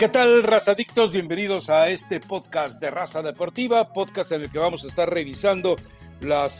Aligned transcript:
¿Qué 0.00 0.08
tal, 0.08 0.44
razadictos? 0.44 1.12
Bienvenidos 1.12 1.68
a 1.68 1.90
este 1.90 2.20
podcast 2.20 2.80
de 2.80 2.90
Raza 2.90 3.20
Deportiva, 3.20 3.92
podcast 3.92 4.32
en 4.32 4.40
el 4.40 4.50
que 4.50 4.58
vamos 4.58 4.82
a 4.82 4.86
estar 4.86 5.12
revisando 5.12 5.76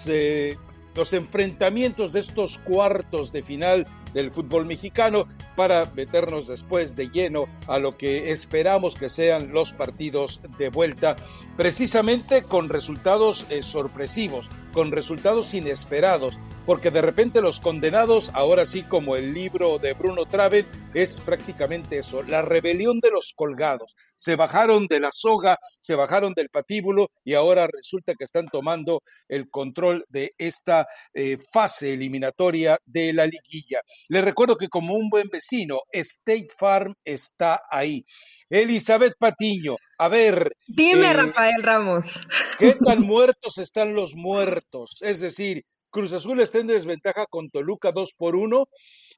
eh, 0.08 0.56
los 0.94 1.12
enfrentamientos 1.14 2.12
de 2.12 2.20
estos 2.20 2.58
cuartos 2.58 3.32
de 3.32 3.42
final 3.42 3.86
del 4.12 4.30
fútbol 4.30 4.66
mexicano 4.66 5.26
para 5.56 5.86
meternos 5.94 6.48
después 6.48 6.96
de 6.96 7.08
lleno 7.08 7.46
a 7.66 7.78
lo 7.78 7.96
que 7.96 8.30
esperamos 8.30 8.94
que 8.94 9.08
sean 9.08 9.52
los 9.52 9.72
partidos 9.72 10.42
de 10.58 10.68
vuelta, 10.68 11.16
precisamente 11.56 12.42
con 12.42 12.68
resultados 12.68 13.46
eh, 13.48 13.62
sorpresivos, 13.62 14.50
con 14.72 14.92
resultados 14.92 15.54
inesperados, 15.54 16.38
porque 16.66 16.90
de 16.90 17.02
repente 17.02 17.40
los 17.40 17.60
condenados, 17.60 18.30
ahora 18.34 18.64
sí 18.64 18.82
como 18.82 19.16
el 19.16 19.34
libro 19.34 19.78
de 19.78 19.94
Bruno 19.94 20.26
Traven, 20.26 20.66
es 20.94 21.20
prácticamente 21.20 21.98
eso, 21.98 22.22
la 22.22 22.42
rebelión 22.42 23.00
de 23.00 23.10
los 23.10 23.32
colgados. 23.34 23.96
Se 24.14 24.36
bajaron 24.36 24.86
de 24.86 25.00
la 25.00 25.10
soga, 25.12 25.58
se 25.80 25.94
bajaron 25.94 26.34
del 26.34 26.48
patíbulo 26.48 27.10
y 27.24 27.34
ahora 27.34 27.66
resulta 27.66 28.14
que 28.14 28.24
están 28.24 28.46
tomando 28.48 29.02
el 29.28 29.48
control 29.50 30.04
de 30.08 30.32
esta 30.38 30.86
eh, 31.14 31.38
fase 31.52 31.94
eliminatoria 31.94 32.78
de 32.84 33.12
la 33.12 33.26
liguilla. 33.26 33.80
Les 34.08 34.24
recuerdo 34.24 34.56
que 34.56 34.68
como 34.68 34.94
un 34.94 35.08
buen 35.08 35.28
vecino, 35.28 35.80
State 35.92 36.48
Farm 36.56 36.94
está 37.04 37.62
ahí. 37.70 38.04
Elizabeth 38.50 39.14
Patiño, 39.16 39.76
a 39.96 40.08
ver. 40.08 40.52
Dime, 40.66 41.06
eh, 41.06 41.12
Rafael 41.12 41.62
Ramos. 41.62 42.26
¿Qué 42.58 42.74
tan 42.84 43.00
muertos 43.02 43.58
están 43.58 43.94
los 43.94 44.14
muertos? 44.16 44.96
Es 45.00 45.20
decir, 45.20 45.64
Cruz 45.90 46.12
Azul 46.12 46.40
está 46.40 46.58
en 46.58 46.66
desventaja 46.66 47.26
con 47.26 47.48
Toluca 47.50 47.92
2 47.92 48.14
por 48.16 48.36
1. 48.36 48.66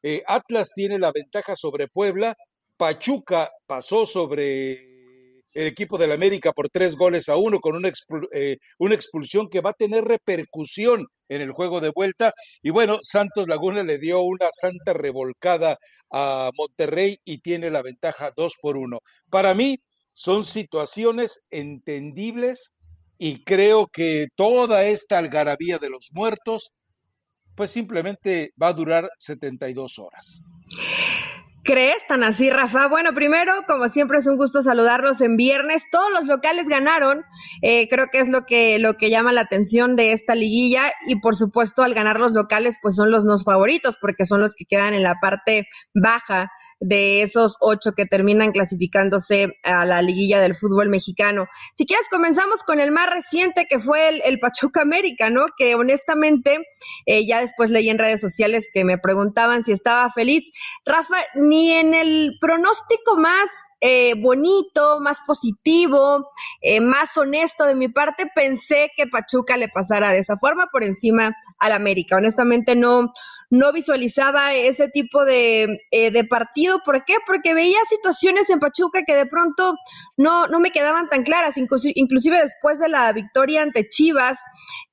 Eh, 0.02 0.22
Atlas 0.26 0.70
tiene 0.74 0.98
la 0.98 1.12
ventaja 1.12 1.56
sobre 1.56 1.88
Puebla. 1.88 2.36
Pachuca 2.76 3.50
pasó 3.66 4.06
sobre 4.06 4.91
el 5.52 5.66
equipo 5.66 5.98
del 5.98 6.12
América 6.12 6.52
por 6.52 6.68
tres 6.68 6.96
goles 6.96 7.28
a 7.28 7.36
uno 7.36 7.60
con 7.60 7.76
una, 7.76 7.90
eh, 8.32 8.56
una 8.78 8.94
expulsión 8.94 9.48
que 9.48 9.60
va 9.60 9.70
a 9.70 9.74
tener 9.74 10.04
repercusión 10.04 11.06
en 11.28 11.40
el 11.40 11.52
juego 11.52 11.80
de 11.80 11.92
vuelta. 11.94 12.32
Y 12.62 12.70
bueno, 12.70 12.98
Santos 13.02 13.48
Laguna 13.48 13.82
le 13.82 13.98
dio 13.98 14.22
una 14.22 14.48
santa 14.50 14.92
revolcada 14.92 15.78
a 16.12 16.50
Monterrey 16.56 17.18
y 17.24 17.38
tiene 17.38 17.70
la 17.70 17.82
ventaja 17.82 18.32
dos 18.36 18.54
por 18.60 18.76
uno. 18.76 18.98
Para 19.30 19.54
mí 19.54 19.78
son 20.12 20.44
situaciones 20.44 21.40
entendibles 21.50 22.72
y 23.18 23.44
creo 23.44 23.86
que 23.86 24.26
toda 24.36 24.84
esta 24.84 25.18
algarabía 25.18 25.78
de 25.78 25.90
los 25.90 26.08
muertos, 26.12 26.70
pues 27.54 27.70
simplemente 27.70 28.50
va 28.60 28.68
a 28.68 28.72
durar 28.72 29.10
72 29.18 29.98
horas. 29.98 30.42
¿Crees 31.64 32.04
tan 32.08 32.24
así, 32.24 32.50
Rafa? 32.50 32.88
Bueno, 32.88 33.14
primero, 33.14 33.52
como 33.68 33.88
siempre, 33.88 34.18
es 34.18 34.26
un 34.26 34.36
gusto 34.36 34.62
saludarlos 34.62 35.20
en 35.20 35.36
viernes. 35.36 35.84
Todos 35.92 36.10
los 36.12 36.24
locales 36.24 36.66
ganaron. 36.66 37.24
Eh, 37.62 37.88
creo 37.88 38.06
que 38.10 38.18
es 38.18 38.28
lo 38.28 38.46
que, 38.46 38.80
lo 38.80 38.94
que 38.94 39.10
llama 39.10 39.32
la 39.32 39.42
atención 39.42 39.94
de 39.94 40.10
esta 40.10 40.34
liguilla. 40.34 40.92
Y 41.06 41.20
por 41.20 41.36
supuesto, 41.36 41.84
al 41.84 41.94
ganar 41.94 42.18
los 42.18 42.32
locales, 42.32 42.78
pues 42.82 42.96
son 42.96 43.12
los 43.12 43.24
no 43.24 43.38
favoritos, 43.38 43.96
porque 43.96 44.24
son 44.24 44.40
los 44.40 44.54
que 44.54 44.64
quedan 44.64 44.92
en 44.92 45.04
la 45.04 45.20
parte 45.20 45.68
baja 45.94 46.50
de 46.82 47.22
esos 47.22 47.56
ocho 47.60 47.92
que 47.92 48.06
terminan 48.06 48.50
clasificándose 48.50 49.52
a 49.62 49.86
la 49.86 50.02
liguilla 50.02 50.40
del 50.40 50.56
fútbol 50.56 50.88
mexicano. 50.88 51.46
Si 51.74 51.86
quieres, 51.86 52.06
comenzamos 52.10 52.64
con 52.64 52.80
el 52.80 52.90
más 52.90 53.08
reciente 53.08 53.66
que 53.70 53.78
fue 53.78 54.20
el, 54.24 54.40
Pachuca 54.40 54.82
América, 54.82 55.30
¿no? 55.30 55.46
Que 55.56 55.76
honestamente, 55.76 56.58
eh, 57.06 57.24
ya 57.24 57.40
después 57.40 57.70
leí 57.70 57.88
en 57.88 57.98
redes 57.98 58.20
sociales 58.20 58.68
que 58.74 58.84
me 58.84 58.98
preguntaban 58.98 59.62
si 59.62 59.70
estaba 59.70 60.10
feliz. 60.10 60.50
Rafa, 60.84 61.18
ni 61.36 61.70
en 61.70 61.94
el 61.94 62.36
pronóstico 62.40 63.16
más 63.16 63.48
eh, 63.80 64.14
bonito, 64.20 65.00
más 65.00 65.18
positivo, 65.26 66.30
eh, 66.60 66.80
más 66.80 67.16
honesto 67.16 67.64
de 67.64 67.76
mi 67.76 67.88
parte, 67.88 68.26
pensé 68.34 68.90
que 68.96 69.06
Pachuca 69.06 69.56
le 69.56 69.68
pasara 69.68 70.10
de 70.10 70.18
esa 70.18 70.36
forma 70.36 70.68
por 70.72 70.82
encima 70.82 71.36
al 71.58 71.72
América. 71.72 72.16
Honestamente 72.16 72.74
no, 72.74 73.12
no 73.52 73.70
visualizaba 73.70 74.54
ese 74.54 74.88
tipo 74.88 75.26
de, 75.26 75.82
eh, 75.90 76.10
de, 76.10 76.24
partido. 76.24 76.80
¿Por 76.86 77.04
qué? 77.04 77.16
Porque 77.26 77.52
veía 77.52 77.78
situaciones 77.86 78.48
en 78.48 78.58
Pachuca 78.58 79.02
que 79.06 79.14
de 79.14 79.26
pronto 79.26 79.74
no, 80.16 80.46
no 80.46 80.58
me 80.58 80.70
quedaban 80.70 81.10
tan 81.10 81.22
claras, 81.22 81.58
inclusive 81.58 82.38
después 82.38 82.78
de 82.78 82.88
la 82.88 83.12
victoria 83.12 83.60
ante 83.60 83.90
Chivas, 83.90 84.38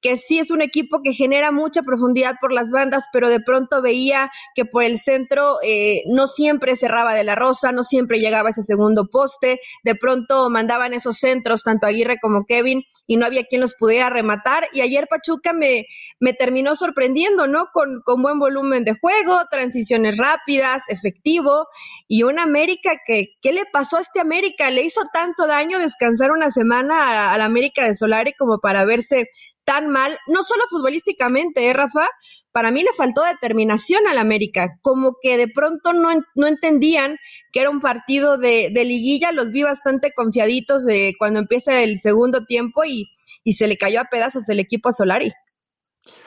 que 0.02 0.18
sí 0.18 0.40
es 0.40 0.52
un 0.52 0.62
equipo 0.62 1.02
que 1.02 1.14
genera 1.14 1.54
mucha 1.54 1.84
profundidad 1.84 2.36
por 2.42 2.52
las 2.52 2.70
bandas, 2.70 3.06
pero 3.14 3.30
de 3.30 3.40
pronto 3.40 3.82
veía 3.82 4.30
que 4.56 4.66
por 4.66 4.84
el 4.84 4.98
centro 4.98 5.60
eh, 5.64 6.02
no 6.08 6.28
siempre 6.28 6.76
cerraba 6.76 7.14
de 7.14 7.24
la 7.24 7.36
rosa, 7.36 7.72
no 7.72 7.84
siempre 7.84 8.20
llegaba 8.20 8.50
ese 8.50 8.64
segundo 8.64 9.08
poste, 9.10 9.62
de 9.86 9.96
pronto 9.96 10.50
mandaban 10.50 10.94
esos 10.94 11.18
centros, 11.18 11.64
tanto 11.64 11.88
Aguirre 11.88 12.18
como 12.22 12.46
Kevin, 12.46 12.84
y 13.08 13.16
no 13.16 13.26
había 13.26 13.46
quien 13.46 13.62
los 13.62 13.76
pudiera 13.76 14.10
rematar. 14.10 14.66
Y 14.74 14.82
ayer 14.82 15.08
Pachuca 15.10 15.54
me, 15.54 15.86
me 16.20 16.34
terminó 16.34 16.76
sorprendiendo, 16.76 17.48
¿no? 17.48 17.68
Con, 17.72 18.02
con 18.04 18.22
buen 18.22 18.38
de 18.50 18.98
juego, 19.00 19.42
transiciones 19.50 20.18
rápidas, 20.18 20.84
efectivo, 20.88 21.68
y 22.08 22.24
una 22.24 22.44
América 22.44 22.98
que, 23.06 23.36
¿qué 23.42 23.54
le 23.54 23.66
pasó 23.72 23.98
a 23.98 24.02
este 24.02 24.20
América? 24.20 24.70
Le 24.72 24.84
hizo 24.84 25.02
tanto 25.14 25.48
daño 25.48 25.80
descansar 25.80 26.32
una 26.32 26.50
semana 26.50 27.32
a, 27.34 27.38
la 27.38 27.46
América 27.46 27.86
de 27.86 27.96
Solari 27.96 28.34
como 28.34 28.60
para 28.60 28.86
verse 28.86 29.30
tan 29.64 29.90
mal, 29.90 30.18
no 30.28 30.42
solo 30.44 30.64
futbolísticamente, 30.70 31.68
¿eh, 31.68 31.74
Rafa? 31.74 32.08
Para 32.52 32.72
mí 32.72 32.82
le 32.82 32.94
faltó 32.98 33.24
determinación 33.24 34.08
al 34.08 34.18
América, 34.18 34.80
como 34.82 35.18
que 35.22 35.38
de 35.38 35.48
pronto 35.48 35.94
no, 35.94 36.10
no 36.34 36.48
entendían 36.48 37.18
que 37.52 37.62
era 37.62 37.70
un 37.70 37.80
partido 37.80 38.38
de, 38.38 38.72
de, 38.74 38.86
liguilla, 38.86 39.32
los 39.32 39.52
vi 39.52 39.62
bastante 39.62 40.12
confiaditos 40.14 40.86
de 40.86 41.14
cuando 41.20 41.40
empieza 41.40 41.80
el 41.84 42.00
segundo 42.00 42.46
tiempo 42.46 42.84
y, 42.84 43.10
y 43.44 43.54
se 43.54 43.68
le 43.68 43.78
cayó 43.78 44.02
a 44.02 44.06
pedazos 44.06 44.50
el 44.50 44.60
equipo 44.60 44.90
a 44.90 44.94
Solari. 44.94 45.32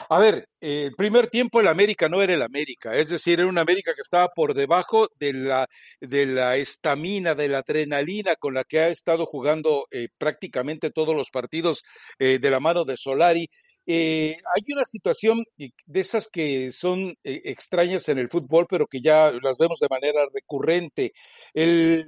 A 0.09 0.19
ver, 0.21 0.47
el 0.61 0.95
primer 0.95 1.29
tiempo 1.29 1.61
el 1.61 1.69
América 1.69 2.09
no 2.09 2.23
era 2.23 2.35
el 2.35 2.43
América, 2.43 2.95
es 2.97 3.09
decir, 3.09 3.41
era 3.41 3.49
un 3.49 3.59
América 3.59 3.95
que 3.95 4.03
estaba 4.03 4.29
por 4.29 4.55
debajo 4.55 5.09
de 5.19 5.33
la 5.33 5.67
de 6.01 6.27
la 6.27 6.57
estamina, 6.57 7.35
de 7.35 7.49
la 7.49 7.59
adrenalina 7.59 8.37
con 8.37 8.55
la 8.55 8.65
que 8.65 8.81
ha 8.81 8.89
estado 8.89 9.25
jugando 9.27 9.87
eh, 9.91 10.09
prácticamente 10.19 10.91
todos 10.91 11.17
los 11.17 11.31
partidos 11.31 11.83
eh, 12.19 12.39
de 12.39 12.51
la 12.51 12.61
mano 12.61 12.85
de 12.85 12.97
Solari 12.97 13.49
eh, 13.87 14.37
hay 14.55 14.63
una 14.73 14.85
situación 14.85 15.45
de 15.57 16.01
esas 16.01 16.29
que 16.29 16.71
son 16.73 17.15
eh, 17.25 17.43
extrañas 17.45 18.09
en 18.09 18.19
el 18.19 18.29
fútbol, 18.29 18.67
pero 18.69 18.87
que 18.87 19.01
ya 19.01 19.33
las 19.43 19.59
vemos 19.59 19.81
de 19.81 19.89
manera 19.91 20.27
recurrente. 20.33 21.13
El, 21.55 22.07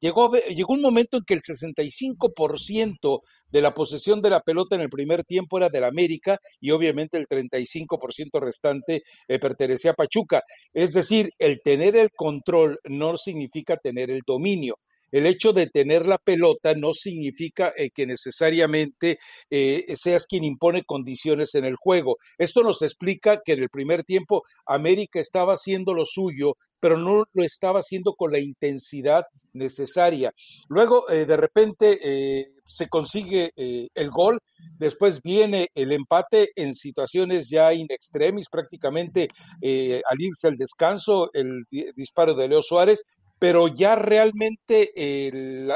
llegó, 0.00 0.32
llegó 0.32 0.74
un 0.74 0.80
momento 0.80 1.18
en 1.18 1.24
que 1.24 1.34
el 1.34 1.40
65% 1.40 3.20
de 3.48 3.60
la 3.60 3.74
posesión 3.74 4.22
de 4.22 4.30
la 4.30 4.40
pelota 4.40 4.76
en 4.76 4.82
el 4.82 4.88
primer 4.90 5.24
tiempo 5.24 5.58
era 5.58 5.68
del 5.68 5.84
América 5.84 6.38
y 6.60 6.70
obviamente 6.70 7.18
el 7.18 7.26
35% 7.26 8.40
restante 8.40 9.02
eh, 9.28 9.38
pertenecía 9.38 9.92
a 9.92 9.94
Pachuca. 9.94 10.42
Es 10.72 10.92
decir, 10.92 11.30
el 11.38 11.60
tener 11.62 11.96
el 11.96 12.10
control 12.10 12.78
no 12.84 13.16
significa 13.16 13.76
tener 13.76 14.10
el 14.10 14.22
dominio. 14.26 14.76
El 15.10 15.26
hecho 15.26 15.52
de 15.52 15.66
tener 15.66 16.06
la 16.06 16.18
pelota 16.18 16.74
no 16.74 16.92
significa 16.92 17.72
eh, 17.76 17.90
que 17.90 18.06
necesariamente 18.06 19.18
eh, 19.50 19.84
seas 19.94 20.26
quien 20.26 20.44
impone 20.44 20.84
condiciones 20.84 21.54
en 21.54 21.64
el 21.64 21.76
juego. 21.76 22.16
Esto 22.38 22.62
nos 22.62 22.82
explica 22.82 23.40
que 23.44 23.52
en 23.52 23.62
el 23.62 23.70
primer 23.70 24.04
tiempo 24.04 24.42
América 24.66 25.20
estaba 25.20 25.54
haciendo 25.54 25.94
lo 25.94 26.04
suyo, 26.04 26.54
pero 26.78 26.96
no 26.96 27.24
lo 27.32 27.44
estaba 27.44 27.80
haciendo 27.80 28.14
con 28.14 28.32
la 28.32 28.40
intensidad 28.40 29.24
necesaria. 29.52 30.32
Luego, 30.68 31.10
eh, 31.10 31.26
de 31.26 31.36
repente, 31.36 32.46
se 32.64 32.88
consigue 32.88 33.50
el 33.56 34.10
gol, 34.10 34.38
después 34.78 35.20
viene 35.22 35.68
el 35.74 35.92
empate 35.92 36.50
en 36.54 36.72
situaciones 36.72 37.50
ya 37.50 37.74
in 37.74 37.86
extremis, 37.90 38.48
prácticamente 38.48 39.28
al 39.60 40.20
irse 40.20 40.46
al 40.46 40.56
descanso, 40.56 41.30
el 41.34 41.64
disparo 41.96 42.34
de 42.34 42.48
Leo 42.48 42.62
Suárez, 42.62 43.02
pero 43.40 43.68
ya 43.68 43.96
realmente 43.96 44.92
el, 44.94 45.72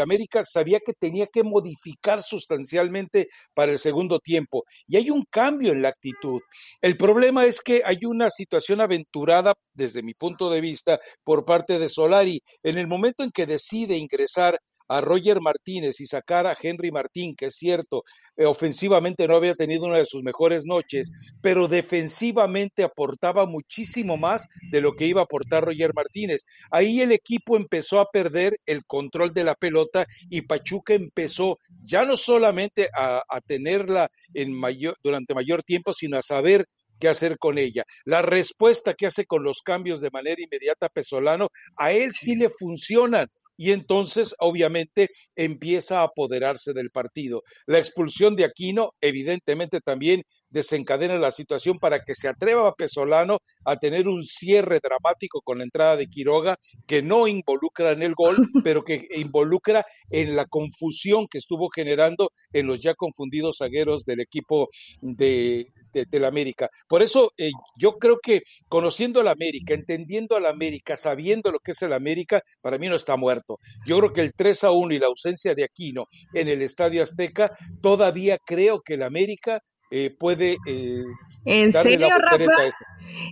América 0.00 0.44
sabía 0.44 0.78
que 0.78 0.92
tenía 0.92 1.26
que 1.26 1.42
modificar 1.42 2.22
sustancialmente 2.22 3.28
para 3.54 3.72
el 3.72 3.78
segundo 3.78 4.20
tiempo. 4.20 4.64
Y 4.86 4.96
hay 4.98 5.08
un 5.08 5.24
cambio 5.30 5.72
en 5.72 5.80
la 5.80 5.88
actitud. 5.88 6.42
El 6.82 6.98
problema 6.98 7.46
es 7.46 7.62
que 7.62 7.82
hay 7.84 8.00
una 8.04 8.28
situación 8.28 8.82
aventurada, 8.82 9.54
desde 9.72 10.02
mi 10.02 10.12
punto 10.12 10.50
de 10.50 10.60
vista, 10.60 11.00
por 11.24 11.46
parte 11.46 11.78
de 11.78 11.88
Solari. 11.88 12.42
En 12.62 12.76
el 12.76 12.86
momento 12.86 13.22
en 13.24 13.30
que 13.30 13.46
decide 13.46 13.96
ingresar 13.96 14.58
a 14.88 15.00
Roger 15.00 15.40
Martínez 15.40 16.00
y 16.00 16.06
sacar 16.06 16.46
a 16.46 16.56
Henry 16.60 16.90
Martín, 16.90 17.34
que 17.36 17.46
es 17.46 17.54
cierto, 17.54 18.04
eh, 18.36 18.46
ofensivamente 18.46 19.28
no 19.28 19.36
había 19.36 19.54
tenido 19.54 19.86
una 19.86 19.98
de 19.98 20.06
sus 20.06 20.22
mejores 20.22 20.64
noches, 20.64 21.10
pero 21.40 21.68
defensivamente 21.68 22.82
aportaba 22.82 23.46
muchísimo 23.46 24.16
más 24.16 24.46
de 24.70 24.80
lo 24.80 24.92
que 24.92 25.06
iba 25.06 25.20
a 25.20 25.24
aportar 25.24 25.64
Roger 25.64 25.92
Martínez. 25.94 26.44
Ahí 26.70 27.00
el 27.00 27.12
equipo 27.12 27.56
empezó 27.56 28.00
a 28.00 28.10
perder 28.10 28.56
el 28.66 28.84
control 28.84 29.32
de 29.32 29.44
la 29.44 29.54
pelota 29.54 30.06
y 30.30 30.42
Pachuca 30.42 30.94
empezó 30.94 31.58
ya 31.82 32.04
no 32.04 32.16
solamente 32.16 32.88
a, 32.94 33.22
a 33.28 33.40
tenerla 33.40 34.10
en 34.34 34.52
mayor, 34.52 34.96
durante 35.02 35.34
mayor 35.34 35.62
tiempo, 35.62 35.92
sino 35.92 36.16
a 36.16 36.22
saber 36.22 36.66
qué 36.98 37.08
hacer 37.08 37.38
con 37.38 37.58
ella. 37.58 37.84
La 38.04 38.22
respuesta 38.22 38.94
que 38.94 39.06
hace 39.06 39.26
con 39.26 39.42
los 39.42 39.62
cambios 39.62 40.00
de 40.00 40.10
manera 40.10 40.42
inmediata 40.42 40.88
Pesolano, 40.88 41.48
a 41.76 41.92
él 41.92 42.12
sí 42.12 42.34
le 42.34 42.50
funcionan 42.50 43.28
y 43.58 43.72
entonces 43.72 44.34
obviamente 44.38 45.10
empieza 45.36 46.00
a 46.00 46.04
apoderarse 46.04 46.72
del 46.72 46.90
partido. 46.90 47.42
La 47.66 47.78
expulsión 47.78 48.36
de 48.36 48.44
Aquino 48.44 48.92
evidentemente 49.02 49.80
también 49.80 50.22
desencadena 50.50 51.16
la 51.16 51.30
situación 51.30 51.78
para 51.78 52.00
que 52.00 52.14
se 52.14 52.28
atreva 52.28 52.68
a 52.68 52.74
Pesolano 52.74 53.38
a 53.64 53.76
tener 53.76 54.08
un 54.08 54.24
cierre 54.24 54.80
dramático 54.82 55.40
con 55.42 55.58
la 55.58 55.64
entrada 55.64 55.96
de 55.96 56.06
Quiroga 56.06 56.56
que 56.86 57.02
no 57.02 57.28
involucra 57.28 57.92
en 57.92 58.02
el 58.02 58.14
gol, 58.14 58.36
pero 58.64 58.82
que 58.82 59.06
involucra 59.16 59.84
en 60.10 60.36
la 60.36 60.46
confusión 60.46 61.26
que 61.28 61.38
estuvo 61.38 61.68
generando 61.74 62.30
en 62.52 62.66
los 62.66 62.80
ya 62.80 62.94
confundidos 62.94 63.58
zagueros 63.58 64.04
del 64.04 64.20
equipo 64.20 64.68
de, 65.00 65.66
de, 65.92 66.20
la 66.20 66.28
América. 66.28 66.68
Por 66.88 67.02
eso 67.02 67.32
eh, 67.36 67.50
yo 67.76 67.98
creo 67.98 68.18
que 68.22 68.42
conociendo 68.68 69.20
a 69.20 69.24
la 69.24 69.32
América, 69.32 69.74
entendiendo 69.74 70.36
a 70.36 70.40
la 70.40 70.50
América, 70.50 70.96
sabiendo 70.96 71.52
lo 71.52 71.58
que 71.58 71.72
es 71.72 71.82
el 71.82 71.92
América, 71.92 72.42
para 72.60 72.78
mí 72.78 72.88
no 72.88 72.96
está 72.96 73.16
muerto. 73.16 73.58
Yo 73.86 73.98
creo 73.98 74.12
que 74.12 74.20
el 74.22 74.32
3 74.34 74.64
a 74.64 74.70
1 74.70 74.94
y 74.94 74.98
la 74.98 75.06
ausencia 75.06 75.54
de 75.54 75.64
Aquino 75.64 76.06
en 76.32 76.48
el 76.48 76.62
Estadio 76.62 77.02
Azteca, 77.02 77.56
todavía 77.82 78.38
creo 78.44 78.80
que 78.80 78.94
el 78.94 79.02
América 79.02 79.60
eh, 79.90 80.10
puede 80.10 80.58
eh, 80.66 81.02
¿En 81.46 81.72
serio, 81.72 82.08
Rafa? 82.18 82.70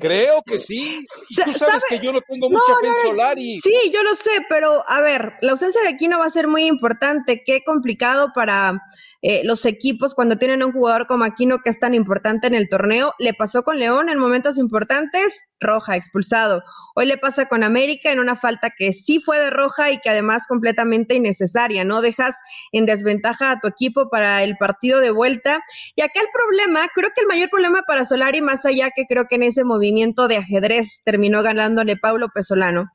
Creo 0.01 0.43
que 0.45 0.59
sí. 0.59 1.05
Y 1.29 1.35
tú 1.35 1.53
sabes 1.53 1.85
que 1.89 1.99
yo 1.99 2.13
no 2.13 2.21
tengo 2.21 2.51
mucha 2.51 2.73
fe 2.81 2.87
en 2.87 3.09
Solari. 3.11 3.61
Sí, 3.61 3.91
yo 3.93 4.03
lo 4.03 4.15
sé, 4.15 4.31
pero 4.49 4.85
a 4.89 5.01
ver, 5.01 5.35
la 5.41 5.53
ausencia 5.53 5.83
de 5.83 5.89
Aquino 5.89 6.19
va 6.19 6.27
a 6.27 6.31
ser 6.31 6.49
muy 6.49 6.67
importante. 6.67 7.43
Qué 7.45 7.63
complicado 7.65 8.33
para 8.35 8.81
eh, 9.23 9.43
los 9.45 9.65
equipos 9.67 10.15
cuando 10.15 10.37
tienen 10.37 10.63
un 10.63 10.73
jugador 10.73 11.07
como 11.07 11.25
Aquino 11.25 11.59
que 11.59 11.71
es 11.71 11.81
tan 11.81 11.95
importante 11.95 12.47
en 12.47 12.55
el 12.55 12.69
torneo. 12.69 13.15
Le 13.19 13.35
pasó 13.35 13.63
con 13.63 13.79
León 13.79 14.09
en 14.09 14.19
momentos 14.19 14.59
importantes, 14.59 15.47
roja, 15.59 15.97
expulsado. 15.97 16.63
Hoy 16.95 17.07
le 17.07 17.19
pasa 17.19 17.47
con 17.47 17.65
América 17.65 18.13
en 18.13 18.21
una 18.21 18.37
falta 18.37 18.71
que 18.77 18.93
sí 18.93 19.19
fue 19.19 19.41
de 19.41 19.51
roja 19.51 19.91
y 19.91 19.99
que 19.99 20.11
además 20.11 20.43
completamente 20.47 21.15
innecesaria, 21.15 21.85
¿no? 21.85 22.03
Dejas 22.03 22.35
en 22.73 22.87
desventaja 22.87 23.51
a 23.51 23.59
tu 23.59 23.69
equipo 23.69 24.11
para 24.11 24.43
el 24.43 24.57
partido 24.59 25.01
de 25.01 25.11
vuelta. 25.11 25.61
Y 25.95 26.03
acá 26.03 26.21
el 26.21 26.29
problema, 26.33 26.87
creo 26.95 27.11
que 27.15 27.23
el 27.23 27.27
mayor 27.27 27.51
problema 27.51 27.83
para 27.83 28.05
Solari, 28.05 28.43
más 28.43 28.65
allá 28.65 28.91
que 28.95 29.07
creo 29.07 29.27
que 29.29 29.37
en 29.37 29.45
ese 29.45 29.65
movimiento 29.67 30.29
de 30.29 30.39
ajedrez 30.39 31.01
terminó 31.05 31.43
ganándole 31.43 31.97
Pablo 31.97 32.29
Pesolano, 32.35 32.91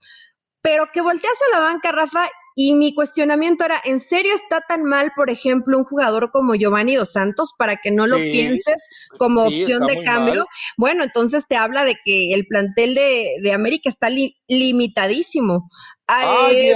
pero 0.61 0.89
que 0.91 1.01
volteas 1.01 1.37
a 1.47 1.57
la 1.57 1.63
banca, 1.63 1.91
Rafa, 1.91 2.27
y 2.55 2.73
mi 2.73 2.93
cuestionamiento 2.93 3.65
era, 3.65 3.81
¿en 3.83 3.99
serio 3.99 4.33
está 4.33 4.61
tan 4.67 4.83
mal, 4.83 5.11
por 5.15 5.29
ejemplo, 5.29 5.77
un 5.77 5.85
jugador 5.85 6.31
como 6.31 6.55
Giovanni 6.55 6.95
Dos 6.95 7.13
Santos 7.13 7.53
para 7.57 7.77
que 7.77 7.91
no 7.91 8.07
lo 8.07 8.17
pienses 8.17 8.81
como 9.17 9.43
opción 9.43 9.87
de 9.87 10.03
cambio? 10.03 10.45
Bueno, 10.77 11.03
entonces 11.03 11.47
te 11.47 11.55
habla 11.55 11.85
de 11.85 11.95
que 12.03 12.33
el 12.33 12.45
plantel 12.47 12.95
de, 12.95 13.35
de 13.41 13.53
América 13.53 13.89
está 13.89 14.09
limitadísimo. 14.47 15.69
Eh, 16.51 16.75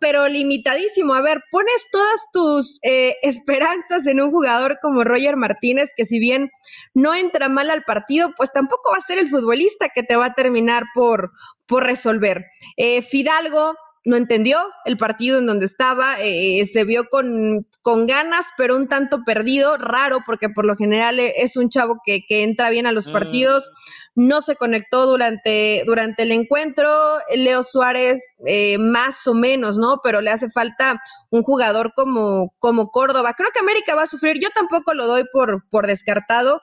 pero 0.00 0.28
limitadísimo. 0.28 1.14
A 1.14 1.20
ver, 1.20 1.40
pones 1.50 1.86
todas 1.92 2.20
tus 2.32 2.78
eh, 2.82 3.14
esperanzas 3.22 4.06
en 4.06 4.20
un 4.20 4.30
jugador 4.30 4.78
como 4.82 5.04
Roger 5.04 5.36
Martínez, 5.36 5.90
que 5.96 6.04
si 6.04 6.18
bien 6.18 6.50
no 6.94 7.14
entra 7.14 7.48
mal 7.48 7.70
al 7.70 7.84
partido, 7.84 8.32
pues 8.36 8.52
tampoco 8.52 8.90
va 8.90 8.98
a 8.98 9.06
ser 9.06 9.18
el 9.18 9.28
futbolista 9.28 9.90
que 9.94 10.02
te 10.02 10.16
va 10.16 10.26
a 10.26 10.34
terminar 10.34 10.84
por, 10.94 11.30
por 11.66 11.84
resolver. 11.84 12.46
Eh, 12.76 13.02
Fidalgo, 13.02 13.74
no 14.06 14.16
entendió 14.16 14.58
el 14.84 14.96
partido 14.96 15.40
en 15.40 15.46
donde 15.46 15.66
estaba, 15.66 16.20
eh, 16.20 16.64
se 16.72 16.84
vio 16.84 17.08
con, 17.10 17.66
con, 17.82 18.06
ganas, 18.06 18.46
pero 18.56 18.76
un 18.76 18.86
tanto 18.86 19.24
perdido, 19.26 19.76
raro, 19.78 20.20
porque 20.24 20.48
por 20.48 20.64
lo 20.64 20.76
general 20.76 21.18
es 21.18 21.56
un 21.56 21.68
chavo 21.70 21.98
que, 22.04 22.20
que 22.26 22.44
entra 22.44 22.70
bien 22.70 22.86
a 22.86 22.92
los 22.92 23.08
partidos, 23.08 23.68
mm. 24.14 24.28
no 24.28 24.42
se 24.42 24.54
conectó 24.54 25.06
durante, 25.06 25.82
durante 25.86 26.22
el 26.22 26.30
encuentro, 26.30 26.88
Leo 27.34 27.64
Suárez 27.64 28.36
eh, 28.46 28.78
más 28.78 29.26
o 29.26 29.34
menos, 29.34 29.76
¿no? 29.76 29.98
Pero 30.04 30.20
le 30.20 30.30
hace 30.30 30.50
falta 30.50 31.02
un 31.30 31.42
jugador 31.42 31.92
como, 31.96 32.54
como 32.60 32.92
Córdoba. 32.92 33.34
Creo 33.36 33.50
que 33.52 33.58
América 33.58 33.96
va 33.96 34.02
a 34.02 34.06
sufrir, 34.06 34.38
yo 34.40 34.50
tampoco 34.54 34.94
lo 34.94 35.08
doy 35.08 35.24
por, 35.32 35.68
por 35.68 35.88
descartado, 35.88 36.62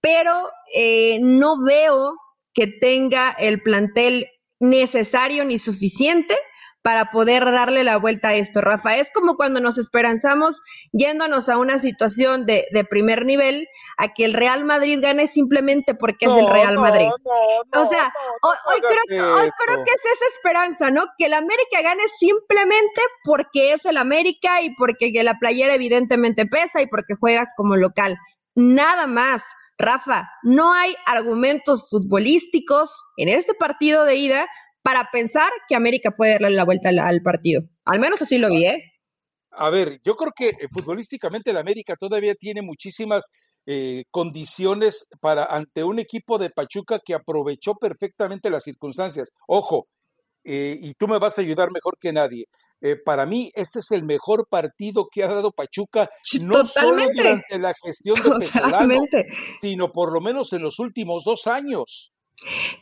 pero 0.00 0.50
eh, 0.72 1.18
no 1.20 1.64
veo 1.64 2.14
que 2.54 2.68
tenga 2.68 3.32
el 3.32 3.60
plantel 3.60 4.28
necesario 4.60 5.44
ni 5.44 5.58
suficiente 5.58 6.36
para 6.86 7.10
poder 7.10 7.44
darle 7.46 7.82
la 7.82 7.96
vuelta 7.96 8.28
a 8.28 8.34
esto, 8.34 8.60
Rafa. 8.60 8.98
Es 8.98 9.10
como 9.12 9.34
cuando 9.34 9.60
nos 9.60 9.76
esperanzamos 9.76 10.62
yéndonos 10.92 11.48
a 11.48 11.58
una 11.58 11.80
situación 11.80 12.46
de, 12.46 12.64
primer 12.88 13.26
nivel, 13.26 13.66
a 13.96 14.14
que 14.14 14.24
el 14.24 14.32
Real 14.32 14.64
Madrid 14.64 15.00
gane 15.02 15.26
simplemente 15.26 15.96
porque 15.96 16.26
es 16.26 16.36
el 16.36 16.48
Real 16.48 16.78
Madrid. 16.78 17.08
o 17.08 17.86
sea, 17.86 18.12
hoy, 18.40 18.80
creo, 18.80 19.84
que 19.84 19.90
es 19.90 20.12
esa 20.14 20.26
esperanza, 20.32 20.92
¿no? 20.92 21.06
Que 21.18 21.26
el 21.26 21.34
América 21.34 21.82
gane 21.82 22.04
simplemente 22.20 23.00
porque 23.24 23.72
es 23.72 23.84
el 23.84 23.96
América 23.96 24.62
y 24.62 24.72
porque 24.76 25.10
la 25.24 25.40
playera 25.40 25.74
evidentemente 25.74 26.46
pesa 26.46 26.82
y 26.82 26.86
porque 26.86 27.16
juegas 27.18 27.48
como 27.56 27.74
local. 27.74 28.16
Nada 28.54 29.08
más. 29.08 29.42
Rafa, 29.78 30.30
no 30.42 30.72
hay 30.72 30.96
argumentos 31.04 31.90
futbolísticos 31.90 32.94
en 33.18 33.28
este 33.28 33.52
partido 33.52 34.04
de 34.04 34.14
ida 34.14 34.46
para 34.86 35.10
pensar 35.10 35.50
que 35.68 35.74
América 35.74 36.12
puede 36.12 36.34
darle 36.34 36.50
la 36.50 36.64
vuelta 36.64 36.90
al, 36.90 37.20
partido. 37.20 37.62
Al 37.84 37.98
menos 37.98 38.22
así 38.22 38.38
lo 38.38 38.48
vi, 38.48 38.66
¿eh? 38.66 38.92
A 39.50 39.68
ver, 39.68 40.00
yo 40.04 40.14
creo 40.14 40.30
que 40.30 40.50
eh, 40.50 40.68
futbolísticamente 40.70 41.50
el 41.50 41.56
América 41.56 41.96
todavía 41.96 42.36
tiene 42.36 42.62
muchísimas 42.62 43.24
eh, 43.66 44.04
condiciones 44.12 45.08
para 45.20 45.44
ante 45.44 45.82
un 45.82 45.98
equipo 45.98 46.38
de 46.38 46.50
Pachuca 46.50 47.00
que 47.04 47.14
aprovechó 47.14 47.74
perfectamente 47.74 48.48
las 48.48 48.62
circunstancias. 48.62 49.30
Ojo, 49.48 49.88
eh, 50.44 50.78
y 50.80 50.94
tú 50.94 51.08
me 51.08 51.18
vas 51.18 51.36
a 51.36 51.42
ayudar 51.42 51.72
mejor 51.72 51.98
que 51.98 52.12
nadie. 52.12 52.44
para 53.04 53.26
mí, 53.26 53.50
este 53.56 53.80
es 53.80 53.90
el 53.90 54.04
mejor 54.04 54.46
partido 54.48 55.08
que 55.10 55.24
ha 55.24 55.34
dado 55.34 55.50
Pachuca, 55.50 56.08
no 56.42 56.64
solo 56.64 57.08
durante 57.12 57.58
la 57.58 57.74
gestión 57.82 58.14
de 58.22 58.22
Pesolano, 58.38 59.00
sino 59.60 59.90
por 59.90 60.12
lo 60.12 60.20
menos 60.20 60.52
en 60.52 60.62
los 60.62 60.78
últimos 60.78 61.24
dos 61.24 61.48
años. 61.48 62.12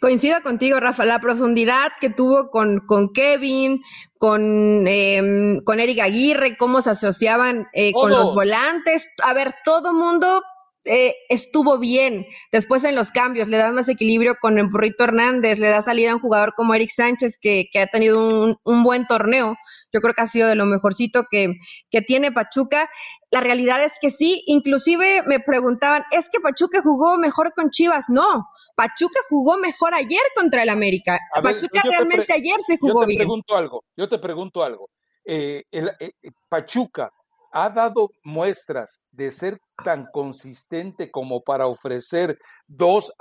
Coincido 0.00 0.40
contigo, 0.42 0.80
Rafa, 0.80 1.04
la 1.04 1.20
profundidad 1.20 1.92
que 2.00 2.10
tuvo 2.10 2.50
con, 2.50 2.80
con 2.80 3.12
Kevin, 3.12 3.82
con, 4.18 4.86
eh, 4.86 5.60
con 5.64 5.80
Eric 5.80 6.00
Aguirre, 6.00 6.56
cómo 6.56 6.80
se 6.82 6.90
asociaban 6.90 7.68
eh, 7.72 7.92
con 7.92 8.10
los 8.10 8.34
volantes. 8.34 9.06
A 9.22 9.32
ver, 9.32 9.54
todo 9.64 9.92
mundo 9.92 10.42
eh, 10.84 11.14
estuvo 11.28 11.78
bien. 11.78 12.26
Después 12.52 12.84
en 12.84 12.94
los 12.94 13.10
cambios 13.10 13.48
le 13.48 13.56
das 13.56 13.72
más 13.72 13.88
equilibrio 13.88 14.36
con 14.40 14.58
el 14.58 14.68
Burrito 14.68 15.04
Hernández, 15.04 15.58
le 15.58 15.68
da 15.68 15.82
salida 15.82 16.12
a 16.12 16.14
un 16.14 16.20
jugador 16.20 16.54
como 16.54 16.74
Eric 16.74 16.90
Sánchez 16.90 17.38
que, 17.40 17.68
que 17.72 17.80
ha 17.80 17.86
tenido 17.86 18.18
un, 18.18 18.56
un, 18.64 18.82
buen 18.82 19.06
torneo. 19.06 19.56
Yo 19.92 20.00
creo 20.00 20.14
que 20.14 20.22
ha 20.22 20.26
sido 20.26 20.48
de 20.48 20.56
lo 20.56 20.66
mejorcito 20.66 21.24
que, 21.30 21.54
que 21.90 22.02
tiene 22.02 22.32
Pachuca. 22.32 22.88
La 23.30 23.40
realidad 23.40 23.82
es 23.82 23.92
que 24.00 24.10
sí, 24.10 24.42
inclusive 24.46 25.22
me 25.26 25.40
preguntaban, 25.40 26.04
¿es 26.10 26.28
que 26.30 26.40
Pachuca 26.40 26.80
jugó 26.82 27.16
mejor 27.18 27.52
con 27.54 27.70
Chivas? 27.70 28.06
No, 28.08 28.46
Pachuca 28.76 29.20
jugó 29.28 29.56
mejor 29.56 29.94
ayer 29.94 30.22
contra 30.36 30.62
el 30.62 30.68
América. 30.68 31.18
Pachuca 31.42 31.82
realmente 31.82 32.32
ayer 32.32 32.60
se 32.66 32.76
jugó 32.78 33.06
bien. 33.06 33.18
Yo 33.18 33.22
te 33.22 33.26
pregunto 33.26 33.56
algo, 33.56 33.84
yo 33.96 34.08
te 34.08 34.18
pregunto 34.18 34.62
algo. 34.62 34.90
Eh, 35.24 35.62
el, 35.70 35.88
eh, 36.00 36.12
eh, 36.22 36.30
Pachuca 36.48 37.10
ha 37.54 37.70
dado 37.70 38.10
muestras 38.24 39.00
de 39.12 39.30
ser 39.30 39.60
tan 39.84 40.06
consistente 40.12 41.12
como 41.12 41.42
para 41.42 41.68
ofrecer 41.68 42.36
dos 42.66 43.12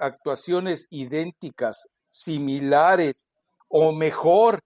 actuaciones 0.00 0.88
idénticas, 0.90 1.88
similares 2.10 3.28
o 3.68 3.92
mejor 3.92 4.60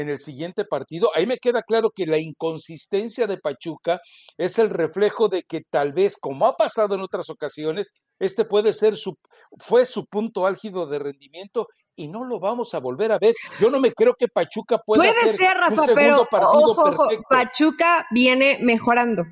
en 0.00 0.10
el 0.10 0.18
siguiente 0.18 0.64
partido. 0.64 1.10
Ahí 1.14 1.26
me 1.26 1.38
queda 1.38 1.62
claro 1.62 1.90
que 1.90 2.06
la 2.06 2.18
inconsistencia 2.18 3.26
de 3.26 3.38
Pachuca 3.38 4.00
es 4.36 4.58
el 4.58 4.70
reflejo 4.70 5.28
de 5.28 5.42
que 5.42 5.62
tal 5.68 5.92
vez, 5.92 6.16
como 6.20 6.46
ha 6.46 6.56
pasado 6.56 6.94
en 6.94 7.00
otras 7.00 7.30
ocasiones, 7.30 7.92
este 8.18 8.44
puede 8.44 8.72
ser 8.72 8.96
su, 8.96 9.16
fue 9.58 9.86
su 9.86 10.06
punto 10.06 10.46
álgido 10.46 10.86
de 10.86 10.98
rendimiento 10.98 11.68
y 11.94 12.08
no 12.08 12.24
lo 12.24 12.38
vamos 12.38 12.74
a 12.74 12.80
volver 12.80 13.12
a 13.12 13.18
ver. 13.18 13.34
Yo 13.58 13.70
no 13.70 13.80
me 13.80 13.92
creo 13.92 14.14
que 14.14 14.28
Pachuca 14.28 14.78
pueda 14.84 15.02
puede 15.02 15.32
ser, 15.32 15.56
Rafa, 15.56 15.84
pero 15.94 16.26
ojo, 16.30 17.08
Pachuca 17.28 18.06
viene 18.10 18.58
mejorando. 18.60 19.24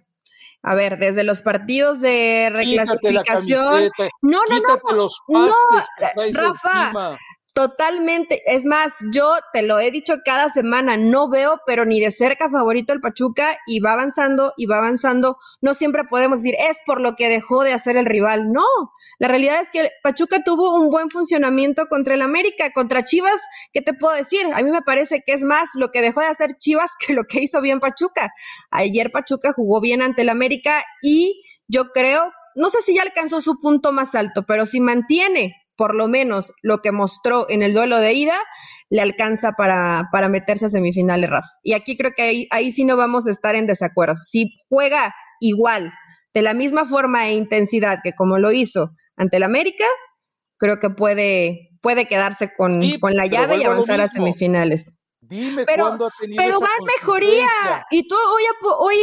A 0.66 0.74
ver, 0.74 0.98
desde 0.98 1.24
los 1.24 1.42
partidos 1.42 2.00
de 2.00 2.48
reclasificación. 2.50 3.90
no, 4.22 4.40
no, 4.48 4.60
no, 4.60 4.92
los 4.94 5.20
pastes 5.28 5.90
que 5.98 6.32
Rafa, 6.32 7.18
Totalmente, 7.54 8.42
es 8.46 8.64
más, 8.64 8.92
yo 9.12 9.32
te 9.52 9.62
lo 9.62 9.78
he 9.78 9.92
dicho 9.92 10.14
cada 10.24 10.48
semana, 10.48 10.96
no 10.96 11.30
veo, 11.30 11.60
pero 11.64 11.84
ni 11.84 12.00
de 12.00 12.10
cerca 12.10 12.50
favorito 12.50 12.92
el 12.92 13.00
Pachuca 13.00 13.60
y 13.68 13.78
va 13.78 13.92
avanzando 13.92 14.52
y 14.56 14.66
va 14.66 14.78
avanzando. 14.78 15.38
No 15.60 15.72
siempre 15.72 16.02
podemos 16.02 16.42
decir, 16.42 16.56
es 16.58 16.78
por 16.84 17.00
lo 17.00 17.14
que 17.14 17.28
dejó 17.28 17.62
de 17.62 17.72
hacer 17.72 17.96
el 17.96 18.06
rival. 18.06 18.50
No, 18.50 18.66
la 19.20 19.28
realidad 19.28 19.60
es 19.60 19.70
que 19.70 19.88
Pachuca 20.02 20.42
tuvo 20.42 20.74
un 20.74 20.90
buen 20.90 21.10
funcionamiento 21.10 21.86
contra 21.86 22.14
el 22.14 22.22
América, 22.22 22.72
contra 22.72 23.04
Chivas, 23.04 23.40
¿qué 23.72 23.82
te 23.82 23.94
puedo 23.94 24.16
decir? 24.16 24.44
A 24.52 24.60
mí 24.60 24.72
me 24.72 24.82
parece 24.82 25.22
que 25.24 25.32
es 25.32 25.44
más 25.44 25.68
lo 25.74 25.92
que 25.92 26.00
dejó 26.00 26.22
de 26.22 26.26
hacer 26.26 26.58
Chivas 26.58 26.90
que 27.06 27.12
lo 27.12 27.22
que 27.22 27.40
hizo 27.40 27.60
bien 27.60 27.78
Pachuca. 27.78 28.32
Ayer 28.72 29.12
Pachuca 29.12 29.52
jugó 29.52 29.80
bien 29.80 30.02
ante 30.02 30.22
el 30.22 30.28
América 30.28 30.84
y 31.02 31.40
yo 31.68 31.92
creo, 31.92 32.32
no 32.56 32.68
sé 32.70 32.82
si 32.82 32.96
ya 32.96 33.02
alcanzó 33.02 33.40
su 33.40 33.60
punto 33.60 33.92
más 33.92 34.16
alto, 34.16 34.42
pero 34.44 34.66
si 34.66 34.80
mantiene 34.80 35.54
por 35.76 35.94
lo 35.94 36.08
menos 36.08 36.52
lo 36.62 36.78
que 36.78 36.92
mostró 36.92 37.46
en 37.48 37.62
el 37.62 37.74
duelo 37.74 37.98
de 37.98 38.12
ida, 38.12 38.36
le 38.90 39.02
alcanza 39.02 39.52
para, 39.52 40.08
para 40.12 40.28
meterse 40.28 40.66
a 40.66 40.68
semifinales, 40.68 41.30
Rafa. 41.30 41.48
Y 41.62 41.72
aquí 41.72 41.96
creo 41.96 42.12
que 42.16 42.22
ahí, 42.22 42.46
ahí 42.50 42.70
sí 42.70 42.84
no 42.84 42.96
vamos 42.96 43.26
a 43.26 43.30
estar 43.30 43.54
en 43.54 43.66
desacuerdo. 43.66 44.16
Si 44.22 44.52
juega 44.68 45.14
igual, 45.40 45.92
de 46.32 46.42
la 46.42 46.54
misma 46.54 46.84
forma 46.84 47.28
e 47.28 47.34
intensidad 47.34 48.00
que 48.02 48.12
como 48.12 48.38
lo 48.38 48.52
hizo 48.52 48.90
ante 49.16 49.38
el 49.38 49.42
América, 49.42 49.84
creo 50.58 50.78
que 50.78 50.90
puede, 50.90 51.70
puede 51.80 52.06
quedarse 52.06 52.50
con, 52.56 52.80
con 53.00 53.14
la 53.14 53.26
llave 53.26 53.58
y 53.58 53.64
avanzar 53.64 54.00
a, 54.00 54.08
semifinales. 54.08 55.00
Dime 55.20 55.64
pero, 55.64 55.86
cuándo 55.86 56.06
ha 56.06 56.10
tenido 56.20 56.42
Pero 56.42 56.60
va 56.60 56.68
en 56.78 56.84
mejoría. 56.84 57.86
Y 57.90 58.06
tú 58.06 58.14
hoy, 58.14 58.42
hoy 58.78 58.96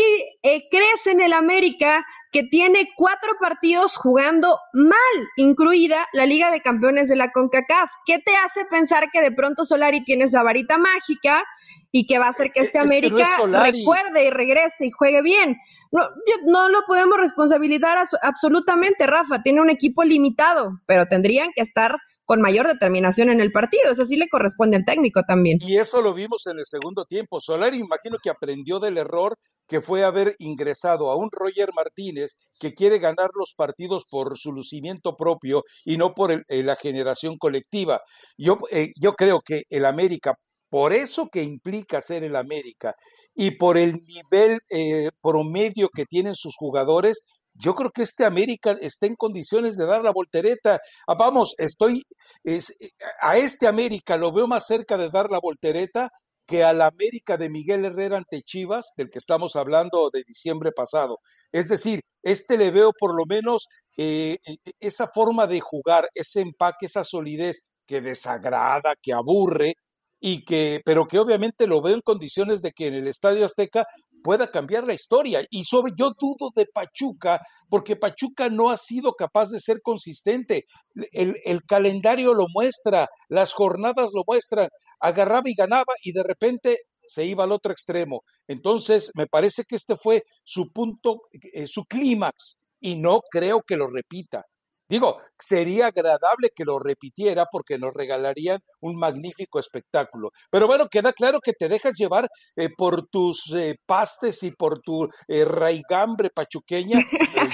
eh, 0.43 0.63
crees 0.69 1.07
en 1.07 1.21
el 1.21 1.33
América 1.33 2.05
que 2.31 2.43
tiene 2.43 2.89
cuatro 2.95 3.33
partidos 3.39 3.97
jugando 3.97 4.57
mal, 4.73 4.95
incluida 5.35 6.07
la 6.13 6.25
Liga 6.25 6.49
de 6.49 6.61
Campeones 6.61 7.09
de 7.09 7.17
la 7.17 7.31
CONCACAF. 7.31 7.91
¿Qué 8.05 8.19
te 8.19 8.33
hace 8.35 8.65
pensar 8.65 9.11
que 9.11 9.21
de 9.21 9.31
pronto 9.31 9.65
Solari 9.65 10.03
tiene 10.03 10.23
esa 10.23 10.41
varita 10.41 10.77
mágica 10.77 11.43
y 11.91 12.07
que 12.07 12.19
va 12.19 12.27
a 12.27 12.29
hacer 12.29 12.51
que 12.51 12.61
este 12.61 12.79
América 12.79 13.27
recuerde 13.63 14.25
y 14.25 14.29
regrese 14.29 14.85
y 14.85 14.91
juegue 14.91 15.21
bien? 15.21 15.57
No, 15.91 16.07
no 16.45 16.69
lo 16.69 16.83
podemos 16.87 17.17
responsabilizar 17.17 17.97
absolutamente, 18.21 19.05
Rafa. 19.07 19.43
Tiene 19.43 19.59
un 19.59 19.69
equipo 19.69 20.03
limitado, 20.03 20.79
pero 20.85 21.05
tendrían 21.07 21.49
que 21.53 21.61
estar 21.61 21.97
con 22.31 22.39
mayor 22.39 22.65
determinación 22.65 23.29
en 23.29 23.41
el 23.41 23.51
partido. 23.51 23.91
Eso 23.91 24.05
sí 24.05 24.15
le 24.15 24.29
corresponde 24.29 24.77
al 24.77 24.85
técnico 24.85 25.23
también. 25.27 25.57
Y 25.59 25.75
eso 25.75 26.01
lo 26.01 26.13
vimos 26.13 26.47
en 26.47 26.59
el 26.59 26.65
segundo 26.65 27.03
tiempo. 27.03 27.41
Solari, 27.41 27.77
imagino 27.77 28.15
que 28.23 28.29
aprendió 28.29 28.79
del 28.79 28.97
error 28.97 29.37
que 29.67 29.81
fue 29.81 30.05
haber 30.05 30.37
ingresado 30.39 31.11
a 31.11 31.17
un 31.17 31.27
Roger 31.29 31.71
Martínez 31.75 32.37
que 32.57 32.73
quiere 32.73 32.99
ganar 32.99 33.31
los 33.37 33.53
partidos 33.53 34.05
por 34.09 34.37
su 34.37 34.53
lucimiento 34.53 35.17
propio 35.17 35.63
y 35.83 35.97
no 35.97 36.13
por 36.13 36.31
eh, 36.31 36.63
la 36.63 36.77
generación 36.77 37.37
colectiva. 37.37 37.99
Yo, 38.37 38.59
eh, 38.71 38.93
yo 38.95 39.11
creo 39.15 39.41
que 39.41 39.63
el 39.69 39.83
América, 39.83 40.35
por 40.69 40.93
eso 40.93 41.27
que 41.29 41.43
implica 41.43 41.99
ser 41.99 42.23
el 42.23 42.37
América 42.37 42.95
y 43.35 43.57
por 43.57 43.77
el 43.77 44.05
nivel 44.05 44.59
eh, 44.69 45.09
promedio 45.21 45.89
que 45.93 46.05
tienen 46.05 46.35
sus 46.35 46.55
jugadores, 46.55 47.25
yo 47.53 47.75
creo 47.75 47.91
que 47.91 48.03
este 48.03 48.25
América 48.25 48.75
está 48.81 49.07
en 49.07 49.15
condiciones 49.15 49.77
de 49.77 49.85
dar 49.85 50.03
la 50.03 50.11
voltereta. 50.11 50.79
Ah, 51.07 51.15
vamos, 51.15 51.55
estoy, 51.57 52.03
es, 52.43 52.75
a 53.21 53.37
este 53.37 53.67
América 53.67 54.17
lo 54.17 54.31
veo 54.31 54.47
más 54.47 54.65
cerca 54.67 54.97
de 54.97 55.09
dar 55.09 55.29
la 55.29 55.39
voltereta 55.41 56.09
que 56.45 56.63
al 56.63 56.81
América 56.81 57.37
de 57.37 57.49
Miguel 57.49 57.85
Herrera 57.85 58.17
ante 58.17 58.41
Chivas, 58.41 58.91
del 58.97 59.09
que 59.09 59.19
estamos 59.19 59.55
hablando 59.55 60.09
de 60.11 60.23
diciembre 60.27 60.71
pasado. 60.71 61.19
Es 61.51 61.69
decir, 61.69 62.01
este 62.23 62.57
le 62.57 62.71
veo 62.71 62.91
por 62.97 63.15
lo 63.15 63.25
menos 63.25 63.67
eh, 63.97 64.37
e, 64.45 64.53
e, 64.65 64.71
esa 64.79 65.07
forma 65.07 65.47
de 65.47 65.59
jugar, 65.61 66.09
ese 66.13 66.41
empaque, 66.41 66.87
esa 66.87 67.03
solidez 67.03 67.61
que 67.87 68.01
desagrada, 68.01 68.95
que 69.01 69.13
aburre, 69.13 69.75
y 70.23 70.45
que, 70.45 70.81
pero 70.85 71.07
que 71.07 71.19
obviamente 71.19 71.65
lo 71.65 71.81
veo 71.81 71.95
en 71.95 72.01
condiciones 72.01 72.61
de 72.61 72.71
que 72.71 72.87
en 72.87 72.93
el 72.93 73.07
Estadio 73.07 73.43
Azteca 73.43 73.85
pueda 74.23 74.51
cambiar 74.51 74.85
la 74.85 74.93
historia. 74.93 75.43
Y 75.49 75.63
sobre, 75.63 75.93
yo 75.97 76.11
dudo 76.17 76.51
de 76.55 76.67
Pachuca, 76.67 77.41
porque 77.69 77.95
Pachuca 77.95 78.47
no 78.47 78.69
ha 78.69 78.77
sido 78.77 79.13
capaz 79.13 79.49
de 79.49 79.59
ser 79.59 79.81
consistente. 79.81 80.65
El, 81.11 81.37
el 81.43 81.63
calendario 81.63 82.35
lo 82.35 82.45
muestra, 82.53 83.09
las 83.29 83.51
jornadas 83.51 84.11
lo 84.13 84.21
muestran. 84.27 84.69
Agarraba 84.99 85.49
y 85.49 85.55
ganaba 85.55 85.95
y 86.03 86.11
de 86.11 86.21
repente 86.21 86.77
se 87.07 87.25
iba 87.25 87.43
al 87.43 87.51
otro 87.51 87.71
extremo. 87.71 88.21
Entonces, 88.47 89.11
me 89.15 89.25
parece 89.25 89.63
que 89.63 89.75
este 89.75 89.95
fue 89.97 90.23
su 90.43 90.71
punto, 90.71 91.23
eh, 91.31 91.65
su 91.65 91.83
clímax, 91.85 92.59
y 92.79 92.95
no 92.95 93.21
creo 93.29 93.61
que 93.61 93.75
lo 93.75 93.87
repita. 93.87 94.45
Digo, 94.91 95.21
sería 95.39 95.87
agradable 95.87 96.49
que 96.53 96.65
lo 96.65 96.77
repitiera 96.77 97.45
porque 97.49 97.77
nos 97.77 97.93
regalarían 97.93 98.59
un 98.81 98.97
magnífico 98.97 99.57
espectáculo. 99.57 100.31
Pero 100.49 100.67
bueno, 100.67 100.89
queda 100.89 101.13
claro 101.13 101.39
que 101.39 101.53
te 101.53 101.69
dejas 101.69 101.93
llevar 101.95 102.27
eh, 102.57 102.67
por 102.77 103.07
tus 103.07 103.53
eh, 103.55 103.77
pastes 103.85 104.43
y 104.43 104.51
por 104.51 104.81
tu 104.81 105.07
eh, 105.29 105.45
raigambre 105.45 106.29
pachuqueña. 106.29 106.99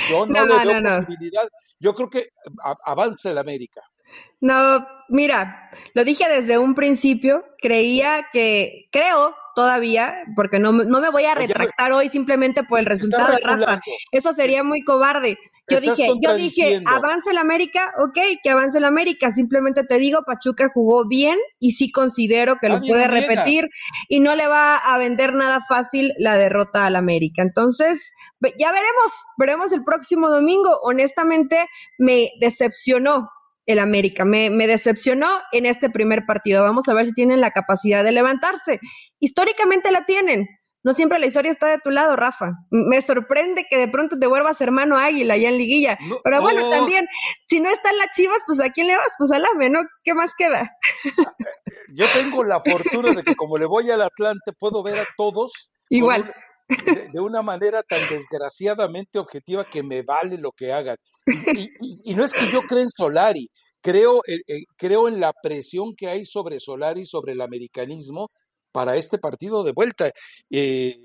yo 0.10 0.25
no, 0.25 0.46
le 0.48 0.63
doy 0.63 0.82
posibilidad. 0.82 1.48
Yo 1.79 1.94
creo 1.94 2.10
que 2.10 2.29
avanza 2.84 3.29
el 3.29 3.38
América. 3.38 3.82
No, 4.41 4.84
mira, 5.10 5.70
lo 5.94 6.03
dije 6.03 6.27
desde 6.27 6.58
un 6.58 6.74
principio, 6.74 7.44
creía 7.60 8.29
que, 8.34 8.88
creo 8.91 9.36
todavía, 9.58 10.24
porque 10.36 10.60
no, 10.60 10.72
no 10.72 11.02
me 11.02 11.10
voy 11.10 11.24
a 11.24 11.34
retractar 11.34 11.92
hoy 11.92 12.10
simplemente 12.10 12.64
por 12.64 12.78
el 12.78 12.86
resultado 12.86 13.32
de 13.32 13.40
Rafa. 13.40 13.82
Eso 14.12 14.32
sería 14.34 14.64
muy 14.64 14.84
cobarde. 14.84 15.40
Yo 15.68 15.82
dije, 15.82 16.08
yo 16.22 16.36
dije, 16.36 16.80
avance 16.86 17.32
el 17.32 17.40
América, 17.40 17.92
ok, 17.98 18.20
que 18.44 18.52
avance 18.52 18.78
el 18.78 18.86
América. 18.86 19.32
Simplemente 19.32 19.84
te 19.84 19.98
digo, 19.98 20.22
Pachuca 20.28 20.70
jugó 20.72 21.08
bien 21.08 21.40
y 21.58 21.72
sí 21.72 21.92
considero 21.92 22.58
que 22.62 22.70
lo 22.70 22.82
puede 22.82 23.08
repetir 23.08 23.68
y 24.10 24.20
no 24.20 24.36
le 24.36 24.46
va 24.46 24.78
a 24.78 24.96
vender 25.00 25.34
nada 25.34 25.60
fácil 25.68 26.14
la 26.20 26.38
derrota 26.38 26.86
al 26.86 26.96
América. 26.96 27.42
Entonces, 27.42 28.12
ya 28.60 28.72
veremos, 28.72 29.12
veremos 29.40 29.72
el 29.72 29.84
próximo 29.84 30.30
domingo. 30.30 30.80
Honestamente, 30.84 31.66
me 31.98 32.30
decepcionó 32.40 33.28
el 33.68 33.80
América, 33.80 34.26
me, 34.26 34.50
me 34.50 34.66
decepcionó 34.66 35.28
en 35.52 35.68
este 35.68 35.90
primer 35.90 36.26
partido. 36.26 36.64
Vamos 36.64 36.90
a 36.90 36.94
ver 36.94 37.06
si 37.06 37.14
tienen 37.14 37.42
la 37.42 37.52
capacidad 37.52 38.04
de 38.04 38.12
levantarse. 38.12 38.80
Históricamente 39.20 39.92
la 39.92 40.06
tienen 40.06 40.48
no 40.88 40.94
siempre 40.94 41.20
la 41.20 41.26
historia 41.26 41.52
está 41.52 41.68
de 41.68 41.80
tu 41.80 41.90
lado, 41.90 42.16
Rafa. 42.16 42.54
Me 42.70 43.02
sorprende 43.02 43.66
que 43.70 43.78
de 43.78 43.90
pronto 43.90 44.18
te 44.18 44.26
vuelvas 44.26 44.62
hermano 44.62 44.98
águila 44.98 45.34
allá 45.34 45.50
en 45.50 45.58
liguilla. 45.58 46.00
Pero 46.24 46.42
bueno, 46.42 46.70
también, 46.70 47.06
si 47.46 47.60
no 47.60 47.70
están 47.70 47.98
las 47.98 48.16
chivas, 48.16 48.40
pues 48.46 48.62
¿a 48.62 48.70
quién 48.70 48.88
le 48.88 48.96
vas? 48.96 49.14
Pues 49.18 49.30
al 49.32 49.44
AME, 49.46 49.70
¿no? 49.70 49.80
¿Qué 50.06 50.14
más 50.14 50.32
queda? 50.38 50.72
Yo 51.94 52.06
tengo 52.14 52.46
la 52.46 52.62
fortuna 52.62 53.14
de 53.14 53.24
que 53.24 53.36
como 53.36 53.58
le 53.58 53.66
voy 53.66 53.92
al 53.92 54.02
Atlante, 54.02 54.54
puedo 54.58 54.82
ver 54.82 54.98
a 54.98 55.06
todos. 55.18 55.72
Igual. 55.90 56.34
De, 57.14 57.20
una 57.20 57.42
manera 57.42 57.84
tan 57.84 58.00
desgraciadamente 58.10 59.20
objetiva 59.20 59.66
que 59.66 59.84
me 59.84 60.04
vale 60.04 60.38
lo 60.38 60.52
que 60.52 60.72
hagan. 60.72 60.98
Y, 62.06 62.14
no 62.14 62.24
es 62.24 62.34
que 62.34 62.50
yo 62.52 62.62
crea 62.64 62.84
en 62.84 62.90
Solari, 62.90 63.50
creo, 63.82 64.22
eh, 64.28 64.40
eh, 64.48 64.64
creo 64.78 65.08
en 65.08 65.20
la 65.20 65.34
presión 65.34 65.96
que 65.96 66.08
hay 66.08 66.26
sobre 66.26 66.60
Solari, 66.60 67.06
sobre 67.06 67.34
el 67.34 67.42
americanismo, 67.42 68.30
para 68.72 68.96
este 68.96 69.18
partido 69.18 69.64
de 69.64 69.72
vuelta. 69.72 70.12
Eh, 70.52 70.96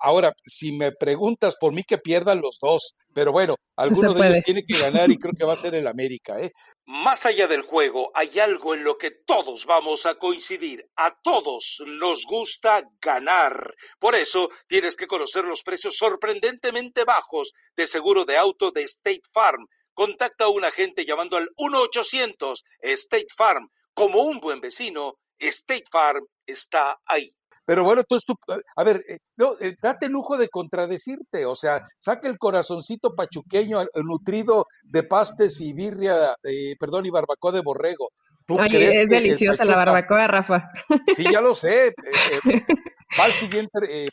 ahora, 0.00 0.32
si 0.44 0.72
me 0.72 0.92
preguntas 0.92 1.56
por 1.58 1.72
mí 1.72 1.82
que 1.84 1.98
pierdan 1.98 2.40
los 2.40 2.58
dos, 2.60 2.94
pero 3.14 3.32
bueno, 3.32 3.56
alguno 3.76 4.14
de 4.14 4.26
ellos 4.28 4.40
tiene 4.44 4.64
que 4.66 4.78
ganar 4.78 5.10
y 5.10 5.18
creo 5.18 5.32
que 5.36 5.44
va 5.44 5.52
a 5.52 5.56
ser 5.56 5.74
el 5.74 5.86
América. 5.86 6.40
¿eh? 6.40 6.52
Más 6.86 7.26
allá 7.26 7.46
del 7.46 7.62
juego, 7.62 8.10
hay 8.14 8.38
algo 8.38 8.74
en 8.74 8.84
lo 8.84 8.96
que 8.96 9.10
todos 9.10 9.66
vamos 9.66 10.06
a 10.06 10.14
coincidir. 10.14 10.84
A 10.96 11.14
todos 11.22 11.82
nos 11.86 12.24
gusta 12.24 12.82
ganar. 13.00 13.74
Por 13.98 14.14
eso 14.14 14.50
tienes 14.66 14.96
que 14.96 15.06
conocer 15.06 15.44
los 15.44 15.62
precios 15.62 15.96
sorprendentemente 15.96 17.04
bajos 17.04 17.52
de 17.76 17.86
seguro 17.86 18.24
de 18.24 18.36
auto 18.36 18.70
de 18.70 18.82
State 18.82 19.22
Farm. 19.32 19.66
Contacta 19.94 20.44
a 20.44 20.48
un 20.48 20.64
agente 20.64 21.04
llamando 21.04 21.36
al 21.36 21.48
1-800 21.56 22.62
State 22.80 23.26
Farm. 23.36 23.68
Como 23.94 24.22
un 24.22 24.40
buen 24.40 24.60
vecino, 24.60 25.18
State 25.38 25.84
Farm 25.90 26.26
está 26.46 26.98
ahí. 27.04 27.30
Pero 27.64 27.84
bueno, 27.84 28.00
entonces 28.00 28.26
tú, 28.26 28.34
a 28.76 28.84
ver, 28.84 29.04
eh, 29.08 29.18
no, 29.36 29.52
eh, 29.60 29.76
date 29.80 30.06
el 30.06 30.12
lujo 30.12 30.36
de 30.36 30.48
contradecirte, 30.48 31.46
o 31.46 31.54
sea, 31.54 31.84
saca 31.96 32.28
el 32.28 32.38
corazoncito 32.38 33.14
pachuqueño 33.14 33.84
nutrido 34.02 34.66
de 34.82 35.04
pastes 35.04 35.60
y 35.60 35.72
birria, 35.72 36.34
eh, 36.42 36.74
perdón, 36.78 37.06
y 37.06 37.10
barbacoa 37.10 37.52
de 37.52 37.60
borrego. 37.60 38.10
Oye, 38.48 39.02
es 39.02 39.08
deliciosa 39.08 39.64
la 39.64 39.76
barbacoa, 39.76 40.26
Rafa. 40.26 40.70
Sí, 41.14 41.24
ya 41.30 41.40
lo 41.40 41.54
sé. 41.54 41.94
¿Va 43.18 43.24
al 43.26 43.32
siguiente, 43.32 44.08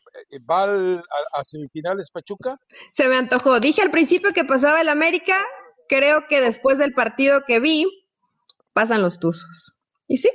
va 0.50 1.00
a, 1.34 1.44
semifinales 1.44 2.12
Pachuca? 2.12 2.58
Se 2.92 3.08
me 3.08 3.16
antojó. 3.16 3.60
Dije 3.60 3.82
al 3.82 3.92
principio 3.92 4.34
que 4.34 4.44
pasaba 4.44 4.82
el 4.82 4.90
América, 4.90 5.38
creo 5.88 6.28
que 6.28 6.42
después 6.42 6.78
del 6.78 6.94
partido 6.94 7.44
que 7.48 7.60
vi, 7.60 7.86
pasan 8.74 9.02
los 9.02 9.20
Tuzos. 9.20 9.80
Y 10.08 10.18
sí, 10.18 10.30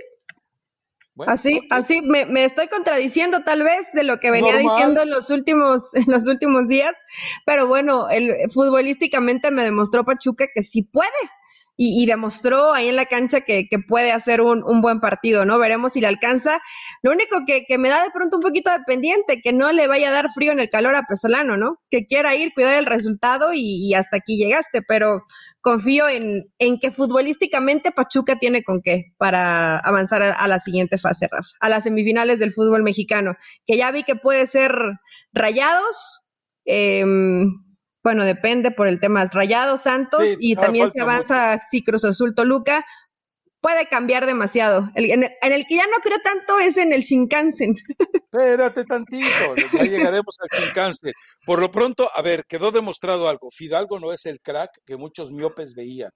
así, 1.27 1.61
así 1.71 2.03
me, 2.03 2.27
me, 2.27 2.45
estoy 2.45 2.69
contradiciendo 2.69 3.43
tal 3.45 3.63
vez 3.63 3.93
de 3.93 4.05
lo 4.05 4.19
que 4.19 4.31
venía 4.31 4.57
diciendo 4.59 5.03
en 5.03 5.11
los 5.11 5.31
últimos, 5.31 5.95
en 5.95 6.07
los 6.09 6.27
últimos 6.27 6.69
días, 6.69 6.97
pero 7.47 7.67
bueno, 7.67 8.09
el, 8.09 8.51
futbolísticamente 8.51 9.51
me 9.51 9.63
demostró 9.63 10.05
Pachuca 10.05 10.47
que 10.53 10.63
sí 10.63 10.83
puede. 10.83 11.11
Y, 11.77 12.07
demostró 12.07 12.73
ahí 12.73 12.89
en 12.89 12.95
la 12.95 13.07
cancha 13.07 13.41
que, 13.41 13.67
que 13.69 13.81
puede 13.81 14.13
hacer 14.13 14.41
un, 14.41 14.63
un, 14.63 14.81
buen 14.81 15.01
partido, 15.01 15.45
¿no? 15.45 15.59
Veremos 15.59 15.95
si 15.95 16.01
le 16.01 16.07
alcanza. 16.07 16.61
Lo 17.03 17.11
único 17.11 17.39
que, 17.49 17.65
que, 17.65 17.79
me 17.79 17.89
da 17.89 18.05
de 18.05 18.13
pronto 18.13 18.37
un 18.37 18.43
poquito 18.43 18.71
de 18.71 18.79
pendiente, 18.87 19.41
que 19.43 19.53
no 19.53 19.73
le 19.73 19.89
vaya 19.89 20.11
a 20.11 20.13
dar 20.13 20.31
frío 20.31 20.53
en 20.53 20.61
el 20.61 20.71
calor 20.71 20.95
a 20.95 21.03
Pesolano, 21.03 21.57
¿no? 21.57 21.77
Que 21.91 22.07
quiera 22.07 22.37
ir, 22.37 22.53
cuidar 22.55 22.79
el 22.79 22.87
resultado 22.87 23.53
y, 23.53 23.89
y 23.89 23.95
hasta 23.95 24.19
aquí 24.19 24.37
llegaste, 24.37 24.83
pero 24.87 25.25
confío 25.65 26.07
en, 26.11 26.53
en, 26.59 26.79
que 26.79 26.91
futbolísticamente 26.91 27.91
Pachuca 27.91 28.39
tiene 28.39 28.63
con 28.63 28.83
qué 28.83 29.15
para 29.17 29.79
avanzar 29.79 30.21
a, 30.21 30.47
la 30.47 30.59
siguiente 30.59 30.99
fase, 30.99 31.27
Rafa, 31.27 31.49
a 31.59 31.71
las 31.71 31.85
semifinales 31.85 32.39
del 32.39 32.53
fútbol 32.53 32.83
mexicano, 32.83 33.35
que 33.67 33.79
ya 33.79 33.91
vi 33.91 34.03
que 34.03 34.15
puede 34.15 34.47
ser 34.47 34.77
rayados, 35.33 36.21
em, 36.67 37.51
bueno, 38.03 38.25
depende 38.25 38.73
por 38.73 38.89
el 38.89 39.01
tema, 39.01 39.25
rayados, 39.25 39.81
Santos, 39.81 40.37
y 40.39 40.55
también 40.55 40.91
se 40.91 41.01
avanza 41.01 41.59
si 41.63 41.83
Cruz 41.83 42.05
Azul 42.05 42.35
Toluca, 42.35 42.85
puede 43.65 43.89
cambiar 43.89 44.27
demasiado. 44.27 44.91
en, 44.95 45.23
el, 45.23 45.67
que 45.67 45.77
ya 45.77 45.87
no 45.87 45.97
creo 46.03 46.19
tanto 46.23 46.59
es 46.59 46.77
en 46.77 46.93
el 46.93 47.01
Shinkansen. 47.01 47.75
Espérate 48.31 48.85
tantito, 48.85 49.57
ya 49.57 49.85
llegaremos 49.85 50.37
al 50.39 50.61
Shinkansen. 50.61 51.13
Por 51.47 51.61
lo 51.61 51.71
pronto, 51.71 52.11
a 52.15 52.21
ver, 52.21 52.45
quedó 52.47 52.73
demostrado 52.73 53.27
algo. 53.27 53.49
Fidalgo 53.51 53.99
no 53.99 54.13
es 54.13 54.27
el 54.27 54.41
crack 54.43 54.71
que 54.85 54.99
muchos 54.99 55.33
miopes 55.33 55.73
veían. 55.73 56.11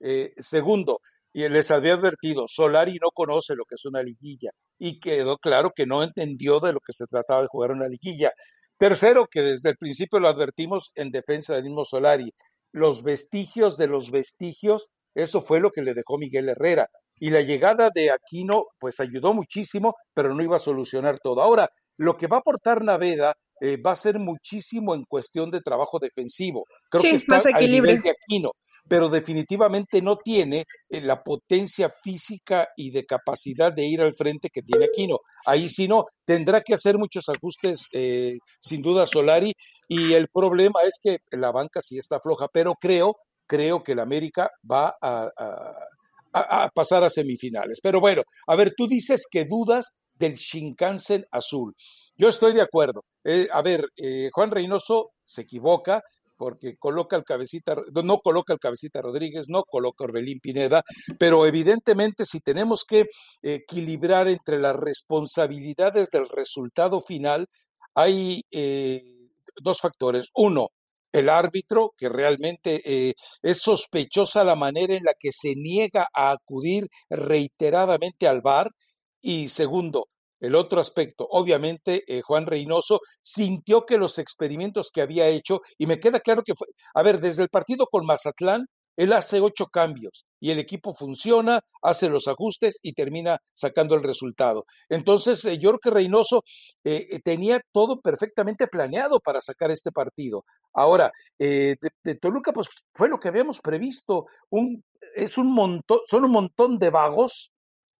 Eh, 0.00 0.32
segundo, 0.38 0.98
y 1.32 1.48
les 1.48 1.70
había 1.70 1.94
advertido, 1.94 2.46
Solari 2.48 2.98
no 3.00 3.10
conoce 3.14 3.54
lo 3.54 3.64
que 3.64 3.76
es 3.76 3.84
una 3.84 4.02
liguilla 4.02 4.50
y 4.76 4.98
quedó 4.98 5.38
claro 5.38 5.70
que 5.72 5.86
no 5.86 6.02
entendió 6.02 6.58
de 6.58 6.72
lo 6.72 6.80
que 6.80 6.92
se 6.92 7.06
trataba 7.06 7.42
de 7.42 7.48
jugar 7.48 7.70
una 7.70 7.86
liguilla. 7.86 8.32
Tercero, 8.76 9.28
que 9.30 9.42
desde 9.42 9.70
el 9.70 9.76
principio 9.76 10.18
lo 10.18 10.26
advertimos 10.26 10.90
en 10.96 11.12
defensa 11.12 11.54
del 11.54 11.64
mismo 11.64 11.84
Solari, 11.84 12.32
los 12.72 13.04
vestigios 13.04 13.76
de 13.76 13.86
los 13.86 14.10
vestigios, 14.10 14.88
eso 15.14 15.42
fue 15.42 15.60
lo 15.60 15.70
que 15.70 15.82
le 15.82 15.94
dejó 15.94 16.18
Miguel 16.18 16.48
Herrera. 16.48 16.88
Y 17.20 17.30
la 17.30 17.42
llegada 17.42 17.90
de 17.92 18.10
Aquino, 18.10 18.66
pues 18.78 19.00
ayudó 19.00 19.34
muchísimo, 19.34 19.94
pero 20.14 20.34
no 20.34 20.42
iba 20.42 20.56
a 20.56 20.60
solucionar 20.60 21.18
todo. 21.18 21.42
Ahora, 21.42 21.68
lo 21.96 22.16
que 22.16 22.28
va 22.28 22.36
a 22.36 22.40
aportar 22.40 22.82
Naveda 22.82 23.34
eh, 23.60 23.76
va 23.76 23.92
a 23.92 23.96
ser 23.96 24.18
muchísimo 24.20 24.94
en 24.94 25.04
cuestión 25.04 25.50
de 25.50 25.60
trabajo 25.60 25.98
defensivo. 25.98 26.64
Creo 26.88 27.02
que 27.02 27.10
está 27.10 27.42
al 27.52 27.70
nivel 27.70 28.00
de 28.00 28.10
Aquino 28.10 28.52
pero 28.88 29.08
definitivamente 29.08 30.00
no 30.02 30.16
tiene 30.16 30.64
eh, 30.88 31.00
la 31.00 31.22
potencia 31.22 31.92
física 32.02 32.68
y 32.76 32.90
de 32.90 33.04
capacidad 33.04 33.72
de 33.72 33.86
ir 33.86 34.00
al 34.00 34.14
frente 34.14 34.48
que 34.48 34.62
tiene 34.62 34.86
Aquino. 34.86 35.18
Ahí 35.44 35.68
sí 35.68 35.86
no, 35.86 36.06
tendrá 36.24 36.62
que 36.62 36.74
hacer 36.74 36.96
muchos 36.96 37.28
ajustes, 37.28 37.86
eh, 37.92 38.38
sin 38.58 38.82
duda 38.82 39.06
Solari, 39.06 39.52
y 39.86 40.14
el 40.14 40.28
problema 40.28 40.80
es 40.82 40.98
que 41.02 41.18
la 41.30 41.52
banca 41.52 41.80
sí 41.80 41.98
está 41.98 42.18
floja, 42.18 42.48
pero 42.52 42.74
creo, 42.80 43.16
creo 43.48 43.82
que 43.82 43.92
el 43.92 44.00
América 44.00 44.50
va 44.70 44.94
a, 45.00 45.30
pasar 46.74 47.02
a 47.02 47.10
semifinales. 47.10 47.78
Pero 47.82 48.00
bueno, 48.00 48.22
a 48.46 48.54
ver, 48.54 48.74
tú 48.76 48.86
dices 48.86 49.26
que 49.30 49.44
dudas 49.44 49.86
del 50.14 50.34
Shinkansen 50.34 51.24
azul. 51.32 51.74
Yo 52.16 52.28
estoy 52.28 52.52
de 52.52 52.62
acuerdo. 52.62 53.02
Eh, 53.24 53.48
a 53.52 53.62
ver, 53.62 53.86
Juan 54.32 54.50
Reynoso 54.50 55.10
se 55.24 55.42
equivoca, 55.42 56.02
porque 56.38 56.76
coloca 56.78 57.16
al 57.16 57.24
cabecita, 57.24 57.76
no 57.92 58.18
coloca 58.18 58.54
al 58.54 58.60
cabecita 58.60 59.02
Rodríguez, 59.02 59.46
no 59.48 59.64
coloca 59.64 60.04
Orbelín 60.04 60.38
Pineda, 60.40 60.82
pero 61.18 61.44
evidentemente 61.44 62.24
si 62.24 62.40
tenemos 62.40 62.84
que 62.88 63.06
equilibrar 63.42 64.28
entre 64.28 64.58
las 64.58 64.76
responsabilidades 64.76 66.08
del 66.10 66.28
resultado 66.28 67.02
final, 67.02 67.46
hay 67.94 68.42
eh, 68.52 69.02
dos 69.60 69.80
factores. 69.80 70.28
Uno, 70.34 70.68
el 71.12 71.28
árbitro, 71.28 71.92
que 71.96 72.08
realmente 72.08 72.82
eh, 72.84 73.14
es 73.42 73.58
sospechosa 73.60 74.44
la 74.44 74.54
manera 74.56 74.94
en 74.94 75.04
la 75.04 75.14
que 75.18 75.30
se 75.32 75.54
niega 75.56 76.08
a 76.14 76.30
acudir 76.32 76.88
reiteradamente 77.10 78.28
al 78.28 78.42
VAR. 78.42 78.70
Y 79.20 79.48
segundo, 79.48 80.08
el 80.40 80.54
otro 80.54 80.80
aspecto, 80.80 81.26
obviamente, 81.30 82.04
eh, 82.06 82.22
Juan 82.22 82.46
Reynoso 82.46 83.00
sintió 83.20 83.84
que 83.86 83.98
los 83.98 84.18
experimentos 84.18 84.90
que 84.92 85.02
había 85.02 85.28
hecho, 85.28 85.60
y 85.78 85.86
me 85.86 85.98
queda 86.00 86.20
claro 86.20 86.42
que 86.44 86.54
fue, 86.54 86.68
a 86.94 87.02
ver, 87.02 87.20
desde 87.20 87.42
el 87.42 87.48
partido 87.48 87.86
con 87.90 88.06
Mazatlán, 88.06 88.66
él 88.98 89.12
hace 89.12 89.40
ocho 89.40 89.66
cambios 89.66 90.26
y 90.40 90.50
el 90.50 90.58
equipo 90.58 90.92
funciona, 90.92 91.60
hace 91.82 92.08
los 92.08 92.26
ajustes 92.26 92.78
y 92.82 92.94
termina 92.94 93.38
sacando 93.54 93.94
el 93.94 94.02
resultado. 94.02 94.66
Entonces, 94.88 95.44
eh, 95.44 95.58
yo 95.58 95.70
creo 95.70 95.78
que 95.80 95.90
Reynoso 95.90 96.42
eh, 96.84 97.20
tenía 97.24 97.60
todo 97.72 98.00
perfectamente 98.00 98.66
planeado 98.66 99.20
para 99.20 99.40
sacar 99.40 99.70
este 99.70 99.92
partido. 99.92 100.44
Ahora, 100.74 101.12
de, 101.38 101.76
Toluca, 102.20 102.52
pues 102.52 102.68
fue 102.92 103.08
lo 103.08 103.18
que 103.18 103.28
habíamos 103.28 103.60
previsto. 103.60 104.26
Es 105.14 105.38
un 105.38 105.54
montón, 105.54 106.00
son 106.08 106.24
un 106.24 106.32
montón 106.32 106.78
de 106.78 106.90
vagos 106.90 107.52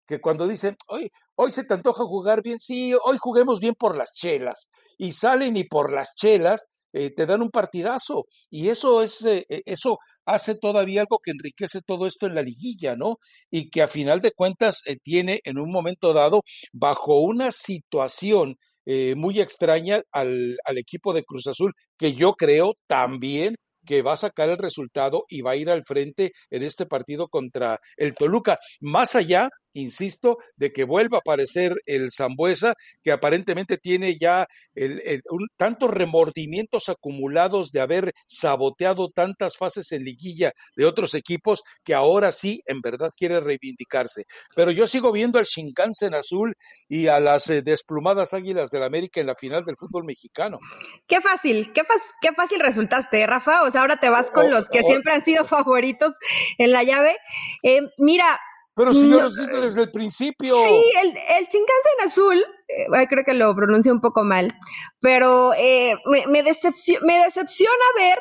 que 0.05 0.19
cuando 0.19 0.47
dicen, 0.47 0.75
hoy, 0.87 1.11
hoy 1.35 1.51
se 1.51 1.63
te 1.63 1.75
antoja 1.75 2.03
jugar 2.03 2.41
bien, 2.41 2.59
sí, 2.59 2.93
hoy 3.05 3.17
juguemos 3.19 3.59
bien 3.59 3.75
por 3.75 3.95
las 3.95 4.11
chelas, 4.11 4.67
y 4.97 5.13
salen 5.13 5.55
y 5.55 5.65
por 5.65 5.93
las 5.93 6.15
chelas 6.15 6.67
eh, 6.93 7.11
te 7.11 7.25
dan 7.25 7.41
un 7.41 7.51
partidazo, 7.51 8.25
y 8.49 8.69
eso 8.69 9.01
es, 9.03 9.21
eh, 9.25 9.45
eh, 9.49 9.61
eso 9.65 9.97
hace 10.25 10.55
todavía 10.55 11.01
algo 11.01 11.19
que 11.23 11.31
enriquece 11.31 11.81
todo 11.81 12.05
esto 12.07 12.27
en 12.27 12.35
la 12.35 12.41
liguilla, 12.43 12.95
¿no? 12.95 13.17
Y 13.51 13.69
que 13.69 13.81
a 13.81 13.87
final 13.87 14.21
de 14.21 14.31
cuentas 14.31 14.81
tiene 15.03 15.41
en 15.43 15.59
un 15.59 15.71
momento 15.71 16.13
dado, 16.13 16.43
bajo 16.73 17.19
una 17.19 17.51
situación 17.51 18.55
muy 19.15 19.39
extraña 19.39 20.01
al, 20.11 20.57
al 20.65 20.77
equipo 20.79 21.13
de 21.13 21.23
Cruz 21.23 21.45
Azul, 21.45 21.73
que 21.95 22.13
yo 22.13 22.33
creo 22.33 22.73
también 22.87 23.55
que 23.85 24.01
va 24.01 24.13
a 24.13 24.17
sacar 24.17 24.49
el 24.49 24.57
resultado 24.57 25.25
y 25.29 25.41
va 25.41 25.51
a 25.51 25.55
ir 25.55 25.69
al 25.69 25.83
frente 25.83 26.31
en 26.49 26.63
este 26.63 26.85
partido 26.85 27.27
contra 27.27 27.79
el 27.97 28.13
Toluca. 28.15 28.57
Más 28.81 29.15
allá 29.15 29.49
insisto, 29.73 30.37
de 30.55 30.71
que 30.71 30.83
vuelva 30.83 31.17
a 31.17 31.19
aparecer 31.19 31.75
el 31.85 32.09
Zambuesa, 32.11 32.73
que 33.03 33.11
aparentemente 33.11 33.77
tiene 33.77 34.17
ya 34.19 34.47
tantos 35.57 35.89
remordimientos 35.89 36.89
acumulados 36.89 37.71
de 37.71 37.81
haber 37.81 38.13
saboteado 38.27 39.09
tantas 39.09 39.57
fases 39.57 39.91
en 39.91 40.03
liguilla 40.03 40.51
de 40.75 40.85
otros 40.85 41.13
equipos, 41.13 41.61
que 41.83 41.93
ahora 41.93 42.31
sí, 42.31 42.61
en 42.65 42.81
verdad, 42.81 43.11
quiere 43.15 43.39
reivindicarse. 43.39 44.23
Pero 44.55 44.71
yo 44.71 44.87
sigo 44.87 45.11
viendo 45.11 45.39
al 45.39 45.45
Shinkansen 45.45 46.13
azul 46.13 46.55
y 46.87 47.07
a 47.07 47.19
las 47.19 47.49
eh, 47.49 47.61
desplumadas 47.61 48.33
águilas 48.33 48.69
del 48.71 48.83
América 48.83 49.19
en 49.19 49.27
la 49.27 49.35
final 49.35 49.65
del 49.65 49.75
fútbol 49.77 50.05
mexicano. 50.05 50.59
Qué 51.07 51.21
fácil, 51.21 51.71
qué, 51.73 51.83
qué 52.21 52.33
fácil 52.33 52.59
resultaste, 52.59 53.25
Rafa. 53.25 53.63
O 53.63 53.71
sea, 53.71 53.81
ahora 53.81 53.99
te 53.99 54.09
vas 54.09 54.31
con 54.31 54.47
oh, 54.47 54.49
los 54.49 54.69
que 54.69 54.81
oh. 54.83 54.87
siempre 54.87 55.13
han 55.13 55.23
sido 55.23 55.45
favoritos 55.45 56.13
en 56.57 56.71
la 56.71 56.83
llave. 56.83 57.17
Eh, 57.63 57.81
mira, 57.97 58.39
pero 58.79 58.93
si 58.93 59.09
yo 59.09 59.21
lo 59.21 59.27
hice 59.27 59.59
desde 59.59 59.81
el 59.81 59.91
principio. 59.91 60.55
Sí, 60.55 60.83
el, 61.01 61.09
el 61.09 61.47
Shinkansen 61.47 62.05
azul, 62.05 62.45
eh, 62.69 63.07
creo 63.09 63.25
que 63.25 63.33
lo 63.33 63.53
pronuncio 63.53 63.91
un 63.91 63.99
poco 63.99 64.23
mal, 64.23 64.57
pero 65.01 65.53
eh, 65.53 65.95
me, 66.05 66.25
me, 66.27 66.43
me 66.43 66.43
decepciona 66.43 67.83
ver 67.97 68.19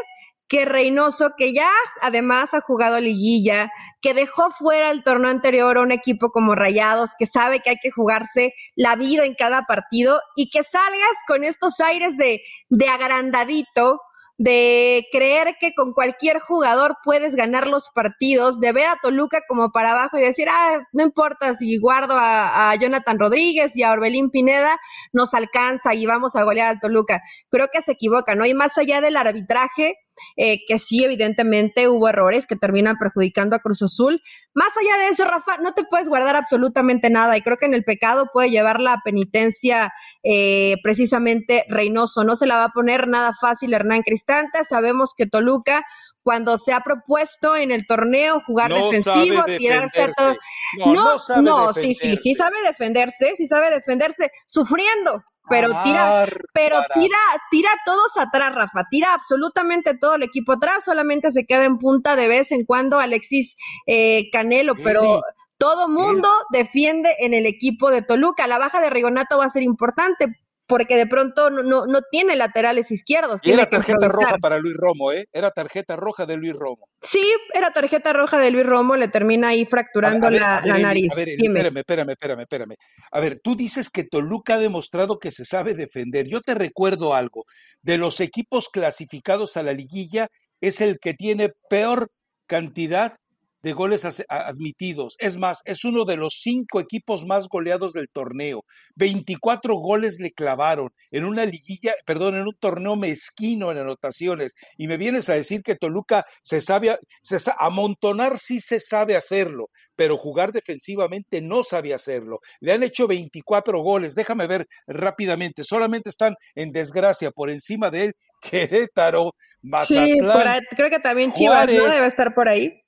que 0.49 0.64
Reynoso, 0.64 1.35
que 1.38 1.53
ya 1.53 1.71
además 2.03 2.55
ha 2.55 2.61
jugado 2.61 2.99
liguilla, 2.99 3.71
que 4.01 4.14
dejó 4.14 4.51
fuera 4.51 4.90
el 4.90 5.05
torneo 5.05 5.31
anterior 5.31 5.77
a 5.79 5.83
un 5.83 5.92
equipo 5.92 6.31
como 6.31 6.57
Rayados, 6.57 7.11
que 7.16 7.27
sabe 7.27 7.61
que 7.61 7.71
hay 7.71 7.77
que 7.81 7.92
jugarse 7.92 8.53
la 8.75 8.97
vida 8.97 9.27
en 9.27 9.37
cada 9.37 9.62
partido 9.62 10.18
y 10.35 10.51
que 10.51 10.64
salgas 10.64 11.14
con 11.29 11.44
estos 11.44 11.79
aires 11.79 12.16
de, 12.16 12.40
de 12.68 12.88
agrandadito, 12.88 14.01
de 14.38 15.09
creer 15.11 15.57
que 15.61 15.74
con 15.74 15.92
cualquier 15.92 16.38
jugador 16.38 16.96
puedes 17.05 17.35
ganar 17.35 17.66
los 17.66 17.90
partidos, 17.90 18.61
de 18.61 18.70
ver 18.70 18.87
a 18.87 18.98
Toluca 19.03 19.40
como 19.48 19.72
para 19.72 19.90
abajo 19.90 20.16
y 20.16 20.22
decir, 20.22 20.46
ah, 20.48 20.79
no 20.92 21.03
importa 21.03 21.55
si 21.55 21.77
guardo 21.79 22.14
a, 22.16 22.74
Jonathan 22.81 23.18
Rodríguez 23.18 23.77
y 23.77 23.83
a 23.83 23.90
Orbelín 23.90 24.31
Pineda, 24.31 24.79
nos 25.12 25.35
alcanza 25.35 25.94
y 25.94 26.07
vamos 26.07 26.37
a 26.37 26.44
golear 26.44 26.68
al 26.68 26.81
Toluca. 26.81 27.20
Creo 27.51 27.66
que 27.72 27.83
se 27.83 27.92
equivoca, 27.92 28.37
¿no? 28.37 28.46
Y 28.46 28.55
más 28.55 28.79
allá 28.79 29.01
del 29.01 29.16
arbitraje, 29.16 29.96
eh, 30.37 30.61
que 30.67 30.79
sí, 30.79 31.05
evidentemente 31.05 31.89
hubo 31.89 32.09
errores 32.09 32.47
que 32.47 32.57
terminan 32.57 32.97
perjudicando 32.99 33.57
a 33.57 33.61
Cruz 33.61 33.83
Azul. 33.83 34.21
Más 34.55 34.71
allá 34.77 35.03
de 35.03 35.09
eso, 35.09 35.25
Rafa, 35.25 35.59
no 35.59 35.73
te 35.73 35.85
puedes 35.85 36.09
guardar 36.09 36.37
absolutamente 36.37 37.11
nada 37.11 37.37
y 37.37 37.43
creo 37.43 37.57
que 37.57 37.67
en 37.67 37.75
el 37.75 37.85
pecado 37.85 38.29
puede 38.33 38.51
llevar 38.51 38.81
la 38.81 39.01
penitencia 39.05 39.93
eh, 40.23 40.77
precisamente 40.83 41.65
Reynoso. 41.69 42.25
No 42.25 42.37
se 42.37 42.47
la 42.47 42.57
va 42.57 42.65
a 42.65 42.73
poner 42.73 43.09
nada 43.09 43.33
fácil 43.33 43.75
Hernán 43.75 44.03
Cristante. 44.03 44.65
Sabemos 44.65 45.15
que 45.17 45.27
Toluca 45.27 45.85
cuando 46.29 46.59
se 46.59 46.75
ha 46.75 46.81
propuesto 46.81 47.57
en 47.57 47.71
el 47.71 47.87
torneo 47.87 48.43
jugar 48.45 48.71
defensivo, 48.71 49.45
tirarse 49.47 50.03
a 50.03 50.12
todo. 50.12 50.37
No, 50.85 51.17
no, 51.37 51.41
no 51.41 51.73
sí, 51.73 51.95
sí, 51.95 52.19
sí 52.19 52.35
sabe 52.35 52.61
defenderse, 52.67 53.33
sí 53.35 53.47
sabe 53.47 53.71
defenderse, 53.71 54.31
sufriendo, 54.47 55.25
pero 55.49 55.69
tira, 55.85 56.27
pero 56.53 56.77
tira, 56.93 57.17
tira 57.51 57.71
todos 57.87 58.14
atrás, 58.19 58.55
Rafa, 58.55 58.85
tira 58.91 59.14
absolutamente 59.14 59.97
todo 59.97 60.17
el 60.17 60.23
equipo 60.23 60.53
atrás, 60.53 60.85
solamente 60.85 61.31
se 61.31 61.47
queda 61.47 61.64
en 61.64 61.79
punta 61.79 62.14
de 62.14 62.29
vez 62.29 62.53
en 62.53 62.67
cuando 62.67 62.99
Alexis 62.99 63.57
eh, 63.87 64.29
Canelo, 64.31 64.75
pero 64.75 65.23
todo 65.57 65.88
mundo 65.88 66.29
defiende 66.53 67.17
en 67.21 67.33
el 67.33 67.47
equipo 67.47 67.91
de 67.91 68.03
Toluca. 68.03 68.47
La 68.47 68.59
baja 68.59 68.83
de 68.83 68.91
Rigonato 68.91 69.38
va 69.38 69.47
a 69.47 69.49
ser 69.49 69.62
importante 69.62 70.27
porque 70.69 70.97
de 70.97 71.07
pronto 71.07 71.51
no, 71.51 71.63
no, 71.63 71.87
no 71.87 72.03
tiene 72.11 72.37
laterales 72.37 72.91
izquierdos. 72.91 73.41
Y 73.43 73.53
era 73.53 73.67
tarjeta 73.67 74.09
roja 74.09 74.37
para 74.39 74.59
Luis 74.59 74.77
Romo, 74.77 75.13
¿eh? 75.13 75.27
Era 75.33 75.51
tarjeta 75.51 75.97
roja 75.97 76.27
de 76.27 76.37
Luis 76.37 76.53
Romo. 76.53 76.89
Sí, 77.01 77.23
era 77.55 77.73
tarjeta 77.73 78.13
roja 78.13 78.39
de 78.39 78.51
Luis 78.51 78.67
Romo, 78.67 78.95
le 78.97 79.09
termina 79.09 79.49
ahí 79.49 79.65
fracturando 79.65 80.31
la, 80.31 80.61
nariz. 80.61 81.13
A 81.13 81.17
ver, 81.17 81.31
espérame, 81.31 81.79
espérame, 81.79 82.11
espérame, 82.11 82.41
espérame. 82.43 82.75
A 83.11 83.21
ver, 83.21 83.41
tú 83.43 83.57
dices 83.57 83.89
que 83.89 84.05
Toluca 84.05 84.55
ha 84.55 84.59
demostrado 84.59 85.19
que 85.19 85.33
se 85.33 85.45
sabe 85.45 85.75
defender. 85.75 86.27
Yo 86.29 86.41
te 86.41 86.55
recuerdo 86.55 87.15
algo. 87.15 87.45
De 87.83 87.97
los 87.97 88.21
equipos 88.21 88.69
clasificados 88.69 89.57
a 89.57 89.63
la 89.63 89.73
liguilla, 89.73 90.29
es 90.61 90.81
el 90.81 90.99
que 90.99 91.15
tiene 91.15 91.51
peor 91.71 92.11
cantidad 92.47 93.17
de 93.62 93.73
goles 93.73 94.07
admitidos. 94.29 95.16
Es 95.18 95.37
más, 95.37 95.61
es 95.64 95.85
uno 95.85 96.05
de 96.05 96.16
los 96.16 96.38
cinco 96.40 96.81
equipos 96.81 97.27
más 97.27 97.49
goleados 97.49 97.92
del 97.92 98.09
torneo. 98.09 98.64
24 98.97 99.75
goles 99.75 100.18
le 100.21 100.33
clavaron 100.33 100.90
en 101.11 101.25
una 101.25 101.44
liguilla, 101.44 101.94
perdón, 102.07 102.37
en 102.37 102.42
un 102.42 102.57
torneo 102.59 102.97
mezquino 102.97 103.71
en 103.71 103.79
anotaciones. 103.79 104.55
Y 104.77 104.88
me 104.88 104.97
vienes 104.97 105.29
a 105.29 105.35
decir 105.35 105.62
que 105.62 105.77
Toluca 105.77 106.25
se 106.42 106.61
sabe, 106.61 106.99
se 107.23 107.38
amontonar 107.59 108.38
sí 108.38 108.61
se 108.61 108.81
sabe 108.81 109.16
hacerlo, 109.16 109.68
pero 109.97 110.16
jugar 110.16 110.53
defensivamente 110.53 111.40
no 111.40 111.64
sabe 111.64 111.94
hacerlo. 111.94 112.40
Le 112.61 112.73
han 112.73 112.83
hecho 112.83 113.07
24 113.07 113.83
goles. 113.83 114.14
Déjame 114.14 114.47
ver 114.47 114.66
rápidamente. 114.87 115.64
Solamente 115.64 116.11
están 116.11 116.35
en 116.55 116.73
desgracia 116.73 117.31
por 117.31 117.51
encima 117.51 117.90
de 117.90 118.05
él 118.05 118.12
Querétaro, 118.40 119.35
Mazatlán. 119.62 120.61
Sí, 120.61 120.77
creo 120.77 120.90
que 120.90 121.01
también 121.01 121.33
Chivas 121.33 121.66
¿no? 121.66 121.73
debe 121.73 122.07
estar 122.07 122.35
por 122.35 122.49
ahí. 122.49 122.83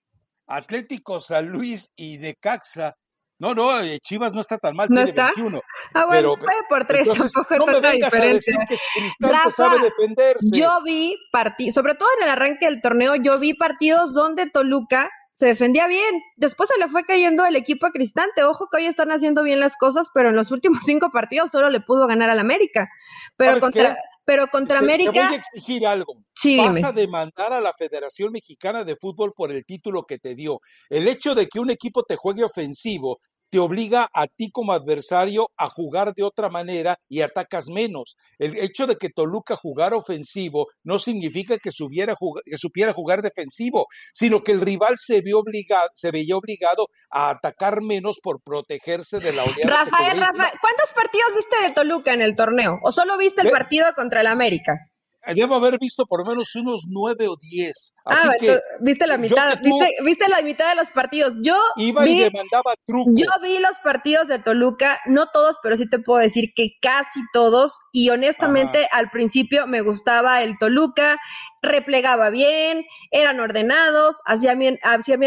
Atlético 0.51 1.21
San 1.21 1.49
Luis 1.49 1.91
y 1.97 2.19
Necaxa. 2.19 2.97
No, 3.39 3.55
no, 3.55 3.81
eh, 3.81 3.99
Chivas 4.01 4.35
no 4.35 4.43
está 4.43 4.59
tan 4.59 4.77
mal, 4.77 4.89
¿No 4.91 4.97
tiene 4.97 5.11
está? 5.11 5.27
21. 5.29 5.63
Ah, 5.95 6.05
bueno, 6.05 6.37
fue 6.37 6.53
por 6.69 6.87
tres, 6.87 7.09
tampoco 7.09 7.57
no 7.57 7.67
me 7.67 7.81
vengas 7.81 8.13
a 8.13 8.21
decir 8.21 8.55
que 8.69 8.77
Cristante 8.95 9.51
sabe 9.51 9.79
defenderse. 9.81 10.49
Yo 10.53 10.83
vi 10.85 11.17
partidos, 11.33 11.75
sobre 11.75 11.95
todo 11.95 12.09
en 12.19 12.25
el 12.25 12.31
arranque 12.31 12.67
del 12.67 12.83
torneo, 12.83 13.17
yo 13.17 13.39
vi 13.39 13.55
partidos 13.55 14.13
donde 14.13 14.51
Toluca 14.51 15.11
se 15.41 15.47
defendía 15.47 15.87
bien. 15.87 16.21
Después 16.37 16.69
se 16.69 16.79
le 16.79 16.89
fue 16.89 17.05
cayendo 17.05 17.47
el 17.47 17.57
equipo 17.57 17.87
a 17.87 17.93
Cristante. 17.93 18.45
Ojo 18.45 18.69
que 18.71 18.77
hoy 18.77 18.85
están 18.85 19.11
haciendo 19.11 19.43
bien 19.43 19.59
las 19.59 19.75
cosas, 19.75 20.09
pero 20.13 20.29
en 20.29 20.37
los 20.37 20.51
últimos 20.51 20.81
cinco 20.85 21.11
partidos 21.11 21.51
solo 21.51 21.71
le 21.71 21.81
pudo 21.81 22.07
ganar 22.07 22.29
al 22.29 22.41
América. 22.41 22.91
Pero 23.39 23.59
contra, 23.59 23.97
pero 24.31 24.47
contra 24.47 24.79
América. 24.79 25.11
Te 25.11 25.19
voy 25.19 25.35
a 25.35 25.37
exigir 25.39 25.85
algo. 25.85 26.23
Sí, 26.37 26.57
Vas 26.57 26.85
a 26.85 26.93
demandar 26.93 27.53
a 27.53 27.61
la 27.61 27.75
Federación 27.77 28.31
Mexicana 28.31 28.85
de 28.85 28.95
Fútbol 28.95 29.33
por 29.35 29.51
el 29.51 29.65
título 29.65 30.05
que 30.05 30.21
te 30.21 30.37
dio. 30.37 30.61
El 30.89 31.09
hecho 31.09 31.35
de 31.35 31.49
que 31.49 31.59
un 31.59 31.69
equipo 31.69 32.05
te 32.05 32.15
juegue 32.15 32.45
ofensivo 32.45 33.19
te 33.51 33.59
obliga 33.59 34.09
a 34.15 34.27
ti 34.27 34.51
como 34.51 34.73
adversario 34.73 35.49
a 35.57 35.69
jugar 35.69 36.15
de 36.15 36.23
otra 36.23 36.49
manera 36.49 36.97
y 37.09 37.21
atacas 37.21 37.69
menos. 37.69 38.17
El 38.39 38.57
hecho 38.59 38.87
de 38.87 38.97
que 38.97 39.11
Toluca 39.11 39.57
jugara 39.57 39.97
ofensivo 39.97 40.69
no 40.85 40.99
significa 40.99 41.59
que, 41.59 41.73
supiera 41.73 42.15
jugar, 42.15 42.45
que 42.45 42.57
supiera 42.57 42.93
jugar 42.93 43.23
defensivo, 43.23 43.87
sino 44.13 44.43
que 44.43 44.53
el 44.53 44.61
rival 44.61 44.95
se, 44.97 45.21
vio 45.21 45.41
obligado, 45.41 45.89
se 45.95 46.11
veía 46.11 46.37
obligado 46.37 46.89
a 47.11 47.31
atacar 47.31 47.83
menos 47.83 48.21
por 48.23 48.41
protegerse 48.43 49.19
de 49.19 49.33
la 49.33 49.43
oleada. 49.43 49.85
Rafael, 49.85 50.19
Rafael, 50.19 50.59
¿cuántos 50.61 50.93
partidos 50.95 51.35
viste 51.35 51.63
de 51.63 51.71
Toluca 51.75 52.15
en 52.15 52.23
el 52.23 52.37
torneo? 52.37 52.79
¿O 52.83 52.93
solo 52.93 53.19
viste 53.19 53.43
el 53.43 53.51
partido 53.51 53.87
contra 53.95 54.21
el 54.21 54.29
América? 54.29 54.90
Debo 55.35 55.55
haber 55.55 55.79
visto 55.79 56.07
por 56.07 56.25
lo 56.25 56.31
menos 56.31 56.55
unos 56.57 56.85
nueve 56.89 57.29
o 57.29 57.37
diez. 57.37 57.95
Así 58.05 58.29
ah, 58.29 58.35
que 58.39 58.59
viste 58.81 59.07
la 59.07 59.19
mitad, 59.19 59.59
viste, 60.03 60.29
la 60.29 60.43
mitad 60.43 60.71
de 60.71 60.77
los 60.77 60.91
partidos. 60.91 61.35
Yo 61.43 61.57
iba 61.77 62.05
vi, 62.05 62.13
y 62.13 62.25
demandaba 62.25 62.75
truco. 62.87 63.11
Yo 63.15 63.27
vi 63.43 63.59
los 63.59 63.77
partidos 63.83 64.29
de 64.29 64.39
Toluca, 64.39 65.01
no 65.07 65.27
todos, 65.33 65.57
pero 65.63 65.77
sí 65.77 65.89
te 65.89 65.99
puedo 65.99 66.21
decir 66.21 66.53
que 66.55 66.71
casi 66.81 67.21
todos. 67.33 67.79
Y 67.93 68.11
honestamente, 68.11 68.89
al 68.93 69.11
principio 69.11 69.67
me 69.67 69.83
gustaba 69.83 70.43
el 70.43 70.59
Toluca, 70.59 71.19
replegaba 71.63 72.31
bien, 72.31 72.85
eran 73.11 73.41
ordenados, 73.41 74.21
hacían 74.25 74.59
bien, 74.59 74.79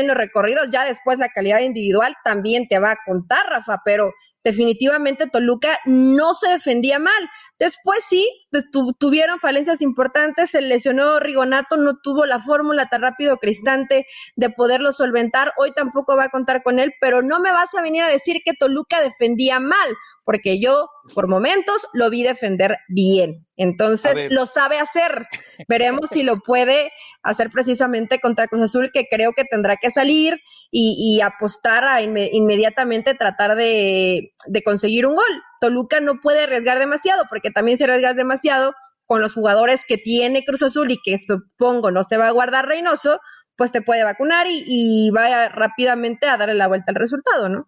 los 0.08 0.18
recorridos. 0.18 0.70
Ya 0.72 0.86
después 0.86 1.20
la 1.20 1.30
calidad 1.30 1.60
individual 1.60 2.16
también 2.24 2.68
te 2.68 2.80
va 2.80 2.92
a 2.92 2.98
contar, 3.06 3.46
Rafa, 3.50 3.82
pero 3.86 4.12
definitivamente 4.44 5.28
Toluca 5.28 5.80
no 5.86 6.34
se 6.34 6.50
defendía 6.50 7.00
mal. 7.00 7.30
Después 7.60 8.00
sí, 8.10 8.30
pues, 8.52 8.66
tuvieron 9.00 9.40
falencias 9.40 9.82
importantes, 9.82 10.50
se 10.50 10.62
lesionó 10.62 11.20
Rigonato, 11.20 11.78
no 11.78 11.98
tuvo 12.02 12.26
la 12.26 12.40
fórmula 12.40 12.88
tan 12.88 13.04
rápido 13.04 13.38
Cristante 13.38 14.06
de 14.36 14.50
poderlo 14.50 14.92
solventar, 14.92 15.54
hoy 15.58 15.72
tampoco 15.74 16.18
va 16.18 16.26
a 16.26 16.30
contar 16.30 16.62
con 16.64 16.80
él, 16.80 16.94
pero 17.00 17.22
no 17.22 17.40
me 17.40 17.52
vas 17.52 17.74
a 17.76 17.82
venir 17.82 18.04
a 18.04 18.10
decir 18.10 18.42
que 18.44 18.54
Toluca 18.54 19.02
defendía 19.02 19.60
mal, 19.60 19.96
porque 20.26 20.60
yo 20.60 20.90
por 21.14 21.28
momentos 21.28 21.88
lo 21.94 22.10
vi 22.10 22.24
defender 22.24 22.78
bien. 22.88 23.46
Entonces 23.58 24.32
lo 24.32 24.46
sabe 24.46 24.80
hacer. 24.80 25.28
Veremos 25.68 26.10
si 26.12 26.24
lo 26.24 26.40
puede 26.40 26.92
hacer 27.22 27.50
precisamente 27.50 28.20
contra 28.20 28.48
Cruz 28.48 28.64
Azul, 28.64 28.92
que 28.92 29.08
creo 29.10 29.34
que 29.34 29.44
tendrá 29.44 29.78
que 29.78 29.92
salir 29.92 30.40
y, 30.72 31.22
apostar 31.22 31.84
a 31.84 32.02
inmediatamente 32.02 33.16
tratar 33.16 33.56
de, 33.56 34.34
de 34.48 34.64
conseguir 34.64 35.06
un 35.06 35.16
gol. 35.16 35.44
Toluca 35.60 36.00
no 36.00 36.20
puede 36.22 36.44
arriesgar 36.44 36.80
demasiado, 36.80 37.26
porque 37.30 37.52
también 37.52 37.78
si 37.78 37.84
arriesgas 37.84 38.16
demasiado 38.16 38.74
con 39.06 39.22
los 39.22 39.34
jugadores 39.34 39.82
que 39.88 39.98
tiene 39.98 40.44
Cruz 40.44 40.64
Azul 40.64 40.92
y 40.92 41.00
que 41.04 41.18
supongo 41.18 41.92
no 41.92 42.04
se 42.04 42.18
va 42.18 42.28
a 42.28 42.32
guardar 42.32 42.68
Reynoso, 42.68 43.20
pues 43.56 43.72
te 43.72 43.82
puede 43.82 44.04
vacunar 44.04 44.48
y, 44.48 44.64
y 44.66 45.10
va 45.12 45.50
rápidamente 45.50 46.28
a 46.28 46.38
darle 46.38 46.56
la 46.56 46.68
vuelta 46.68 46.92
al 46.92 46.96
resultado, 46.96 47.50
¿no? 47.50 47.68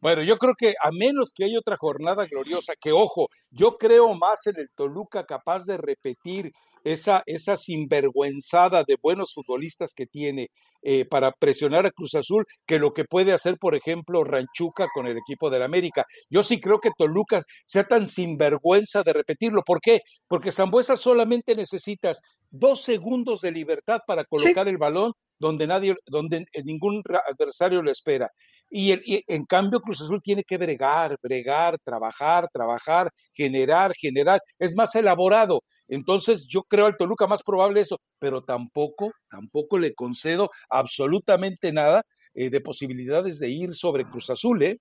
Bueno, 0.00 0.22
yo 0.22 0.36
creo 0.38 0.54
que 0.56 0.74
a 0.80 0.90
menos 0.92 1.32
que 1.34 1.44
haya 1.44 1.58
otra 1.58 1.76
jornada 1.76 2.26
gloriosa, 2.26 2.74
que 2.80 2.92
ojo, 2.92 3.26
yo 3.50 3.76
creo 3.78 4.14
más 4.14 4.46
en 4.46 4.58
el 4.58 4.68
Toluca 4.74 5.24
capaz 5.24 5.64
de 5.64 5.76
repetir 5.76 6.52
esa, 6.84 7.22
esa 7.26 7.56
sinvergüenzada 7.56 8.84
de 8.86 8.96
buenos 9.02 9.32
futbolistas 9.34 9.92
que 9.94 10.06
tiene 10.06 10.48
eh, 10.82 11.04
para 11.04 11.32
presionar 11.32 11.86
a 11.86 11.90
Cruz 11.90 12.14
Azul 12.14 12.44
que 12.64 12.78
lo 12.78 12.92
que 12.92 13.04
puede 13.04 13.32
hacer, 13.32 13.56
por 13.58 13.74
ejemplo, 13.74 14.22
Ranchuca 14.22 14.86
con 14.94 15.06
el 15.06 15.18
equipo 15.18 15.50
del 15.50 15.62
América. 15.62 16.04
Yo 16.30 16.42
sí 16.42 16.60
creo 16.60 16.78
que 16.78 16.90
Toluca 16.96 17.42
sea 17.66 17.84
tan 17.84 18.06
sinvergüenza 18.06 19.02
de 19.02 19.12
repetirlo. 19.12 19.62
¿Por 19.64 19.80
qué? 19.80 20.02
Porque 20.28 20.52
Zambuesa 20.52 20.96
solamente 20.96 21.56
necesitas 21.56 22.20
dos 22.50 22.82
segundos 22.82 23.40
de 23.40 23.50
libertad 23.52 24.00
para 24.06 24.24
colocar 24.24 24.68
el 24.68 24.78
balón 24.78 25.12
donde 25.38 25.66
nadie, 25.66 25.94
donde 26.06 26.46
ningún 26.64 27.02
adversario 27.28 27.82
lo 27.82 27.90
espera. 27.90 28.30
Y, 28.70 28.92
en 29.32 29.44
cambio 29.46 29.80
Cruz 29.80 30.02
Azul 30.02 30.20
tiene 30.22 30.44
que 30.44 30.58
bregar, 30.58 31.16
bregar, 31.22 31.78
trabajar, 31.78 32.48
trabajar, 32.52 33.10
generar, 33.32 33.92
generar. 33.98 34.40
Es 34.58 34.74
más 34.74 34.94
elaborado. 34.94 35.62
Entonces 35.88 36.46
yo 36.48 36.62
creo 36.64 36.86
al 36.86 36.96
Toluca 36.96 37.26
más 37.26 37.42
probable 37.42 37.80
eso, 37.80 37.98
pero 38.18 38.42
tampoco, 38.42 39.12
tampoco 39.30 39.78
le 39.78 39.94
concedo 39.94 40.50
absolutamente 40.68 41.72
nada 41.72 42.02
eh, 42.34 42.50
de 42.50 42.60
posibilidades 42.60 43.38
de 43.38 43.48
ir 43.48 43.72
sobre 43.72 44.04
Cruz 44.04 44.28
Azul, 44.28 44.62
¿eh? 44.62 44.78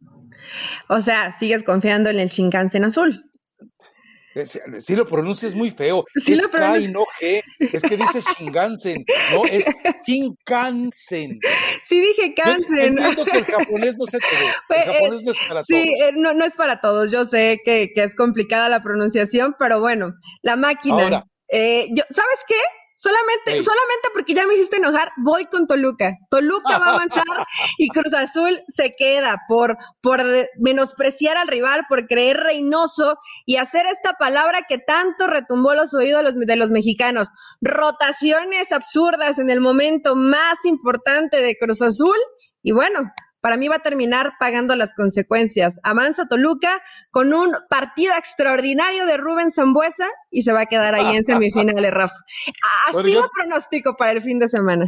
O 0.89 0.99
sea, 0.99 1.31
sigues 1.31 1.63
confiando 1.63 2.09
en 2.09 2.19
el 2.19 2.29
Shinkansen 2.29 2.83
azul. 2.83 3.23
Si 4.45 4.95
lo 4.95 5.05
pronuncias 5.07 5.53
muy 5.53 5.71
feo. 5.71 6.05
es 6.27 6.47
K 6.47 6.79
y 6.79 6.87
no 6.87 7.05
G. 7.19 7.41
Es 7.59 7.81
que 7.81 7.97
dice 7.97 8.21
Shingansen, 8.21 9.05
no, 9.33 9.45
es 9.45 9.65
Shinkansen. 10.05 11.39
Sí 11.87 12.01
dije 12.01 12.33
Kansen. 12.33 12.97
entiendo 12.97 13.23
que 13.23 13.37
el 13.37 13.45
japonés 13.45 13.97
no 13.97 14.05
se 14.07 14.17
te 14.19 14.25
El 14.25 14.51
pues, 14.67 14.85
japonés 14.85 15.23
no 15.23 15.31
es 15.31 15.37
para 15.47 15.63
sí, 15.63 15.73
todos. 15.73 15.85
Sí, 15.85 16.03
eh, 16.03 16.11
no, 16.15 16.33
no 16.33 16.45
es 16.45 16.53
para 16.53 16.81
todos. 16.81 17.11
Yo 17.11 17.23
sé 17.23 17.61
que, 17.63 17.91
que, 17.95 18.03
es 18.03 18.13
complicada 18.13 18.67
la 18.67 18.83
pronunciación, 18.83 19.55
pero 19.57 19.79
bueno, 19.79 20.13
la 20.41 20.57
máquina. 20.57 21.03
Ahora, 21.03 21.23
eh, 21.49 21.87
yo, 21.91 22.03
¿Sabes 22.09 22.39
qué? 22.45 22.59
Solamente, 22.99 23.61
solamente 23.61 24.09
porque 24.11 24.33
ya 24.33 24.47
me 24.47 24.55
hiciste 24.55 24.77
enojar, 24.77 25.11
voy 25.17 25.45
con 25.45 25.67
Toluca. 25.67 26.17
Toluca 26.31 26.79
va 26.79 26.87
a 26.87 26.93
avanzar 26.95 27.23
y 27.77 27.89
Cruz 27.89 28.11
Azul 28.11 28.59
se 28.75 28.95
queda 28.95 29.43
por, 29.47 29.77
por 30.01 30.23
menospreciar 30.57 31.37
al 31.37 31.47
rival, 31.47 31.85
por 31.87 32.07
creer 32.07 32.37
reinoso 32.37 33.19
y 33.45 33.57
hacer 33.57 33.85
esta 33.85 34.13
palabra 34.13 34.65
que 34.67 34.79
tanto 34.79 35.27
retumbó 35.27 35.75
los 35.75 35.93
oídos 35.93 36.21
de 36.21 36.23
los, 36.23 36.35
de 36.39 36.55
los 36.55 36.71
mexicanos. 36.71 37.29
Rotaciones 37.61 38.71
absurdas 38.71 39.37
en 39.37 39.51
el 39.51 39.61
momento 39.61 40.15
más 40.15 40.65
importante 40.65 41.39
de 41.39 41.55
Cruz 41.55 41.83
Azul. 41.83 42.17
Y 42.63 42.71
bueno, 42.71 43.11
para 43.41 43.57
mí 43.57 43.67
va 43.67 43.77
a 43.77 43.83
terminar 43.83 44.33
pagando 44.39 44.75
las 44.75 44.93
consecuencias. 44.93 45.79
Avanza 45.83 46.27
Toluca 46.27 46.81
con 47.11 47.33
un 47.33 47.51
partido 47.69 48.13
extraordinario 48.17 49.05
de 49.05 49.17
Rubén 49.17 49.51
Zambuesa 49.51 50.07
y 50.31 50.43
se 50.43 50.53
va 50.53 50.61
a 50.61 50.65
quedar 50.65 50.95
ahí 50.95 51.15
en 51.15 51.25
semifinales, 51.25 51.91
Rafa. 51.91 52.15
Así 52.89 53.13
lo 53.13 53.29
pronóstico 53.29 53.95
para 53.95 54.11
el 54.11 54.21
fin 54.21 54.39
de 54.39 54.47
semana. 54.47 54.85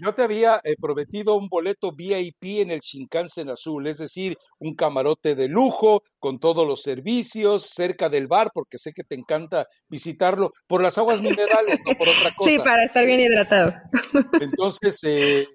Yo 0.00 0.14
te 0.14 0.22
había 0.22 0.60
eh, 0.62 0.76
prometido 0.80 1.34
un 1.36 1.48
boleto 1.48 1.92
VIP 1.92 2.60
en 2.60 2.70
el 2.70 2.80
Shinkansen 2.80 3.50
Azul, 3.50 3.86
es 3.86 3.98
decir, 3.98 4.36
un 4.58 4.74
camarote 4.74 5.34
de 5.34 5.48
lujo 5.48 6.02
con 6.20 6.38
todos 6.38 6.66
los 6.66 6.82
servicios, 6.82 7.70
cerca 7.74 8.08
del 8.08 8.28
bar, 8.28 8.50
porque 8.54 8.78
sé 8.78 8.92
que 8.92 9.02
te 9.02 9.16
encanta 9.16 9.66
visitarlo, 9.88 10.52
por 10.68 10.82
las 10.82 10.98
aguas 10.98 11.20
minerales, 11.20 11.80
no 11.84 11.94
por 11.94 12.08
otra 12.08 12.32
cosa. 12.36 12.50
Sí, 12.50 12.58
para 12.58 12.84
estar 12.84 13.04
bien 13.04 13.20
hidratado. 13.20 13.74
Entonces, 14.40 15.00
eh, 15.02 15.48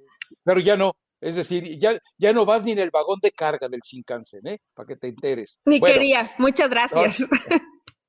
pero 0.43 0.60
ya 0.60 0.75
no, 0.75 0.93
es 1.24 1.36
decir, 1.36 1.80
ya, 1.80 1.98
ya 2.18 2.34
no 2.34 2.46
vas 2.46 2.64
ni 2.64 2.74
en 2.74 2.80
el 2.80 2.92
vagón 2.92 3.20
de 3.22 3.32
carga 3.32 3.70
del 3.70 3.80
Shinkansen, 3.80 4.46
¿eh? 4.48 4.60
Para 4.74 4.88
que 4.88 4.96
te 4.98 5.08
enteres. 5.08 5.60
Ni 5.66 5.80
quería. 5.80 6.30
Muchas 6.38 6.70
gracias. 6.70 7.18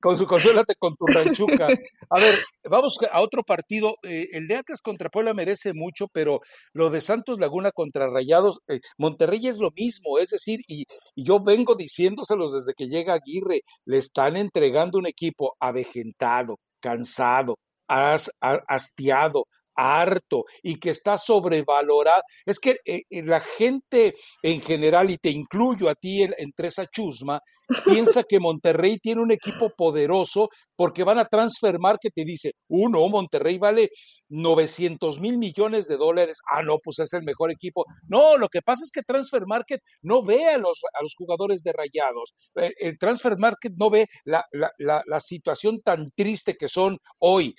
con 0.01 0.17
su 0.17 0.27
consuélate 0.27 0.75
con 0.75 0.95
tu 0.95 1.07
ranchuca. 1.07 1.67
A 2.11 2.19
ver, 2.19 2.35
vamos 2.69 2.97
a 3.11 3.21
otro 3.21 3.41
partido. 3.41 3.95
Eh, 4.03 4.27
el 4.33 4.47
de 4.47 4.57
Atlas 4.57 4.81
contra 4.81 5.09
Puebla 5.09 5.33
merece 5.33 5.73
mucho, 5.73 6.07
pero 6.11 6.41
lo 6.73 6.91
de 6.91 7.01
Santos 7.01 7.39
Laguna 7.39 7.71
contra 7.71 8.07
Rayados, 8.07 8.59
eh, 8.67 8.81
Monterrey 8.99 9.47
es 9.47 9.57
lo 9.57 9.71
mismo, 9.71 10.19
es 10.19 10.29
decir, 10.29 10.59
y, 10.67 10.85
y, 11.15 11.23
yo 11.23 11.39
vengo 11.43 11.73
diciéndoselos 11.73 12.53
desde 12.53 12.73
que 12.75 12.87
llega 12.87 13.15
Aguirre, 13.15 13.61
le 13.85 13.97
están 13.97 14.35
entregando 14.37 14.99
un 14.99 15.07
equipo 15.07 15.55
avejentado, 15.59 16.59
cansado, 16.79 17.57
hastiado, 17.87 19.47
harto 19.75 20.45
y 20.63 20.79
que 20.79 20.91
está 20.91 21.17
sobrevalorada. 21.17 22.21
Es 22.45 22.59
que 22.59 22.77
eh, 22.85 23.01
eh, 23.09 23.23
la 23.23 23.39
gente 23.39 24.15
en 24.41 24.61
general, 24.61 25.09
y 25.11 25.17
te 25.17 25.29
incluyo 25.29 25.89
a 25.89 25.95
ti 25.95 26.23
entre 26.23 26.67
esa 26.69 26.85
chusma, 26.87 27.39
piensa 27.83 28.23
que 28.23 28.39
Monterrey 28.39 28.97
tiene 28.99 29.21
un 29.21 29.31
equipo 29.31 29.71
poderoso 29.75 30.49
porque 30.75 31.03
van 31.03 31.17
a 31.17 31.25
Transfer 31.25 31.79
Market 31.79 32.11
y 32.15 32.23
dice, 32.23 32.51
uno, 32.67 33.07
Monterrey 33.09 33.57
vale 33.57 33.89
900 34.29 35.19
mil 35.19 35.37
millones 35.37 35.87
de 35.87 35.97
dólares. 35.97 36.37
Ah, 36.51 36.61
no, 36.61 36.77
pues 36.83 36.99
es 36.99 37.13
el 37.13 37.23
mejor 37.23 37.51
equipo. 37.51 37.85
No, 38.07 38.37
lo 38.37 38.49
que 38.49 38.61
pasa 38.61 38.83
es 38.83 38.91
que 38.91 39.01
Transfer 39.01 39.43
Market 39.47 39.81
no 40.01 40.23
ve 40.23 40.45
a 40.45 40.57
los, 40.57 40.79
a 40.93 41.01
los 41.01 41.13
jugadores 41.17 41.63
de 41.63 41.73
rayados. 41.73 42.35
Eh, 42.55 42.71
el, 42.79 42.97
Transfer 42.97 43.37
Market 43.37 43.73
no 43.77 43.89
ve 43.89 44.07
la, 44.25 44.45
la, 44.51 45.01
la, 45.05 45.19
situación 45.19 45.81
tan 45.81 46.11
triste 46.15 46.55
que 46.55 46.67
son 46.67 46.97
hoy. 47.19 47.55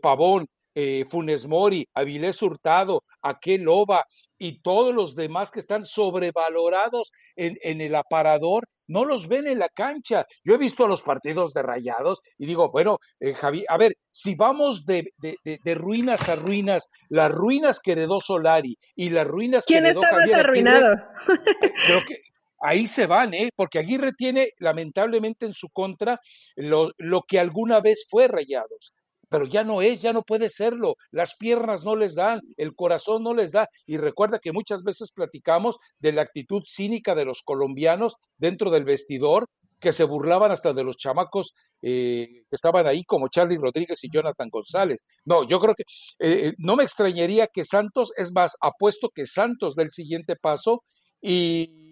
Pavón, 0.00 0.46
eh, 0.76 1.06
Funes 1.08 1.46
Mori, 1.46 1.88
Avilés 1.94 2.42
Hurtado, 2.42 3.02
Aquel 3.22 3.62
Loba 3.62 4.04
y 4.38 4.60
todos 4.60 4.94
los 4.94 5.16
demás 5.16 5.50
que 5.50 5.58
están 5.58 5.86
sobrevalorados 5.86 7.12
en, 7.34 7.56
en, 7.62 7.80
el 7.80 7.94
aparador, 7.94 8.68
no 8.86 9.06
los 9.06 9.26
ven 9.26 9.46
en 9.46 9.58
la 9.58 9.70
cancha. 9.70 10.26
Yo 10.44 10.54
he 10.54 10.58
visto 10.58 10.86
los 10.86 11.02
partidos 11.02 11.54
de 11.54 11.62
rayados 11.62 12.20
y 12.36 12.44
digo, 12.44 12.70
bueno, 12.70 12.98
eh, 13.20 13.32
Javi, 13.32 13.64
a 13.68 13.78
ver, 13.78 13.94
si 14.12 14.34
vamos 14.34 14.84
de, 14.84 15.14
de, 15.16 15.38
de, 15.42 15.74
ruinas 15.74 16.28
a 16.28 16.36
ruinas, 16.36 16.90
las 17.08 17.32
ruinas 17.32 17.80
que 17.80 17.92
heredó 17.92 18.20
Solari 18.20 18.76
y 18.94 19.08
las 19.08 19.26
ruinas 19.26 19.64
que 19.64 19.78
heredó 19.78 20.02
está 20.04 20.18
más 20.18 20.30
arruinado? 20.30 20.94
Creo 21.24 22.00
que 22.06 22.20
ahí 22.60 22.86
se 22.86 23.06
van, 23.06 23.32
¿eh? 23.32 23.48
Porque 23.56 23.78
Aguirre 23.78 24.12
tiene 24.12 24.50
lamentablemente 24.58 25.46
en 25.46 25.54
su 25.54 25.70
contra 25.70 26.20
lo, 26.54 26.90
lo 26.98 27.22
que 27.22 27.40
alguna 27.40 27.80
vez 27.80 28.06
fue 28.10 28.28
Rayados 28.28 28.92
pero 29.28 29.46
ya 29.46 29.64
no 29.64 29.82
es, 29.82 30.02
ya 30.02 30.12
no 30.12 30.22
puede 30.22 30.50
serlo. 30.50 30.96
Las 31.10 31.34
piernas 31.36 31.84
no 31.84 31.96
les 31.96 32.14
dan, 32.14 32.40
el 32.56 32.74
corazón 32.74 33.22
no 33.22 33.34
les 33.34 33.52
da. 33.52 33.68
Y 33.86 33.96
recuerda 33.98 34.38
que 34.38 34.52
muchas 34.52 34.82
veces 34.82 35.12
platicamos 35.12 35.76
de 35.98 36.12
la 36.12 36.22
actitud 36.22 36.62
cínica 36.66 37.14
de 37.14 37.24
los 37.24 37.42
colombianos 37.42 38.16
dentro 38.38 38.70
del 38.70 38.84
vestidor, 38.84 39.46
que 39.80 39.92
se 39.92 40.04
burlaban 40.04 40.50
hasta 40.50 40.72
de 40.72 40.84
los 40.84 40.96
chamacos 40.96 41.54
eh, 41.82 42.44
que 42.48 42.56
estaban 42.56 42.86
ahí, 42.86 43.04
como 43.04 43.28
Charlie 43.28 43.58
Rodríguez 43.58 44.02
y 44.04 44.10
Jonathan 44.10 44.48
González. 44.48 45.04
No, 45.24 45.46
yo 45.46 45.60
creo 45.60 45.74
que 45.74 45.84
eh, 46.18 46.54
no 46.58 46.76
me 46.76 46.84
extrañaría 46.84 47.46
que 47.46 47.64
Santos, 47.64 48.12
es 48.16 48.32
más, 48.32 48.56
apuesto 48.60 49.10
que 49.14 49.26
Santos 49.26 49.74
del 49.74 49.90
siguiente 49.90 50.36
paso 50.36 50.82
y 51.20 51.84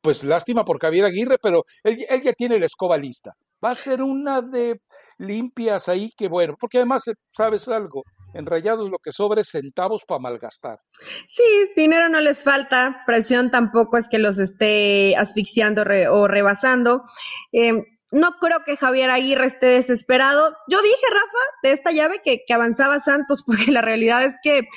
pues 0.00 0.24
lástima 0.24 0.64
por 0.64 0.80
Javier 0.80 1.04
Aguirre, 1.04 1.36
pero 1.42 1.64
él, 1.82 1.98
él 2.08 2.22
ya 2.22 2.32
tiene 2.32 2.58
la 2.58 2.66
escoba 2.66 2.96
lista. 2.96 3.36
Va 3.64 3.70
a 3.70 3.74
ser 3.74 4.02
una 4.02 4.42
de 4.42 4.80
limpias 5.18 5.88
ahí, 5.88 6.12
que 6.16 6.28
bueno, 6.28 6.54
porque 6.58 6.78
además, 6.78 7.08
eh, 7.08 7.14
¿sabes 7.30 7.68
algo? 7.68 8.04
En 8.34 8.46
Rayados 8.46 8.90
lo 8.90 8.98
que 8.98 9.10
sobra 9.10 9.40
es 9.40 9.48
centavos 9.48 10.02
para 10.06 10.20
malgastar. 10.20 10.78
Sí, 11.26 11.42
dinero 11.74 12.08
no 12.08 12.20
les 12.20 12.42
falta, 12.42 13.02
presión 13.06 13.50
tampoco 13.50 13.96
es 13.96 14.08
que 14.08 14.18
los 14.18 14.38
esté 14.38 15.16
asfixiando 15.16 15.82
o 16.10 16.28
rebasando. 16.28 17.02
Eh, 17.52 17.72
no 18.10 18.32
creo 18.40 18.60
que 18.64 18.76
Javier 18.76 19.10
Aguirre 19.10 19.46
esté 19.46 19.66
desesperado. 19.66 20.56
Yo 20.66 20.80
dije, 20.80 21.06
Rafa, 21.10 21.38
de 21.62 21.72
esta 21.72 21.92
llave 21.92 22.22
que, 22.24 22.42
avanzaba 22.52 23.00
Santos, 23.00 23.42
porque 23.46 23.70
la 23.70 23.82
realidad 23.82 24.24
es 24.24 24.36
que 24.42 24.68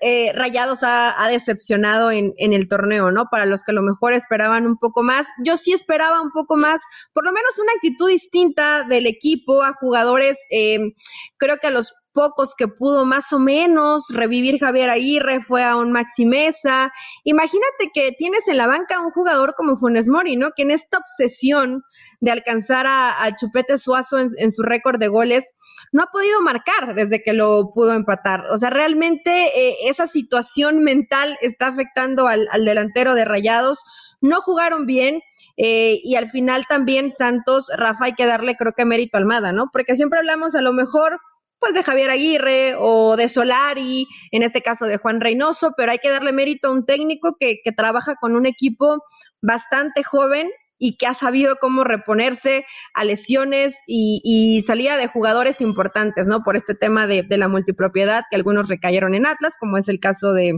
eh, 0.00 0.32
Rayados 0.34 0.80
ha, 0.82 1.28
decepcionado 1.28 2.10
en, 2.10 2.34
el 2.38 2.68
torneo, 2.68 3.10
¿no? 3.10 3.26
Para 3.30 3.46
los 3.46 3.64
que 3.64 3.72
a 3.72 3.74
lo 3.74 3.82
mejor 3.82 4.12
esperaban 4.12 4.66
un 4.66 4.78
poco 4.78 5.02
más. 5.02 5.26
Yo 5.44 5.56
sí 5.56 5.72
esperaba 5.72 6.22
un 6.22 6.30
poco 6.32 6.56
más, 6.56 6.80
por 7.12 7.24
lo 7.24 7.32
menos 7.32 7.58
una 7.58 7.72
actitud 7.72 8.08
distinta 8.08 8.84
del 8.84 9.06
equipo 9.06 9.62
a 9.62 9.72
jugadores. 9.72 10.38
Eh, 10.50 10.94
creo 11.38 11.58
que 11.58 11.68
a 11.68 11.70
los 11.70 11.94
pocos 12.12 12.54
que 12.56 12.68
pudo 12.68 13.04
más 13.04 13.32
o 13.32 13.38
menos 13.38 14.06
revivir 14.10 14.58
Javier 14.58 14.90
Aguirre 14.90 15.40
fue 15.40 15.64
a 15.64 15.76
un 15.76 15.92
Maxi 15.92 16.26
Mesa. 16.26 16.92
Imagínate 17.24 17.90
que 17.92 18.12
tienes 18.12 18.48
en 18.48 18.56
la 18.56 18.66
banca 18.66 19.00
un 19.00 19.10
jugador 19.10 19.54
como 19.56 19.76
Funes 19.76 20.08
Mori, 20.08 20.36
¿no? 20.36 20.50
Que 20.56 20.62
en 20.62 20.70
esta 20.70 20.98
obsesión 20.98 21.84
de 22.20 22.30
alcanzar 22.30 22.86
a, 22.86 23.34
Chupete 23.36 23.78
Suazo 23.78 24.18
en, 24.18 24.50
su 24.50 24.62
récord 24.62 24.98
de 24.98 25.08
goles, 25.08 25.54
no 25.92 26.02
ha 26.02 26.06
podido 26.06 26.40
marcar 26.42 26.94
desde 26.94 27.22
que 27.22 27.32
lo 27.32 27.72
pudo 27.72 27.94
empatar. 27.94 28.44
O 28.50 28.58
sea, 28.58 28.70
realmente 28.70 29.30
eh, 29.58 29.76
esa 29.86 30.06
situación 30.06 30.80
mental 30.80 31.38
está 31.40 31.68
afectando 31.68 32.26
al, 32.26 32.48
delantero 32.64 33.14
de 33.14 33.24
Rayados. 33.24 33.82
No 34.20 34.42
jugaron 34.42 34.84
bien, 34.84 35.22
eh, 35.56 35.98
y 36.04 36.16
al 36.16 36.28
final 36.28 36.66
también 36.68 37.10
Santos, 37.10 37.70
Rafa, 37.74 38.06
hay 38.06 38.14
que 38.14 38.26
darle 38.26 38.56
creo 38.56 38.72
que 38.76 38.84
mérito 38.84 39.16
a 39.16 39.20
Almada, 39.20 39.52
¿no? 39.52 39.70
Porque 39.72 39.96
siempre 39.96 40.18
hablamos 40.18 40.54
a 40.54 40.62
lo 40.62 40.74
mejor 40.74 41.20
pues 41.60 41.74
de 41.74 41.82
Javier 41.82 42.10
Aguirre 42.10 42.74
o 42.78 43.16
de 43.16 43.28
Solari, 43.28 44.08
en 44.32 44.42
este 44.42 44.62
caso 44.62 44.86
de 44.86 44.96
Juan 44.96 45.20
Reynoso, 45.20 45.74
pero 45.76 45.92
hay 45.92 45.98
que 45.98 46.10
darle 46.10 46.32
mérito 46.32 46.68
a 46.68 46.72
un 46.72 46.86
técnico 46.86 47.36
que, 47.38 47.60
que 47.62 47.72
trabaja 47.72 48.16
con 48.20 48.34
un 48.34 48.46
equipo 48.46 49.04
bastante 49.40 50.02
joven 50.02 50.50
y 50.80 50.96
que 50.96 51.06
ha 51.06 51.14
sabido 51.14 51.56
cómo 51.60 51.84
reponerse 51.84 52.64
a 52.94 53.04
lesiones 53.04 53.74
y, 53.86 54.64
salida 54.66 54.96
de 54.96 55.08
jugadores 55.08 55.60
importantes, 55.60 56.26
¿no? 56.26 56.42
Por 56.42 56.56
este 56.56 56.74
tema 56.74 57.06
de, 57.06 57.24
la 57.28 57.48
multipropiedad, 57.48 58.24
que 58.30 58.36
algunos 58.36 58.68
recayeron 58.68 59.14
en 59.14 59.26
Atlas, 59.26 59.54
como 59.60 59.76
es 59.76 59.88
el 59.88 60.00
caso 60.00 60.32
de, 60.32 60.54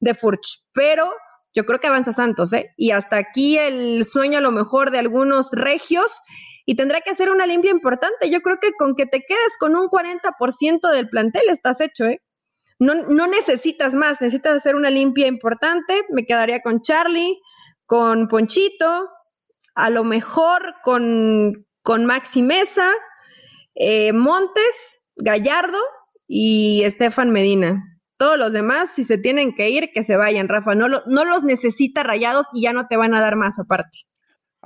de 0.00 0.14
Furch. 0.14 0.64
Pero 0.72 1.06
yo 1.54 1.66
creo 1.66 1.78
que 1.78 1.88
avanza 1.88 2.12
Santos, 2.12 2.54
¿eh? 2.54 2.72
Y 2.78 2.92
hasta 2.92 3.18
aquí 3.18 3.58
el 3.58 4.04
sueño 4.06 4.38
a 4.38 4.40
lo 4.40 4.50
mejor 4.50 4.90
de 4.90 4.98
algunos 4.98 5.50
regios 5.52 6.22
y 6.66 6.74
tendrá 6.74 7.00
que 7.00 7.10
hacer 7.10 7.30
una 7.30 7.46
limpia 7.46 7.70
importante. 7.70 8.28
Yo 8.28 8.42
creo 8.42 8.58
que 8.60 8.72
con 8.72 8.96
que 8.96 9.06
te 9.06 9.20
quedes 9.20 9.56
con 9.58 9.76
un 9.76 9.86
40% 9.88 10.90
del 10.90 11.08
plantel 11.08 11.48
estás 11.48 11.80
hecho, 11.80 12.04
¿eh? 12.04 12.20
No, 12.78 12.94
no 12.94 13.26
necesitas 13.26 13.94
más, 13.94 14.20
necesitas 14.20 14.56
hacer 14.56 14.74
una 14.74 14.90
limpia 14.90 15.28
importante. 15.28 16.04
Me 16.10 16.26
quedaría 16.26 16.60
con 16.60 16.82
Charlie, 16.82 17.38
con 17.86 18.28
Ponchito, 18.28 19.08
a 19.74 19.90
lo 19.90 20.04
mejor 20.04 20.74
con, 20.82 21.66
con 21.82 22.04
Maxi 22.04 22.42
Mesa, 22.42 22.90
eh, 23.76 24.12
Montes, 24.12 25.00
Gallardo 25.14 25.78
y 26.26 26.82
Estefan 26.84 27.30
Medina. 27.30 27.82
Todos 28.18 28.38
los 28.38 28.52
demás, 28.52 28.92
si 28.92 29.04
se 29.04 29.18
tienen 29.18 29.54
que 29.54 29.70
ir, 29.70 29.90
que 29.94 30.02
se 30.02 30.16
vayan, 30.16 30.48
Rafa. 30.48 30.74
No, 30.74 30.88
no 30.88 31.24
los 31.24 31.44
necesita 31.44 32.02
rayados 32.02 32.46
y 32.52 32.62
ya 32.62 32.72
no 32.72 32.88
te 32.88 32.96
van 32.96 33.14
a 33.14 33.20
dar 33.20 33.36
más 33.36 33.58
aparte. 33.58 34.00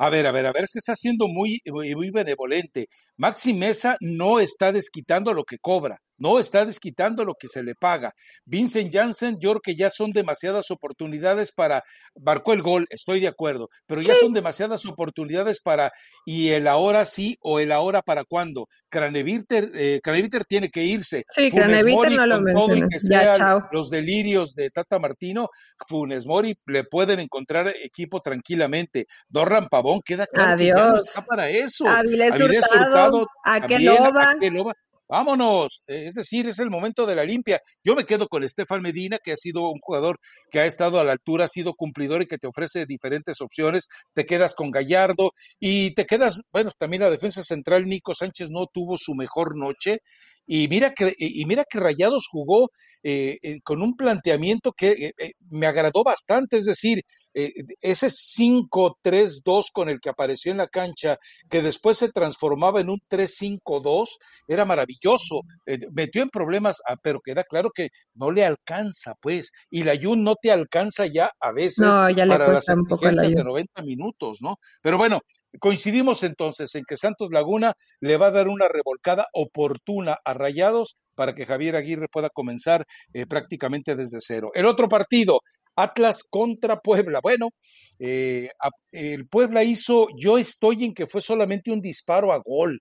A 0.05 0.09
ver, 0.09 0.27
a 0.27 0.33
ver, 0.33 0.47
a 0.47 0.53
ver, 0.53 0.65
es 0.65 0.71
que 0.73 0.79
está 0.79 0.97
siendo 0.97 1.29
muy, 1.29 1.61
muy, 1.67 2.11
benevolente. 2.11 2.89
Maxi 3.21 3.53
Mesa 3.53 3.99
no 4.01 4.41
está 4.41 4.73
desquitando 4.73 5.35
lo 5.35 5.45
que 5.45 5.59
cobra, 5.59 5.99
no 6.17 6.39
está 6.39 6.65
desquitando 6.65 7.25
lo 7.27 7.35
que 7.35 7.49
se 7.49 7.63
le 7.63 7.75
paga. 7.75 8.13
Vincent 8.47 8.91
Janssen, 8.91 9.37
yo 9.39 9.51
creo 9.51 9.61
que 9.61 9.77
ya 9.77 9.91
son 9.91 10.13
demasiadas 10.13 10.71
oportunidades 10.71 11.53
para, 11.53 11.83
marcó 12.19 12.55
el 12.55 12.63
gol, 12.63 12.87
estoy 12.89 13.21
de 13.21 13.29
acuerdo, 13.29 13.69
pero 13.87 14.01
ya 14.01 14.15
son 14.15 14.33
demasiadas 14.33 14.87
oportunidades 14.87 15.61
para, 15.61 15.91
y 16.25 16.49
el 16.49 16.67
ahora 16.67 17.05
sí 17.05 17.37
o 17.41 17.61
el 17.61 17.73
ahora 17.73 18.01
para 18.01 18.25
cuándo. 18.25 18.69
Craneviter, 18.91 19.71
eh, 19.75 20.01
tiene 20.49 20.69
que 20.69 20.85
irse. 20.85 21.25
Sí, 21.31 21.51
Craneviter 21.51 22.13
no 22.13 22.27
lo 22.27 22.41
menciona. 22.41 22.89
Ya, 23.09 23.37
chao. 23.37 23.69
Los 23.71 23.89
delirios 23.89 24.55
de 24.55 24.71
Tata 24.71 24.99
Martino, 24.99 25.49
Funes 25.89 26.27
Mori 26.27 26.55
le 26.67 26.85
pueden 26.85 27.21
encontrar 27.21 27.69
equipo 27.83 28.21
tranquilamente. 28.21 29.07
Dorran 29.29 29.69
Pavón, 29.69 30.01
queda 30.05 30.27
claro 30.27 30.57
que 30.57 30.67
ya 30.67 30.75
no 30.75 30.97
está 30.97 31.23
para 31.23 31.49
eso. 31.49 31.87
Avilés, 31.89 32.35
Hurtado, 32.35 33.10
Aqueloba. 33.44 34.73
Vámonos, 35.11 35.83
es 35.88 36.14
decir, 36.14 36.46
es 36.46 36.61
el 36.61 36.70
momento 36.70 37.05
de 37.05 37.16
la 37.16 37.25
limpia. 37.25 37.59
Yo 37.83 37.96
me 37.96 38.05
quedo 38.05 38.29
con 38.29 38.44
Estefan 38.44 38.81
Medina, 38.81 39.18
que 39.20 39.33
ha 39.33 39.37
sido 39.37 39.68
un 39.68 39.81
jugador 39.81 40.20
que 40.53 40.61
ha 40.61 40.66
estado 40.66 41.01
a 41.01 41.05
la 41.05 41.11
altura, 41.11 41.46
ha 41.46 41.49
sido 41.49 41.75
cumplidor 41.75 42.23
y 42.23 42.27
que 42.27 42.38
te 42.38 42.46
ofrece 42.46 42.87
diferentes 42.87 43.40
opciones. 43.40 43.88
Te 44.14 44.25
quedas 44.25 44.55
con 44.55 44.70
Gallardo 44.70 45.33
y 45.59 45.94
te 45.94 46.07
quedas, 46.07 46.40
bueno, 46.53 46.70
también 46.79 47.03
la 47.03 47.11
defensa 47.11 47.42
central, 47.42 47.87
Nico 47.87 48.14
Sánchez 48.14 48.51
no 48.51 48.66
tuvo 48.73 48.96
su 48.99 49.16
mejor 49.16 49.57
noche. 49.59 49.99
Y 50.46 50.68
mira 50.68 50.90
que, 50.90 51.12
y 51.18 51.44
mira 51.44 51.64
que 51.68 51.81
Rayados 51.81 52.29
jugó 52.31 52.68
eh, 53.03 53.38
eh, 53.42 53.61
con 53.64 53.83
un 53.83 53.96
planteamiento 53.96 54.73
que 54.73 55.12
eh, 55.18 55.33
me 55.49 55.66
agradó 55.66 56.05
bastante, 56.05 56.59
es 56.59 56.66
decir, 56.66 57.03
ese 57.35 58.09
5-3-2 58.09 59.66
con 59.73 59.88
el 59.88 60.01
que 60.01 60.11
apareció 60.11 60.51
en 60.53 60.59
la 60.59 60.69
cancha, 60.69 61.16
que 61.49 61.62
después 61.62 61.99
se 61.99 62.11
transformaba 62.11 62.81
en 62.81 62.90
un 62.90 63.01
3-5-2, 63.09 64.07
era 64.49 64.64
maravilloso, 64.64 65.43
metió 65.93 66.23
en 66.23 66.29
problemas, 66.29 66.79
ah, 66.88 66.97
pero 67.03 67.21
queda 67.21 67.45
claro 67.45 67.71
que 67.75 67.88
no 68.14 68.31
le 68.31 68.45
alcanza, 68.45 69.14
pues, 69.21 69.53
y 69.71 69.85
la 69.85 69.95
Jun 70.01 70.25
no 70.25 70.35
te 70.35 70.51
alcanza 70.51 71.07
ya 71.07 71.31
a 71.40 71.53
veces 71.53 71.87
para 71.87 72.53
las 72.53 72.69
exigencias 72.69 73.35
de 73.35 73.45
90 73.45 73.83
minutos, 73.83 74.38
¿no? 74.40 74.57
Pero 74.83 74.99
bueno, 74.99 75.21
coincidimos 75.61 76.23
entonces 76.23 76.75
en 76.75 76.85
que 76.87 76.97
Santos 76.97 77.31
Laguna 77.31 77.75
le 78.01 78.16
va 78.16 78.27
a 78.27 78.33
dar 78.33 78.49
una 78.49 78.69
revolcada 78.69 79.27
oportuna 79.33 80.16
a 80.25 80.35
Rayados 80.35 80.97
para 81.14 81.35
que 81.35 81.45
Javier 81.45 81.77
Aguirre 81.77 82.09
pueda 82.11 82.31
comenzar 82.31 82.87
eh, 83.12 83.27
prácticamente 83.27 83.95
desde 83.95 84.19
cero. 84.21 84.51
El 84.55 84.64
otro 84.66 84.88
partido, 84.88 85.40
Atlas 85.83 86.25
contra 86.25 86.81
Puebla. 86.81 87.21
Bueno, 87.23 87.49
eh, 87.99 88.49
el 88.93 89.27
Puebla 89.29 89.64
hizo, 89.64 90.09
yo 90.16 90.38
estoy 90.38 90.85
en 90.85 90.95
que 90.95 91.07
fue 91.07 91.21
solamente 91.21 91.71
un 91.71 91.81
disparo 91.81 92.33
a 92.33 92.38
gol, 92.38 92.81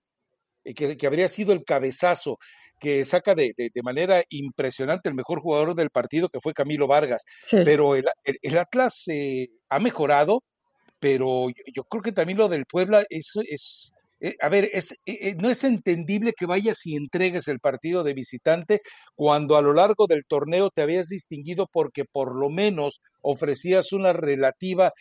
eh, 0.64 0.74
que, 0.74 0.96
que, 0.96 1.06
habría 1.06 1.28
sido 1.28 1.52
el 1.52 1.64
cabezazo. 1.64 2.38
que 2.80 3.04
saca 3.04 3.34
de, 3.34 3.52
manera 3.82 4.22
impresionante 4.30 5.08
el 5.08 5.14
mejor 5.14 5.40
jugador 5.40 5.74
del 5.74 5.90
partido, 5.90 6.28
que 6.28 6.40
fue 6.40 6.54
Camilo 6.54 6.86
Vargas. 6.86 7.24
Pero 7.50 7.94
el, 7.94 8.06
Atlas 8.58 9.04
eh, 9.08 9.48
ha 9.68 9.78
mejorado, 9.78 10.42
pero 10.98 11.48
yo, 11.74 11.84
creo 11.84 12.02
que 12.02 12.12
también 12.12 12.38
lo 12.38 12.48
del 12.48 12.64
Puebla 12.66 13.04
es, 13.10 13.34
es 13.48 13.92
eh, 14.20 14.36
a 14.40 14.48
ver, 14.48 14.70
es, 14.72 14.96
eh, 15.06 15.34
no 15.38 15.50
es 15.50 15.64
entendible 15.64 16.32
que 16.36 16.46
vayas 16.46 16.84
y 16.86 16.96
entregues 16.96 17.48
el 17.48 17.60
partido 17.60 18.04
de 18.04 18.14
visitante 18.14 18.80
cuando 19.14 19.56
a 19.56 19.62
lo 19.62 19.72
largo 19.72 20.06
del 20.06 20.24
torneo 20.26 20.70
te 20.70 20.82
habías 20.82 21.08
distinguido 21.08 21.66
porque 21.72 22.04
por 22.04 22.34
lo 22.34 22.50
menos 22.50 23.00
ofrecías 23.22 23.92
una 23.92 24.12
relativa 24.12 24.92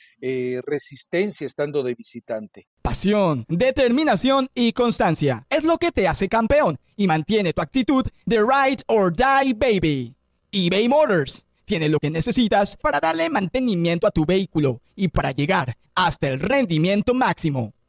resistencia 0.65 1.47
estando 1.47 1.83
de 1.83 1.95
visitante. 1.95 2.67
Pasión, 2.81 3.45
determinación 3.47 4.49
y 4.53 4.73
constancia 4.73 5.45
es 5.49 5.63
lo 5.63 5.77
que 5.77 5.91
te 5.91 6.07
hace 6.07 6.27
campeón 6.27 6.79
y 6.97 7.07
mantiene 7.07 7.53
tu 7.53 7.61
actitud 7.61 8.05
de 8.25 8.39
ride 8.39 8.83
or 8.87 9.15
die 9.15 9.53
baby. 9.53 10.15
eBay 10.51 10.89
Motors 10.89 11.45
tiene 11.69 11.87
lo 11.87 11.99
que 11.99 12.09
necesitas 12.09 12.75
para 12.77 12.99
darle 12.99 13.29
mantenimiento 13.29 14.07
a 14.07 14.11
tu 14.11 14.25
vehículo 14.25 14.81
y 14.95 15.09
para 15.09 15.31
llegar 15.31 15.77
hasta 15.93 16.27
el 16.27 16.39
rendimiento 16.39 17.13
máximo. 17.13 17.73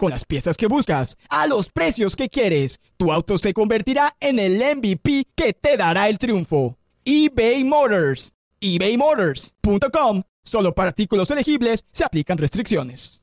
Con 0.00 0.12
las 0.12 0.24
piezas 0.24 0.56
que 0.56 0.66
buscas, 0.66 1.18
a 1.28 1.46
los 1.46 1.68
precios 1.68 2.16
que 2.16 2.30
quieres, 2.30 2.80
tu 2.96 3.12
auto 3.12 3.36
se 3.36 3.52
convertirá 3.52 4.16
en 4.18 4.38
el 4.38 4.54
MVP 4.54 5.26
que 5.34 5.52
te 5.52 5.76
dará 5.76 6.08
el 6.08 6.16
triunfo. 6.16 6.78
eBay 7.04 7.64
Motors. 7.64 8.32
ebaymotors.com 8.60 10.22
Solo 10.42 10.74
para 10.74 10.88
artículos 10.88 11.30
elegibles 11.30 11.84
se 11.92 12.04
aplican 12.04 12.38
restricciones. 12.38 13.22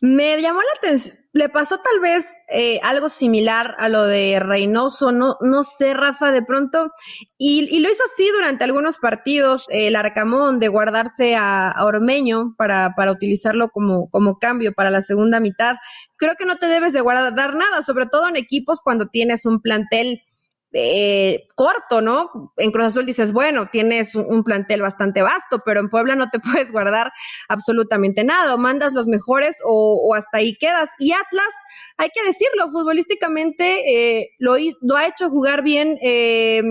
Me 0.00 0.40
llamó 0.40 0.60
la 0.60 0.78
atención, 0.78 1.16
le 1.32 1.48
pasó 1.48 1.78
tal 1.78 2.00
vez 2.00 2.42
eh, 2.48 2.80
algo 2.82 3.08
similar 3.08 3.76
a 3.78 3.88
lo 3.88 4.04
de 4.04 4.40
Reynoso, 4.40 5.12
no, 5.12 5.36
no 5.40 5.62
sé, 5.62 5.94
Rafa, 5.94 6.32
de 6.32 6.42
pronto, 6.42 6.90
y, 7.38 7.80
lo 7.80 7.88
hizo 7.88 8.02
así 8.12 8.26
durante 8.34 8.64
algunos 8.64 8.98
partidos, 8.98 9.66
el 9.70 9.94
Arcamón, 9.94 10.58
de 10.58 10.68
guardarse 10.68 11.36
a, 11.36 11.74
Ormeño 11.84 12.54
para, 12.56 12.94
para 12.96 13.12
utilizarlo 13.12 13.68
como, 13.68 14.08
como 14.10 14.38
cambio 14.38 14.72
para 14.72 14.90
la 14.90 15.02
segunda 15.02 15.38
mitad. 15.38 15.76
Creo 16.16 16.34
que 16.36 16.46
no 16.46 16.56
te 16.56 16.66
debes 16.66 16.92
de 16.92 17.00
guardar 17.00 17.54
nada, 17.54 17.82
sobre 17.82 18.06
todo 18.06 18.28
en 18.28 18.36
equipos 18.36 18.80
cuando 18.82 19.06
tienes 19.06 19.46
un 19.46 19.60
plantel 19.60 20.22
eh, 20.72 21.48
corto, 21.56 22.00
¿no? 22.00 22.52
En 22.56 22.70
Cruz 22.70 22.86
Azul 22.86 23.06
dices, 23.06 23.32
bueno, 23.32 23.68
tienes 23.70 24.14
un, 24.14 24.44
plantel 24.44 24.82
bastante 24.82 25.22
vasto, 25.22 25.62
pero 25.64 25.80
en 25.80 25.90
Puebla 25.90 26.14
no 26.14 26.30
te 26.30 26.38
puedes 26.40 26.72
guardar 26.72 27.12
absolutamente 27.48 28.24
nada, 28.24 28.54
o 28.54 28.58
mandas 28.58 28.92
los 28.92 29.06
mejores 29.06 29.56
o, 29.64 30.14
hasta 30.14 30.38
ahí 30.38 30.54
quedas. 30.56 30.88
Y 30.98 31.12
Atlas, 31.12 31.52
hay 31.96 32.10
que 32.14 32.24
decirlo, 32.24 32.70
futbolísticamente 32.70 34.18
eh, 34.18 34.30
lo, 34.38 34.54
lo, 34.80 34.96
ha 34.96 35.06
hecho 35.06 35.28
jugar 35.28 35.62
bien 35.62 35.98
eh, 36.02 36.62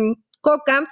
Coca, 0.41 0.85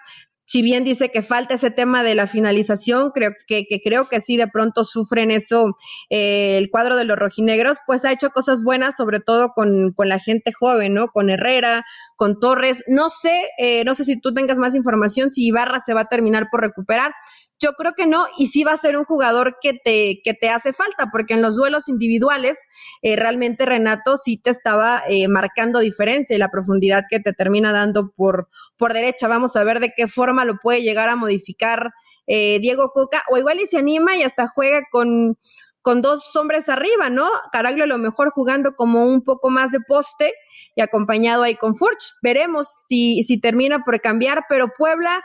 si 0.47 0.62
bien 0.62 0.86
dice 0.86 1.12
que 1.12 1.21
falta 1.21 1.55
ese 1.55 1.71
tema 1.71 2.03
de 2.03 2.15
la 2.15 2.25
finalización, 2.25 3.12
creo 3.13 3.31
que, 3.47 3.67
creo 3.83 4.07
que 4.07 4.21
sí 4.21 4.38
de 4.38 4.47
pronto 4.47 4.86
sufren 4.86 5.29
eso 5.29 5.75
eh, 6.10 6.57
el 6.57 6.69
cuadro 6.71 6.95
de 6.95 7.03
los 7.03 7.19
rojinegros, 7.19 7.79
pues 7.86 8.05
ha 8.05 8.13
hecho 8.13 8.29
cosas 8.29 8.63
buenas, 8.63 8.95
sobre 8.95 9.19
todo 9.19 9.49
con, 9.53 9.91
con 9.91 10.07
la 10.07 10.19
gente 10.19 10.53
joven, 10.53 10.93
¿no? 10.93 11.10
Con 11.10 11.29
Herrera, 11.29 11.86
con 12.15 12.39
Torres. 12.39 12.81
No 12.88 13.10
sé, 13.10 13.49
eh, 13.57 13.83
no 13.83 13.93
sé 13.93 14.05
si 14.05 14.21
tú 14.21 14.33
tengas 14.33 14.57
más 14.57 14.73
información, 14.73 15.31
si 15.31 15.47
Ibarra 15.47 15.81
se 15.81 15.93
va 15.93 16.01
a 16.01 16.07
terminar 16.07 16.47
por 16.49 16.62
recuperar. 16.62 17.13
Yo 17.59 17.73
creo 17.73 17.93
que 17.93 18.05
no, 18.05 18.27
y 18.37 18.47
sí 18.47 18.63
va 18.63 18.73
a 18.73 18.77
ser 18.77 18.97
un 18.97 19.05
jugador 19.05 19.57
que 19.59 19.73
te, 19.73 20.21
que 20.23 20.35
te 20.35 20.49
hace 20.49 20.73
falta, 20.73 21.09
porque 21.11 21.33
en 21.33 21.41
los 21.41 21.55
duelos 21.55 21.89
individuales 21.89 22.59
eh, 23.01 23.15
realmente 23.15 23.65
Renato 23.65 24.17
sí 24.17 24.37
te 24.37 24.51
estaba 24.51 25.01
eh, 25.07 25.27
marcando 25.27 25.79
diferencia 25.79 26.35
y 26.35 26.39
la 26.39 26.51
profundidad 26.51 27.05
que 27.09 27.19
te 27.19 27.33
termina 27.33 27.71
dando 27.71 28.11
por, 28.11 28.49
por 28.77 28.93
derecha. 28.93 29.27
Vamos 29.27 29.55
a 29.55 29.63
ver 29.63 29.79
de 29.79 29.91
qué 29.95 30.07
forma 30.07 30.45
lo 30.45 30.59
puede 30.61 30.83
llegar 30.83 31.09
a 31.09 31.15
modificar 31.15 31.91
eh, 32.27 32.59
Diego 32.59 32.91
Coca, 32.93 33.23
o 33.31 33.37
igual 33.37 33.59
y 33.59 33.65
se 33.65 33.79
anima 33.79 34.15
y 34.15 34.21
hasta 34.21 34.47
juega 34.47 34.81
con, 34.91 35.39
con 35.81 36.03
dos 36.03 36.35
hombres 36.35 36.69
arriba, 36.69 37.09
¿no? 37.09 37.27
Caraglio 37.51 37.85
a 37.85 37.87
lo 37.87 37.97
mejor 37.97 38.29
jugando 38.29 38.75
como 38.75 39.03
un 39.07 39.23
poco 39.23 39.49
más 39.49 39.71
de 39.71 39.79
poste 39.79 40.31
y 40.75 40.81
acompañado 40.81 41.41
ahí 41.41 41.55
con 41.55 41.73
Furch. 41.73 42.13
Veremos 42.21 42.67
si, 42.87 43.23
si 43.23 43.39
termina 43.41 43.83
por 43.83 43.99
cambiar, 43.99 44.43
pero 44.47 44.67
Puebla 44.77 45.23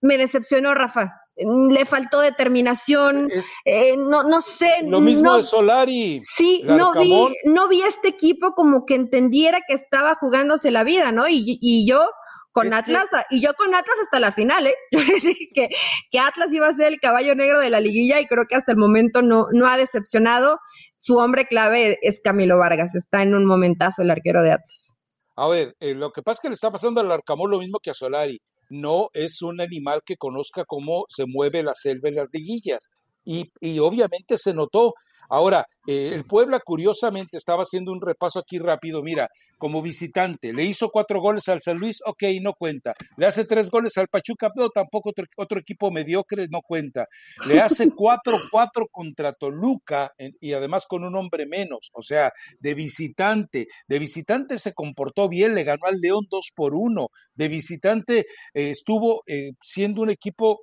me 0.00 0.16
decepcionó, 0.16 0.74
Rafa 0.74 1.25
le 1.36 1.84
faltó 1.84 2.20
determinación, 2.20 3.28
eh, 3.64 3.96
no, 3.96 4.22
no 4.22 4.40
sé. 4.40 4.70
Lo 4.84 5.00
mismo 5.00 5.30
no, 5.30 5.36
de 5.36 5.42
Solari. 5.42 6.20
Sí, 6.22 6.62
no 6.64 6.92
vi, 6.94 7.12
no 7.44 7.68
vi 7.68 7.82
este 7.82 8.08
equipo 8.08 8.52
como 8.52 8.86
que 8.86 8.94
entendiera 8.94 9.58
que 9.66 9.74
estaba 9.74 10.14
jugándose 10.14 10.70
la 10.70 10.84
vida, 10.84 11.12
¿no? 11.12 11.28
Y, 11.28 11.58
y 11.60 11.86
yo 11.86 12.00
con 12.56 12.72
Atlas, 12.72 13.04
y 13.28 13.42
yo 13.42 13.52
con 13.52 13.74
Atlas 13.74 13.96
hasta 14.02 14.18
la 14.18 14.32
final, 14.32 14.66
¿eh? 14.66 14.74
Yo 14.90 15.00
les 15.00 15.22
dije 15.22 15.48
que, 15.54 15.68
que 16.10 16.18
Atlas 16.18 16.50
iba 16.54 16.66
a 16.66 16.72
ser 16.72 16.86
el 16.86 16.98
caballo 16.98 17.34
negro 17.34 17.60
de 17.60 17.68
la 17.68 17.80
liguilla 17.80 18.18
y 18.18 18.26
creo 18.26 18.46
que 18.48 18.56
hasta 18.56 18.72
el 18.72 18.78
momento 18.78 19.20
no, 19.20 19.48
no 19.52 19.68
ha 19.68 19.76
decepcionado. 19.76 20.58
Su 20.96 21.18
hombre 21.18 21.46
clave 21.46 21.98
es 22.00 22.18
Camilo 22.24 22.56
Vargas, 22.56 22.94
está 22.94 23.22
en 23.22 23.34
un 23.34 23.44
momentazo 23.44 24.00
el 24.00 24.10
arquero 24.10 24.42
de 24.42 24.52
Atlas. 24.52 24.96
A 25.36 25.48
ver, 25.48 25.76
eh, 25.80 25.94
lo 25.94 26.12
que 26.12 26.22
pasa 26.22 26.38
es 26.38 26.40
que 26.40 26.48
le 26.48 26.54
está 26.54 26.70
pasando 26.70 27.02
al 27.02 27.12
Arcamón 27.12 27.50
lo 27.50 27.58
mismo 27.58 27.78
que 27.78 27.90
a 27.90 27.94
Solari 27.94 28.40
no 28.68 29.08
es 29.12 29.42
un 29.42 29.60
animal 29.60 30.02
que 30.04 30.16
conozca 30.16 30.64
cómo 30.64 31.04
se 31.08 31.26
mueve 31.26 31.62
la 31.62 31.74
selva 31.74 32.08
en 32.08 32.16
las 32.16 32.28
liguillas. 32.32 32.90
Y, 33.24 33.50
y 33.60 33.78
obviamente 33.80 34.38
se 34.38 34.54
notó. 34.54 34.94
Ahora, 35.28 35.66
eh, 35.86 36.10
el 36.12 36.24
Puebla, 36.24 36.60
curiosamente, 36.60 37.36
estaba 37.36 37.62
haciendo 37.62 37.92
un 37.92 38.00
repaso 38.00 38.40
aquí 38.40 38.58
rápido. 38.58 39.02
Mira, 39.02 39.28
como 39.58 39.82
visitante, 39.82 40.52
le 40.52 40.64
hizo 40.64 40.90
cuatro 40.90 41.20
goles 41.20 41.48
al 41.48 41.62
San 41.62 41.78
Luis, 41.78 42.00
ok, 42.04 42.24
no 42.42 42.54
cuenta. 42.54 42.94
Le 43.16 43.26
hace 43.26 43.44
tres 43.44 43.70
goles 43.70 43.96
al 43.96 44.08
Pachuca, 44.08 44.50
no, 44.56 44.68
tampoco 44.70 45.12
otro, 45.36 45.58
equipo 45.58 45.90
mediocre, 45.90 46.46
no 46.50 46.60
cuenta. 46.60 47.06
Le 47.46 47.60
hace 47.60 47.88
cuatro, 47.96 48.38
cuatro 48.50 48.86
contra 48.90 49.32
Toluca 49.32 50.12
y 50.40 50.52
además 50.52 50.86
con 50.86 51.04
un 51.04 51.14
hombre 51.14 51.46
menos. 51.46 51.90
O 51.92 52.02
sea, 52.02 52.32
de 52.58 52.74
visitante, 52.74 53.68
de 53.86 53.98
visitante 53.98 54.58
se 54.58 54.74
comportó 54.74 55.28
bien, 55.28 55.54
le 55.54 55.64
ganó 55.64 55.86
al 55.86 56.00
León 56.00 56.26
dos 56.28 56.50
por 56.54 56.74
uno. 56.74 57.08
De 57.34 57.48
visitante 57.48 58.26
eh, 58.54 58.70
estuvo 58.70 59.22
eh, 59.26 59.52
siendo 59.62 60.02
un 60.02 60.10
equipo 60.10 60.62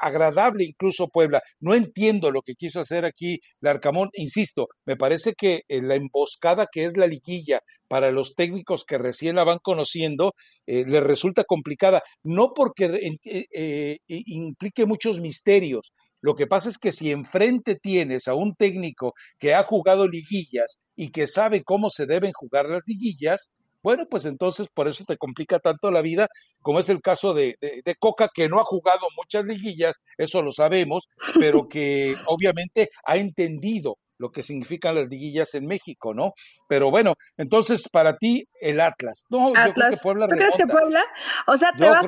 agradable 0.00 0.64
incluso 0.64 1.08
Puebla. 1.08 1.42
No 1.60 1.74
entiendo 1.74 2.30
lo 2.30 2.42
que 2.42 2.54
quiso 2.54 2.80
hacer 2.80 3.04
aquí 3.04 3.40
Larcamón, 3.60 4.10
insisto, 4.14 4.68
me 4.84 4.96
parece 4.96 5.34
que 5.34 5.62
eh, 5.68 5.82
la 5.82 5.94
emboscada 5.94 6.66
que 6.70 6.84
es 6.84 6.96
la 6.96 7.06
liguilla 7.06 7.60
para 7.88 8.10
los 8.10 8.34
técnicos 8.34 8.84
que 8.84 8.98
recién 8.98 9.36
la 9.36 9.44
van 9.44 9.58
conociendo 9.62 10.34
eh, 10.66 10.84
les 10.86 11.02
resulta 11.02 11.44
complicada, 11.44 12.02
no 12.22 12.52
porque 12.54 13.16
eh, 13.24 13.98
implique 14.08 14.86
muchos 14.86 15.20
misterios. 15.20 15.92
Lo 16.20 16.34
que 16.34 16.46
pasa 16.46 16.68
es 16.68 16.78
que 16.78 16.92
si 16.92 17.12
enfrente 17.12 17.76
tienes 17.76 18.26
a 18.26 18.34
un 18.34 18.54
técnico 18.54 19.14
que 19.38 19.54
ha 19.54 19.62
jugado 19.62 20.08
liguillas 20.08 20.78
y 20.96 21.10
que 21.10 21.26
sabe 21.28 21.62
cómo 21.62 21.90
se 21.90 22.06
deben 22.06 22.32
jugar 22.32 22.68
las 22.68 22.82
liguillas, 22.88 23.50
bueno, 23.82 24.06
pues 24.08 24.24
entonces 24.24 24.68
por 24.72 24.88
eso 24.88 25.04
te 25.04 25.16
complica 25.16 25.58
tanto 25.58 25.90
la 25.90 26.02
vida, 26.02 26.28
como 26.60 26.80
es 26.80 26.88
el 26.88 27.00
caso 27.00 27.34
de, 27.34 27.56
de, 27.60 27.94
Coca, 27.98 28.28
que 28.32 28.48
no 28.48 28.60
ha 28.60 28.64
jugado 28.64 29.06
muchas 29.16 29.44
liguillas, 29.44 29.96
eso 30.16 30.42
lo 30.42 30.52
sabemos, 30.52 31.08
pero 31.38 31.68
que 31.68 32.14
obviamente 32.26 32.90
ha 33.04 33.16
entendido 33.16 33.96
lo 34.18 34.30
que 34.30 34.42
significan 34.42 34.96
las 34.96 35.08
liguillas 35.08 35.54
en 35.54 35.66
México, 35.66 36.12
¿no? 36.12 36.32
Pero 36.68 36.90
bueno, 36.90 37.14
entonces 37.36 37.88
para 37.88 38.16
ti 38.16 38.44
el 38.60 38.80
Atlas. 38.80 39.24
No, 39.30 39.48
yo 39.48 39.72
creo 39.72 39.90
que 39.90 39.96
Puebla 40.02 40.26
¿Tú 40.26 40.36
crees 40.36 40.56
que 40.56 40.66
Puebla? 40.66 41.04
O 41.46 41.56
sea, 41.56 41.72
te 41.72 41.88
vas 41.88 42.06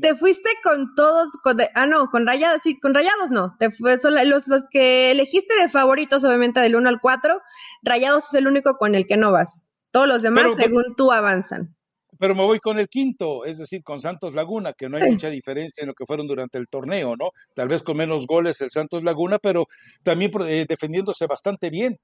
te 0.00 0.16
fuiste 0.16 0.50
con 0.62 0.94
todos, 0.94 1.30
con 1.42 1.56
ah 1.74 1.86
no, 1.86 2.10
con 2.10 2.26
Rayados, 2.26 2.62
sí, 2.62 2.78
con 2.80 2.92
Rayados 2.92 3.30
no, 3.30 3.54
te 3.58 3.70
fue 3.70 3.96
los, 4.02 4.48
los 4.48 4.62
que 4.70 5.12
elegiste 5.12 5.54
de 5.54 5.68
favoritos 5.68 6.24
obviamente 6.24 6.60
del 6.60 6.76
1 6.76 6.88
al 6.88 7.00
4, 7.00 7.40
Rayados 7.82 8.26
es 8.28 8.34
el 8.34 8.48
único 8.48 8.76
con 8.76 8.94
el 8.94 9.06
que 9.06 9.16
no 9.16 9.30
vas. 9.30 9.66
Todos 9.94 10.08
los 10.08 10.22
demás, 10.22 10.46
según 10.56 10.96
tú, 10.96 11.12
avanzan. 11.12 11.72
Pero 12.18 12.34
me 12.34 12.42
voy 12.42 12.58
con 12.58 12.80
el 12.80 12.88
quinto, 12.88 13.44
es 13.44 13.58
decir, 13.58 13.84
con 13.84 14.00
Santos 14.00 14.34
Laguna, 14.34 14.72
que 14.72 14.88
no 14.88 14.96
hay 14.96 15.08
mucha 15.08 15.30
diferencia 15.30 15.82
en 15.82 15.86
lo 15.86 15.94
que 15.94 16.04
fueron 16.04 16.26
durante 16.26 16.58
el 16.58 16.66
torneo, 16.66 17.14
¿no? 17.16 17.30
Tal 17.54 17.68
vez 17.68 17.84
con 17.84 17.98
menos 17.98 18.26
goles 18.26 18.60
el 18.60 18.70
Santos 18.70 19.04
Laguna, 19.04 19.38
pero 19.38 19.66
también 20.02 20.32
eh, 20.48 20.66
defendiéndose 20.68 21.28
bastante 21.28 21.70
bien. 21.70 21.96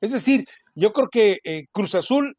Es 0.00 0.10
decir, 0.10 0.44
yo 0.74 0.92
creo 0.92 1.06
que 1.08 1.38
eh, 1.44 1.66
Cruz 1.70 1.94
Azul 1.94 2.36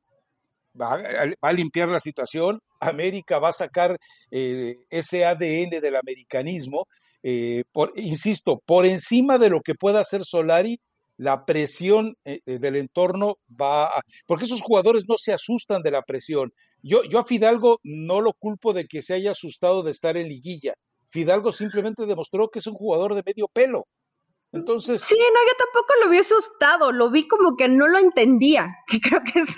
va, 0.79 0.99
a 1.39 1.53
limpiar 1.53 1.87
la 1.87 2.01
situación, 2.01 2.59
América 2.81 3.39
va 3.39 3.49
a 3.49 3.53
sacar 3.53 3.97
eh, 4.29 4.75
ese 4.89 5.23
ADN 5.23 5.79
del 5.81 5.95
americanismo, 5.95 6.85
por, 7.71 7.93
insisto, 7.95 8.61
por 8.65 8.85
encima 8.85 9.37
de 9.37 9.49
lo 9.49 9.61
que 9.61 9.73
pueda 9.73 10.01
hacer 10.01 10.25
Solari, 10.25 10.81
la 11.17 11.45
presión 11.45 12.15
eh, 12.25 12.39
del 12.45 12.75
entorno 12.75 13.37
va 13.49 13.85
a, 13.85 14.01
porque 14.25 14.45
esos 14.45 14.61
jugadores 14.61 15.05
no 15.07 15.17
se 15.17 15.33
asustan 15.33 15.81
de 15.81 15.91
la 15.91 16.03
presión. 16.03 16.53
Yo, 16.81 17.03
yo 17.03 17.19
a 17.19 17.25
Fidalgo 17.25 17.79
no 17.83 18.21
lo 18.21 18.33
culpo 18.33 18.73
de 18.73 18.85
que 18.85 19.01
se 19.01 19.15
haya 19.15 19.31
asustado 19.31 19.83
de 19.83 19.91
estar 19.91 20.15
en 20.15 20.27
liguilla. 20.27 20.75
Fidalgo 21.07 21.51
simplemente 21.51 22.05
demostró 22.05 22.49
que 22.49 22.59
es 22.59 22.67
un 22.67 22.75
jugador 22.75 23.15
de 23.15 23.23
medio 23.25 23.47
pelo. 23.47 23.87
Entonces. 24.53 25.01
Sí, 25.01 25.15
no, 25.17 25.25
yo 25.25 25.65
tampoco 25.65 25.93
lo 26.01 26.09
vi 26.09 26.19
asustado, 26.19 26.93
lo 26.93 27.11
vi 27.11 27.27
como 27.27 27.57
que 27.57 27.67
no 27.67 27.85
lo 27.85 27.97
entendía, 27.97 28.77
que 28.87 29.01
creo 29.01 29.21
que 29.21 29.39
es, 29.39 29.49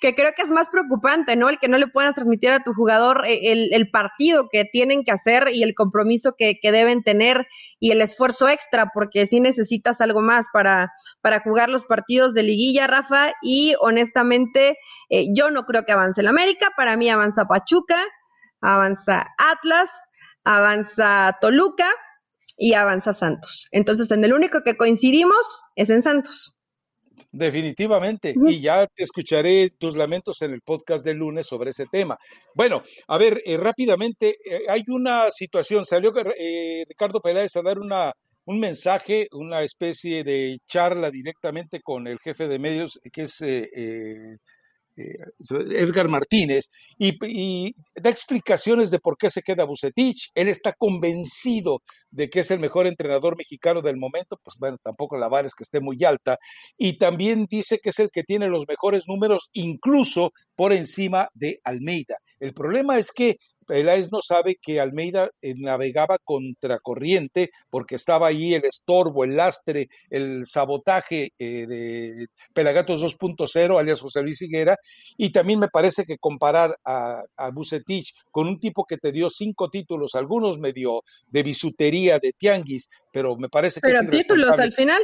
que 0.00 0.14
creo 0.14 0.32
que 0.34 0.42
es 0.42 0.50
más 0.50 0.70
preocupante, 0.70 1.36
¿no? 1.36 1.50
El 1.50 1.58
que 1.58 1.68
no 1.68 1.76
le 1.76 1.86
puedan 1.86 2.14
transmitir 2.14 2.50
a 2.50 2.62
tu 2.62 2.72
jugador 2.72 3.26
eh, 3.26 3.52
el, 3.52 3.74
el 3.74 3.90
partido 3.90 4.48
que 4.50 4.64
tienen 4.64 5.04
que 5.04 5.12
hacer 5.12 5.50
y 5.52 5.62
el 5.62 5.74
compromiso 5.74 6.34
que, 6.36 6.58
que, 6.60 6.72
deben 6.72 7.02
tener 7.02 7.46
y 7.78 7.90
el 7.90 8.00
esfuerzo 8.00 8.48
extra, 8.48 8.90
porque 8.94 9.26
sí 9.26 9.40
necesitas 9.40 10.00
algo 10.00 10.22
más 10.22 10.46
para, 10.50 10.92
para 11.20 11.40
jugar 11.40 11.68
los 11.68 11.84
partidos 11.84 12.32
de 12.32 12.42
liguilla, 12.42 12.86
Rafa, 12.86 13.32
y 13.42 13.74
honestamente, 13.80 14.78
eh, 15.10 15.26
yo 15.34 15.50
no 15.50 15.64
creo 15.64 15.84
que 15.84 15.92
avance 15.92 16.22
el 16.22 16.26
América, 16.26 16.70
para 16.74 16.96
mí 16.96 17.10
avanza 17.10 17.44
Pachuca, 17.44 18.02
avanza 18.62 19.28
Atlas, 19.36 19.90
avanza 20.42 21.36
Toluca 21.40 21.86
y 22.58 22.74
avanza 22.74 23.12
Santos. 23.12 23.68
Entonces, 23.70 24.10
en 24.10 24.24
el 24.24 24.34
único 24.34 24.62
que 24.64 24.76
coincidimos 24.76 25.62
es 25.76 25.88
en 25.88 26.02
Santos. 26.02 26.56
Definitivamente, 27.30 28.34
y 28.46 28.60
ya 28.60 28.86
te 28.86 29.02
escucharé 29.02 29.70
tus 29.78 29.96
lamentos 29.96 30.40
en 30.42 30.52
el 30.52 30.62
podcast 30.62 31.04
del 31.04 31.18
lunes 31.18 31.46
sobre 31.46 31.70
ese 31.70 31.84
tema. 31.86 32.16
Bueno, 32.54 32.82
a 33.06 33.18
ver, 33.18 33.42
eh, 33.44 33.56
rápidamente, 33.56 34.36
eh, 34.44 34.62
hay 34.68 34.82
una 34.88 35.30
situación, 35.30 35.84
salió 35.84 36.12
eh, 36.16 36.84
Ricardo 36.88 37.20
Peláez 37.20 37.54
a 37.56 37.62
dar 37.62 37.78
una, 37.78 38.12
un 38.46 38.58
mensaje, 38.58 39.28
una 39.32 39.62
especie 39.62 40.24
de 40.24 40.58
charla 40.66 41.10
directamente 41.10 41.80
con 41.82 42.06
el 42.06 42.18
jefe 42.18 42.48
de 42.48 42.58
medios, 42.58 42.98
que 43.12 43.22
es 43.22 43.42
eh, 44.98 45.16
Edgar 45.76 46.08
Martínez, 46.08 46.66
y, 46.98 47.74
da 47.94 48.10
explicaciones 48.10 48.90
de 48.90 48.98
por 48.98 49.16
qué 49.16 49.30
se 49.30 49.42
queda 49.42 49.64
Bucetich. 49.64 50.30
Él 50.34 50.48
está 50.48 50.72
convencido 50.72 51.82
de 52.10 52.28
que 52.28 52.40
es 52.40 52.50
el 52.50 52.60
mejor 52.60 52.86
entrenador 52.86 53.36
mexicano 53.36 53.80
del 53.80 53.96
momento, 53.96 54.38
pues 54.42 54.56
bueno, 54.58 54.78
tampoco 54.82 55.16
la 55.16 55.28
vara 55.28 55.46
es 55.46 55.54
que 55.54 55.64
esté 55.64 55.80
muy 55.80 56.02
alta, 56.04 56.38
y 56.76 56.98
también 56.98 57.46
dice 57.48 57.78
que 57.78 57.90
es 57.90 57.98
el 57.98 58.10
que 58.10 58.24
tiene 58.24 58.48
los 58.48 58.64
mejores 58.66 59.04
números, 59.06 59.50
incluso 59.52 60.32
por 60.56 60.72
encima 60.72 61.28
de 61.34 61.60
Almeida. 61.64 62.16
El 62.40 62.52
problema 62.52 62.98
es 62.98 63.12
que 63.12 63.36
Peláez 63.68 64.10
no 64.10 64.22
sabe 64.22 64.56
que 64.56 64.80
Almeida 64.80 65.28
eh, 65.42 65.52
navegaba 65.54 66.16
contracorriente 66.24 67.50
porque 67.68 67.96
estaba 67.96 68.28
ahí 68.28 68.54
el 68.54 68.64
estorbo, 68.64 69.24
el 69.24 69.36
lastre, 69.36 69.90
el 70.08 70.46
sabotaje 70.46 71.34
eh, 71.38 71.66
de 71.66 72.28
Pelagatos 72.54 73.02
2.0, 73.02 73.78
alias 73.78 74.00
José 74.00 74.22
Luis 74.22 74.40
Higuera, 74.40 74.76
y 75.18 75.30
también 75.30 75.60
me 75.60 75.68
parece 75.68 76.04
que 76.06 76.16
comparar 76.16 76.78
a, 76.82 77.22
a 77.36 77.50
Bucetich 77.50 78.14
con 78.30 78.48
un 78.48 78.58
tipo 78.58 78.86
que 78.86 78.96
te 78.96 79.12
dio 79.12 79.28
cinco 79.28 79.68
títulos, 79.68 80.14
algunos 80.14 80.58
me 80.58 80.72
dio 80.72 81.02
de 81.26 81.42
bisutería, 81.42 82.18
de 82.18 82.32
tianguis, 82.32 82.88
pero 83.12 83.36
me 83.36 83.50
parece 83.50 83.82
que... 83.82 83.90
Pero 83.90 84.10
títulos 84.10 84.58
al 84.58 84.72
final. 84.72 85.02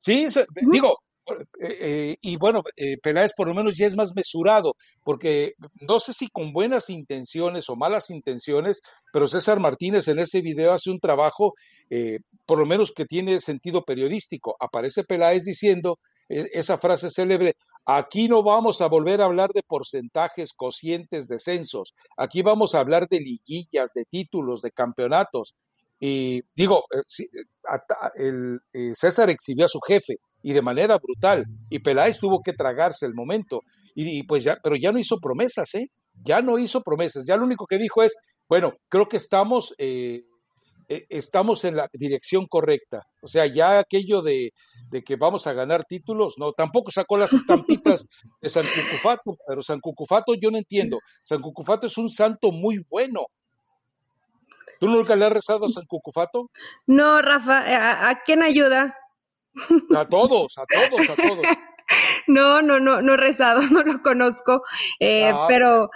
Sí, 0.00 0.26
digo, 0.72 0.98
eh, 1.26 1.46
eh, 1.60 2.16
y 2.20 2.36
bueno, 2.36 2.62
eh, 2.76 2.96
Peláez 2.98 3.32
por 3.36 3.46
lo 3.46 3.54
menos 3.54 3.76
ya 3.76 3.86
es 3.86 3.94
más 3.94 4.14
mesurado, 4.14 4.76
porque 5.04 5.54
no 5.80 6.00
sé 6.00 6.12
si 6.12 6.28
con 6.28 6.52
buenas 6.52 6.90
intenciones 6.90 7.68
o 7.68 7.76
malas 7.76 8.10
intenciones, 8.10 8.80
pero 9.12 9.28
César 9.28 9.60
Martínez 9.60 10.08
en 10.08 10.18
ese 10.18 10.40
video 10.40 10.72
hace 10.72 10.90
un 10.90 11.00
trabajo, 11.00 11.54
por 12.46 12.58
lo 12.58 12.66
menos 12.66 12.92
que 12.92 13.04
tiene 13.04 13.38
sentido 13.40 13.84
periodístico. 13.84 14.56
Aparece 14.58 15.04
Peláez 15.04 15.44
diciendo 15.44 15.98
esa 16.28 16.78
frase 16.78 17.10
célebre, 17.10 17.54
aquí 17.84 18.28
no 18.28 18.42
vamos 18.42 18.80
a 18.80 18.88
volver 18.88 19.20
a 19.20 19.26
hablar 19.26 19.50
de 19.52 19.62
porcentajes, 19.62 20.54
cocientes, 20.54 21.28
descensos, 21.28 21.94
aquí 22.16 22.42
vamos 22.42 22.74
a 22.74 22.80
hablar 22.80 23.08
de 23.08 23.20
liguillas, 23.20 23.92
de 23.94 24.04
títulos, 24.04 24.62
de 24.62 24.70
campeonatos. 24.70 25.54
Y 26.04 26.42
digo, 26.56 26.82
el, 28.16 28.58
César 28.96 29.30
exhibió 29.30 29.66
a 29.66 29.68
su 29.68 29.78
jefe, 29.86 30.16
y 30.42 30.52
de 30.52 30.60
manera 30.60 30.98
brutal. 30.98 31.44
Y 31.70 31.78
Peláez 31.78 32.18
tuvo 32.18 32.42
que 32.42 32.52
tragarse 32.52 33.06
el 33.06 33.14
momento. 33.14 33.60
Y, 33.94 34.24
pues 34.24 34.42
ya, 34.42 34.58
pero 34.60 34.74
ya 34.74 34.90
no 34.90 34.98
hizo 34.98 35.18
promesas, 35.22 35.72
¿eh? 35.76 35.86
Ya 36.24 36.42
no 36.42 36.58
hizo 36.58 36.82
promesas. 36.82 37.24
Ya 37.24 37.36
lo 37.36 37.44
único 37.44 37.66
que 37.66 37.78
dijo 37.78 38.02
es, 38.02 38.16
bueno, 38.48 38.72
creo 38.88 39.06
que 39.06 39.16
estamos, 39.16 39.76
eh, 39.78 40.22
eh, 40.88 41.06
estamos 41.08 41.64
en 41.64 41.76
la 41.76 41.86
dirección 41.92 42.46
correcta. 42.48 43.02
O 43.22 43.28
sea, 43.28 43.46
ya 43.46 43.78
aquello 43.78 44.22
de, 44.22 44.50
de, 44.90 45.02
que 45.02 45.14
vamos 45.14 45.46
a 45.46 45.52
ganar 45.52 45.84
títulos, 45.84 46.34
no, 46.36 46.50
tampoco 46.50 46.90
sacó 46.90 47.16
las 47.16 47.32
estampitas 47.32 48.06
de 48.40 48.48
San 48.48 48.64
Cucufato, 48.64 49.36
pero 49.46 49.62
San 49.62 49.78
Cucufato 49.78 50.34
yo 50.34 50.50
no 50.50 50.58
entiendo. 50.58 50.98
San 51.22 51.40
Cucufato 51.40 51.86
es 51.86 51.96
un 51.96 52.08
santo 52.08 52.50
muy 52.50 52.80
bueno. 52.90 53.26
¿Tú 54.82 54.88
nunca 54.88 55.14
le 55.14 55.24
has 55.24 55.32
rezado 55.32 55.66
a 55.66 55.68
San 55.68 55.86
Cucufato? 55.86 56.50
No, 56.88 57.22
Rafa, 57.22 57.58
¿a, 57.60 58.10
a 58.10 58.22
quién 58.24 58.42
ayuda? 58.42 58.98
A 59.94 60.04
todos, 60.06 60.58
a 60.58 60.64
todos, 60.66 61.08
a 61.08 61.14
todos. 61.14 61.38
No, 62.26 62.62
no, 62.62 62.80
no, 62.80 63.02
no 63.02 63.14
he 63.14 63.16
rezado, 63.16 63.60
no 63.70 63.82
lo 63.82 64.00
conozco, 64.02 64.62
eh, 64.98 65.28
ah, 65.28 65.44
pero... 65.46 65.90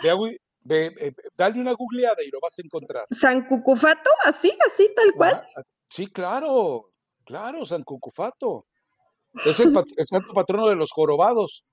Eh, 0.69 1.13
dale 1.37 1.61
una 1.61 1.73
googleada 1.73 2.23
y 2.23 2.31
lo 2.31 2.39
vas 2.41 2.59
a 2.59 2.63
encontrar. 2.63 3.07
¿San 3.11 3.47
Cucufato? 3.47 4.11
¿Así, 4.25 4.53
así, 4.67 4.89
tal 4.95 5.13
cual? 5.17 5.47
sí, 5.89 6.07
claro, 6.09 6.91
claro, 7.25 7.65
San 7.65 7.83
Cucufato. 7.83 8.67
Es 9.45 9.59
el, 9.61 9.73
santo 10.05 10.33
patrono 10.35 10.69
de 10.69 10.77
los 10.77 10.91
jorobados. 10.93 11.65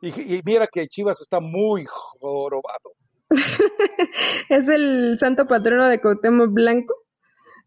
Y, 0.00 0.36
y, 0.36 0.42
mira 0.44 0.66
que 0.66 0.86
Chivas 0.86 1.20
está 1.20 1.40
muy 1.40 1.84
jorobado. 1.86 2.92
¿Es 4.48 4.68
el 4.68 5.16
santo 5.18 5.46
patrono 5.46 5.88
de 5.88 6.00
Cuauhtémoc 6.00 6.52
Blanco? 6.52 6.94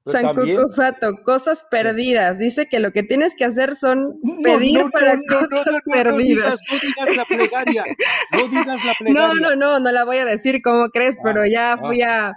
San 0.05 0.35
Cucufato, 0.35 1.23
cosas 1.23 1.65
perdidas. 1.71 2.37
Dice 2.37 2.67
que 2.69 2.79
lo 2.79 2.91
que 2.91 3.01
tienes 3.01 3.33
que 3.35 3.43
hacer 3.43 3.75
son 3.75 4.19
pedir 4.43 4.85
para 4.91 5.17
cosas 5.27 5.81
perdidas. 5.91 6.61
No 6.71 6.79
digas, 6.79 7.15
la 7.15 7.25
plegaria. 7.25 7.85
No 8.31 8.47
digas 8.47 8.85
la 8.85 8.93
plegaria. 8.99 9.27
No, 9.27 9.33
no, 9.33 9.55
no, 9.55 9.79
no 9.79 9.91
la 9.91 10.05
voy 10.05 10.17
a 10.17 10.25
decir 10.25 10.61
como 10.61 10.89
crees, 10.89 11.17
pero 11.23 11.41
ah, 11.41 11.47
ya 11.51 11.77
fui 11.77 12.03
a. 12.03 12.33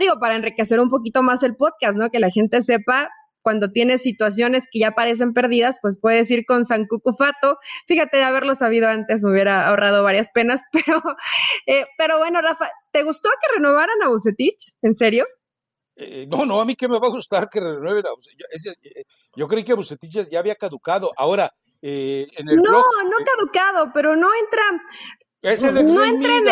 digo, 0.00 0.18
para 0.18 0.34
enriquecer 0.34 0.80
un 0.80 0.88
poquito 0.88 1.22
más 1.22 1.44
el 1.44 1.54
podcast, 1.54 1.96
¿no? 1.96 2.10
Que 2.10 2.18
la 2.18 2.30
gente 2.30 2.60
sepa 2.62 3.08
cuando 3.46 3.70
tienes 3.70 4.02
situaciones 4.02 4.64
que 4.72 4.80
ya 4.80 4.90
parecen 4.90 5.32
perdidas, 5.32 5.78
pues 5.80 5.96
puedes 5.96 6.28
ir 6.32 6.44
con 6.46 6.64
San 6.64 6.88
Cucufato. 6.88 7.58
Fíjate, 7.86 8.16
de 8.16 8.24
haberlo 8.24 8.56
sabido 8.56 8.88
antes 8.88 9.22
me 9.22 9.30
hubiera 9.30 9.68
ahorrado 9.68 10.02
varias 10.02 10.30
penas, 10.34 10.64
pero, 10.72 11.00
eh, 11.66 11.86
pero 11.96 12.18
bueno, 12.18 12.42
Rafa, 12.42 12.68
¿te 12.90 13.04
gustó 13.04 13.28
que 13.40 13.54
renovaran 13.54 14.02
a 14.02 14.08
Bucetich? 14.08 14.74
¿En 14.82 14.96
serio? 14.96 15.26
Eh, 15.94 16.26
no, 16.28 16.44
no, 16.44 16.60
a 16.60 16.64
mí 16.64 16.74
que 16.74 16.88
me 16.88 16.98
va 16.98 17.06
a 17.06 17.10
gustar 17.10 17.48
que 17.48 17.60
renueven 17.60 18.04
a 18.04 18.10
yo, 18.36 18.72
eh, 18.82 19.04
yo 19.36 19.46
creí 19.46 19.62
que 19.62 19.74
Bucetich 19.74 20.28
ya 20.28 20.40
había 20.40 20.56
caducado. 20.56 21.12
Ahora, 21.16 21.54
eh, 21.80 22.26
en 22.36 22.48
el 22.48 22.56
No, 22.56 22.62
blog, 22.62 22.84
no 23.04 23.24
caducado, 23.24 23.92
pero 23.94 24.16
no 24.16 24.28
entra, 24.42 24.62
no 25.42 26.04
entren, 26.04 26.44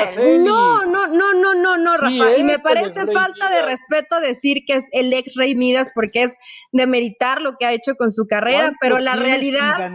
no, 0.45 0.85
no, 0.85 1.07
no, 1.09 1.33
no, 1.33 1.55
no, 1.55 1.77
no, 1.77 1.97
Rafa. 1.97 2.37
y 2.37 2.45
me 2.45 2.59
parece 2.59 3.07
falta 3.07 3.51
de 3.51 3.63
respeto 3.63 4.21
decir 4.21 4.59
que 4.67 4.75
es 4.75 4.85
el 4.93 5.13
ex 5.13 5.35
Rey 5.35 5.57
Midas 5.57 5.91
porque 5.95 6.25
es 6.25 6.37
demeritar 6.71 7.43
lo 7.43 7.57
que 7.57 7.67
ha 7.67 7.73
hecho 7.73 7.97
con 7.97 8.11
su 8.11 8.27
carrera, 8.27 8.73
pero 8.81 8.99
la 9.01 9.17
realidad 9.17 9.91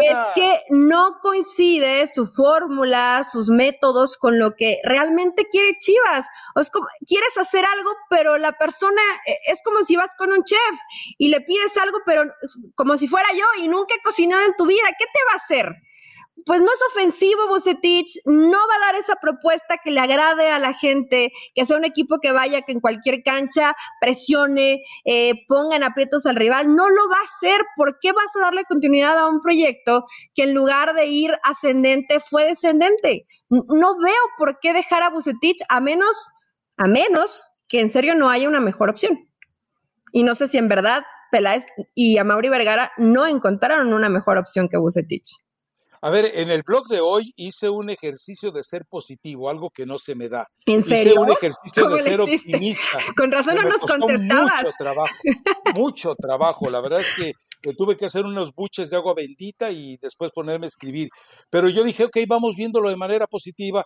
es 0.00 0.16
que 0.34 0.60
no 0.70 1.18
coincide 1.20 2.06
su 2.06 2.26
fórmula, 2.26 3.24
sus 3.30 3.50
métodos 3.50 4.16
con 4.16 4.38
lo 4.38 4.54
que 4.54 4.78
realmente 4.84 5.46
quiere 5.50 5.76
Chivas. 5.78 6.26
O 6.54 6.60
es 6.60 6.70
como, 6.70 6.86
quieres 7.06 7.36
hacer 7.36 7.64
algo, 7.76 7.90
pero 8.08 8.38
la 8.38 8.52
persona 8.52 9.02
eh, 9.26 9.34
es 9.48 9.60
como 9.62 9.84
si 9.84 9.96
vas 9.96 10.10
con 10.16 10.32
un 10.32 10.44
chef 10.44 10.58
y 11.18 11.28
le 11.28 11.40
pides 11.42 11.76
algo, 11.76 11.98
pero 12.06 12.24
como 12.74 12.96
si 12.96 13.06
fuera 13.06 13.28
yo 13.32 13.62
y 13.62 13.68
nunca 13.68 13.94
he 13.94 14.02
cocinado 14.02 14.44
en 14.46 14.54
tu 14.56 14.66
vida, 14.66 14.86
¿qué 14.98 15.04
te 15.04 15.20
va 15.28 15.32
a 15.32 15.36
hacer? 15.36 15.89
Pues 16.46 16.60
no 16.60 16.66
es 16.66 16.80
ofensivo 16.92 17.48
Bucetich, 17.48 18.20
no 18.24 18.58
va 18.58 18.76
a 18.76 18.86
dar 18.86 18.94
esa 18.96 19.16
propuesta 19.16 19.78
que 19.82 19.90
le 19.90 20.00
agrade 20.00 20.48
a 20.50 20.58
la 20.58 20.72
gente, 20.72 21.32
que 21.54 21.64
sea 21.64 21.76
un 21.76 21.84
equipo 21.84 22.18
que 22.20 22.32
vaya, 22.32 22.62
que 22.62 22.72
en 22.72 22.80
cualquier 22.80 23.22
cancha 23.22 23.74
presione, 24.00 24.82
eh, 25.04 25.34
ponga 25.48 25.76
en 25.76 25.82
aprietos 25.82 26.26
al 26.26 26.36
rival, 26.36 26.74
no 26.74 26.88
lo 26.88 27.08
va 27.08 27.16
a 27.16 27.24
hacer. 27.24 27.60
¿Por 27.76 27.98
qué 28.00 28.12
vas 28.12 28.34
a 28.36 28.40
darle 28.40 28.64
continuidad 28.64 29.18
a 29.18 29.28
un 29.28 29.40
proyecto 29.40 30.04
que 30.34 30.44
en 30.44 30.54
lugar 30.54 30.94
de 30.94 31.06
ir 31.06 31.36
ascendente 31.42 32.20
fue 32.20 32.46
descendente? 32.46 33.26
No 33.48 33.98
veo 33.98 34.22
por 34.38 34.58
qué 34.60 34.72
dejar 34.72 35.02
a 35.02 35.10
Bucetich 35.10 35.58
a 35.68 35.80
menos, 35.80 36.14
a 36.76 36.86
menos 36.86 37.44
que 37.68 37.80
en 37.80 37.90
serio 37.90 38.14
no 38.14 38.30
haya 38.30 38.48
una 38.48 38.60
mejor 38.60 38.90
opción. 38.90 39.28
Y 40.12 40.22
no 40.22 40.34
sé 40.34 40.48
si 40.48 40.58
en 40.58 40.68
verdad 40.68 41.02
Peláez 41.30 41.64
y 41.94 42.18
a 42.18 42.24
Mauri 42.24 42.48
Vergara 42.48 42.92
no 42.98 43.26
encontraron 43.26 43.92
una 43.92 44.08
mejor 44.08 44.38
opción 44.38 44.68
que 44.68 44.76
Bucetich. 44.76 45.40
A 46.02 46.10
ver, 46.10 46.32
en 46.34 46.50
el 46.50 46.62
blog 46.62 46.86
de 46.88 47.00
hoy 47.00 47.34
hice 47.36 47.68
un 47.68 47.90
ejercicio 47.90 48.50
de 48.50 48.64
ser 48.64 48.86
positivo, 48.86 49.50
algo 49.50 49.68
que 49.68 49.84
no 49.84 49.98
se 49.98 50.14
me 50.14 50.30
da. 50.30 50.48
¿En 50.64 50.82
serio? 50.82 51.12
Hice 51.12 51.18
un 51.18 51.30
ejercicio 51.30 51.88
de 51.90 52.00
ser 52.00 52.20
optimista. 52.22 52.98
Con 53.16 53.30
razón 53.30 53.56
no 53.56 53.68
nos 53.68 53.80
contestabas. 53.80 54.62
Mucho 54.62 54.72
trabajo, 54.78 55.14
mucho 55.74 56.14
trabajo. 56.14 56.70
La 56.70 56.80
verdad 56.80 57.00
es 57.00 57.08
que, 57.14 57.32
tuve 57.76 57.98
que 57.98 58.06
hacer 58.06 58.24
unos 58.24 58.54
buches 58.54 58.88
de 58.88 58.96
agua 58.96 59.12
bendita 59.14 59.70
y 59.70 59.98
después 59.98 60.30
ponerme 60.34 60.64
a 60.64 60.68
escribir. 60.68 61.10
Pero 61.50 61.68
yo 61.68 61.84
dije, 61.84 62.04
ok, 62.04 62.16
vamos 62.26 62.56
viéndolo 62.56 62.88
de 62.88 62.96
manera 62.96 63.26
positiva. 63.26 63.84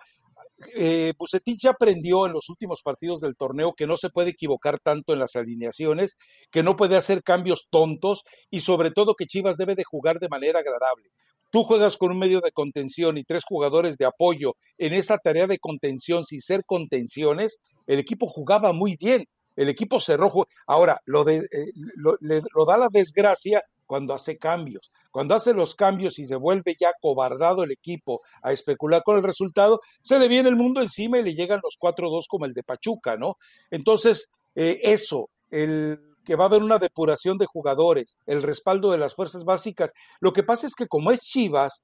Eh, 0.77 1.13
Bucetich 1.19 1.67
aprendió 1.67 2.27
en 2.27 2.33
los 2.33 2.49
últimos 2.49 2.83
partidos 2.83 3.21
del 3.21 3.37
torneo 3.37 3.75
que 3.75 3.87
no 3.87 3.97
se 3.97 4.11
puede 4.11 4.31
equivocar 4.31 4.79
tanto 4.79 5.13
en 5.13 5.19
las 5.19 5.37
alineaciones, 5.37 6.17
que 6.51 6.63
no 6.63 6.77
puede 6.77 6.97
hacer 6.97 7.23
cambios 7.23 7.67
tontos 7.71 8.23
y 8.51 8.61
sobre 8.61 8.91
todo 8.91 9.15
que 9.15 9.27
Chivas 9.27 9.57
debe 9.57 9.75
de 9.75 9.85
jugar 9.85 10.21
de 10.21 10.29
manera 10.29 10.61
agradable 10.61 11.11
tú 11.55 11.63
juegas 11.63 11.97
con 11.97 12.11
un 12.11 12.19
medio 12.19 12.41
de 12.41 12.51
contención 12.51 13.17
y 13.17 13.23
tres 13.23 13.45
jugadores 13.45 13.97
de 13.97 14.07
apoyo 14.07 14.57
en 14.77 14.93
esa 14.93 15.19
tarea 15.19 15.47
de 15.47 15.61
contención 15.61 16.25
sin 16.25 16.41
ser 16.41 16.65
contenciones, 16.65 17.59
el 17.87 18.01
equipo 18.01 18.27
jugaba 18.27 18.73
muy 18.73 18.97
bien, 18.97 19.29
el 19.55 19.69
equipo 19.69 20.01
cerró. 20.01 20.33
Ahora, 20.67 21.01
lo, 21.05 21.23
de, 21.23 21.37
eh, 21.37 21.71
lo, 21.95 22.65
da 22.67 22.77
la 22.77 22.89
desgracia 22.91 23.63
cuando 23.87 24.15
hace 24.15 24.39
cambios. 24.39 24.91
Cuando 25.11 25.35
hace 25.35 25.55
los 25.55 25.75
cambios 25.75 26.19
y 26.19 26.27
se 26.27 26.37
vuelve 26.37 26.77
ya 26.79 26.93
cobardado 27.01 27.65
el 27.65 27.73
equipo 27.73 28.21
a 28.43 28.53
especular 28.53 29.03
con 29.05 29.17
el 29.17 29.23
resultado, 29.23 29.81
se 30.03 30.19
le 30.19 30.29
viene 30.29 30.49
el 30.49 30.57
mundo 30.57 30.81
encima 30.81 31.19
y 31.19 31.23
le 31.23 31.35
llegan 31.35 31.61
los 31.63 31.77
4-2 31.79 32.25
como 32.29 32.47
el 32.47 32.53
de 32.53 32.63
Pachuca, 32.63 33.17
¿no? 33.17 33.37
Entonces, 33.71 34.29
eh, 34.55 34.81
eso, 34.83 35.31
el 35.51 35.99
que 36.25 36.37
va 36.37 36.45
a 36.45 36.47
haber 36.47 36.63
una 36.63 36.79
depuración 36.79 37.39
de 37.39 37.47
jugadores, 37.47 38.17
el 38.27 38.43
respaldo 38.43 38.91
de 38.91 38.99
las 38.99 39.15
fuerzas 39.15 39.45
básicas. 39.45 39.93
Lo 40.21 40.33
que 40.33 40.43
pasa 40.43 40.67
es 40.67 40.75
que 40.75 40.87
como 40.87 41.11
es 41.11 41.21
Chivas, 41.21 41.83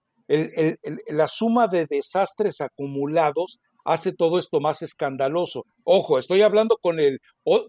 la 1.09 1.27
suma 1.27 1.67
de 1.67 1.87
desastres 1.87 2.61
acumulados 2.61 3.59
hace 3.85 4.13
todo 4.13 4.39
esto 4.39 4.61
más 4.61 4.83
escandaloso. 4.83 5.65
Ojo, 5.85 6.19
estoy 6.19 6.43
hablando 6.43 6.77
con 6.81 7.01
el 7.01 7.21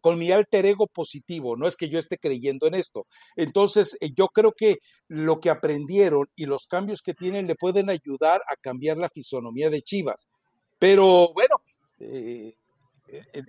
con 0.01 0.19
mi 0.19 0.31
alter 0.31 0.65
ego 0.65 0.87
positivo, 0.87 1.55
no 1.55 1.67
es 1.67 1.75
que 1.75 1.89
yo 1.89 1.99
esté 1.99 2.17
creyendo 2.17 2.67
en 2.67 2.75
esto. 2.75 3.05
Entonces, 3.35 3.97
eh, 4.01 4.09
yo 4.15 4.27
creo 4.27 4.53
que 4.55 4.77
lo 5.07 5.39
que 5.39 5.49
aprendieron 5.49 6.27
y 6.35 6.45
los 6.45 6.67
cambios 6.67 7.01
que 7.01 7.13
tienen 7.13 7.47
le 7.47 7.55
pueden 7.55 7.89
ayudar 7.89 8.41
a 8.47 8.55
cambiar 8.55 8.97
la 8.97 9.09
fisonomía 9.09 9.69
de 9.69 9.81
Chivas. 9.81 10.27
Pero 10.79 11.31
bueno, 11.33 11.55
eh, 11.99 12.53